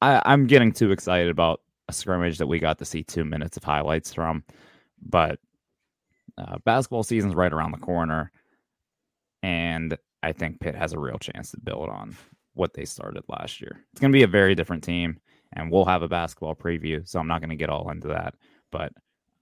I, 0.00 0.22
I'm 0.24 0.46
getting 0.46 0.72
too 0.72 0.92
excited 0.92 1.28
about 1.28 1.60
a 1.88 1.92
scrimmage 1.92 2.38
that 2.38 2.46
we 2.46 2.58
got 2.58 2.78
to 2.78 2.84
see 2.84 3.02
two 3.02 3.24
minutes 3.24 3.56
of 3.56 3.64
highlights 3.64 4.14
from, 4.14 4.44
but 5.02 5.40
uh, 6.36 6.58
basketball 6.64 7.02
season's 7.02 7.34
right 7.34 7.52
around 7.52 7.72
the 7.72 7.78
corner, 7.78 8.30
and 9.42 9.96
I 10.22 10.32
think 10.32 10.60
Pitt 10.60 10.74
has 10.74 10.92
a 10.92 10.98
real 10.98 11.18
chance 11.18 11.50
to 11.52 11.60
build 11.60 11.88
on 11.88 12.16
what 12.54 12.74
they 12.74 12.84
started 12.84 13.22
last 13.28 13.60
year. 13.60 13.84
It's 13.92 14.00
going 14.00 14.12
to 14.12 14.16
be 14.16 14.24
a 14.24 14.28
very 14.28 14.54
different 14.54 14.82
team, 14.82 15.18
and 15.52 15.70
we'll 15.70 15.84
have 15.84 16.02
a 16.02 16.08
basketball 16.08 16.56
preview, 16.56 17.08
so 17.08 17.20
I'm 17.20 17.28
not 17.28 17.40
going 17.40 17.50
to 17.50 17.56
get 17.56 17.70
all 17.70 17.90
into 17.90 18.08
that. 18.08 18.34
But 18.70 18.92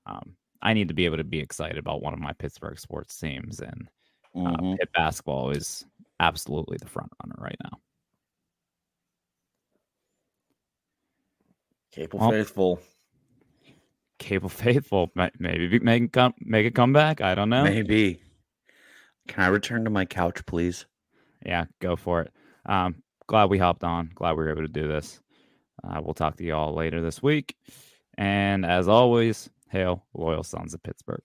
um, 0.07 0.37
I 0.62 0.74
need 0.74 0.89
to 0.89 0.95
be 0.95 1.07
able 1.07 1.16
to 1.16 1.24
be 1.24 1.41
excited 1.41 1.78
about 1.78 2.03
one 2.03 2.12
of 2.12 2.20
my 2.20 2.32
Pittsburgh 2.34 2.78
sports 2.78 3.18
teams, 3.18 3.61
and 3.61 3.89
uh, 4.34 4.39
mm-hmm. 4.39 4.74
Pitt 4.74 4.91
basketball 4.95 5.51
is 5.51 5.84
absolutely 6.20 6.76
the 6.78 6.89
front 6.89 7.11
runner 7.24 7.37
right 7.39 7.57
now. 7.64 7.78
Capel 11.93 12.20
well, 12.20 12.30
faithful. 12.30 12.80
Capel 14.19 14.49
faithful. 14.49 15.11
Maybe 15.39 15.79
make 15.79 16.12
come 16.12 16.35
make 16.41 16.67
a 16.67 16.71
comeback. 16.71 17.21
I 17.21 17.35
don't 17.35 17.51
know. 17.51 17.64
Maybe. 17.64 18.21
Can 19.29 19.45
I 19.45 19.49
return 19.49 19.85
to 19.85 19.91
my 19.91 20.05
couch, 20.05 20.45
please? 20.47 20.87
Yeah, 21.45 21.64
go 21.81 21.97
for 21.97 22.23
it. 22.23 22.33
Um, 22.64 23.03
glad 23.27 23.51
we 23.51 23.59
hopped 23.59 23.85
on. 23.85 24.11
Glad 24.14 24.33
we 24.33 24.45
were 24.45 24.51
able 24.51 24.62
to 24.62 24.69
do 24.69 24.89
this. 24.89 25.21
Uh, 25.85 26.01
we'll 26.03 26.14
talk 26.14 26.37
to 26.37 26.45
you 26.45 26.55
all 26.55 26.75
later 26.75 27.03
this 27.03 27.23
week. 27.23 27.57
And 28.17 28.64
as 28.64 28.89
always, 28.89 29.51
hail 29.69 30.07
loyal 30.14 30.43
sons 30.43 30.75
of 30.75 30.83
Pittsburgh. 30.83 31.23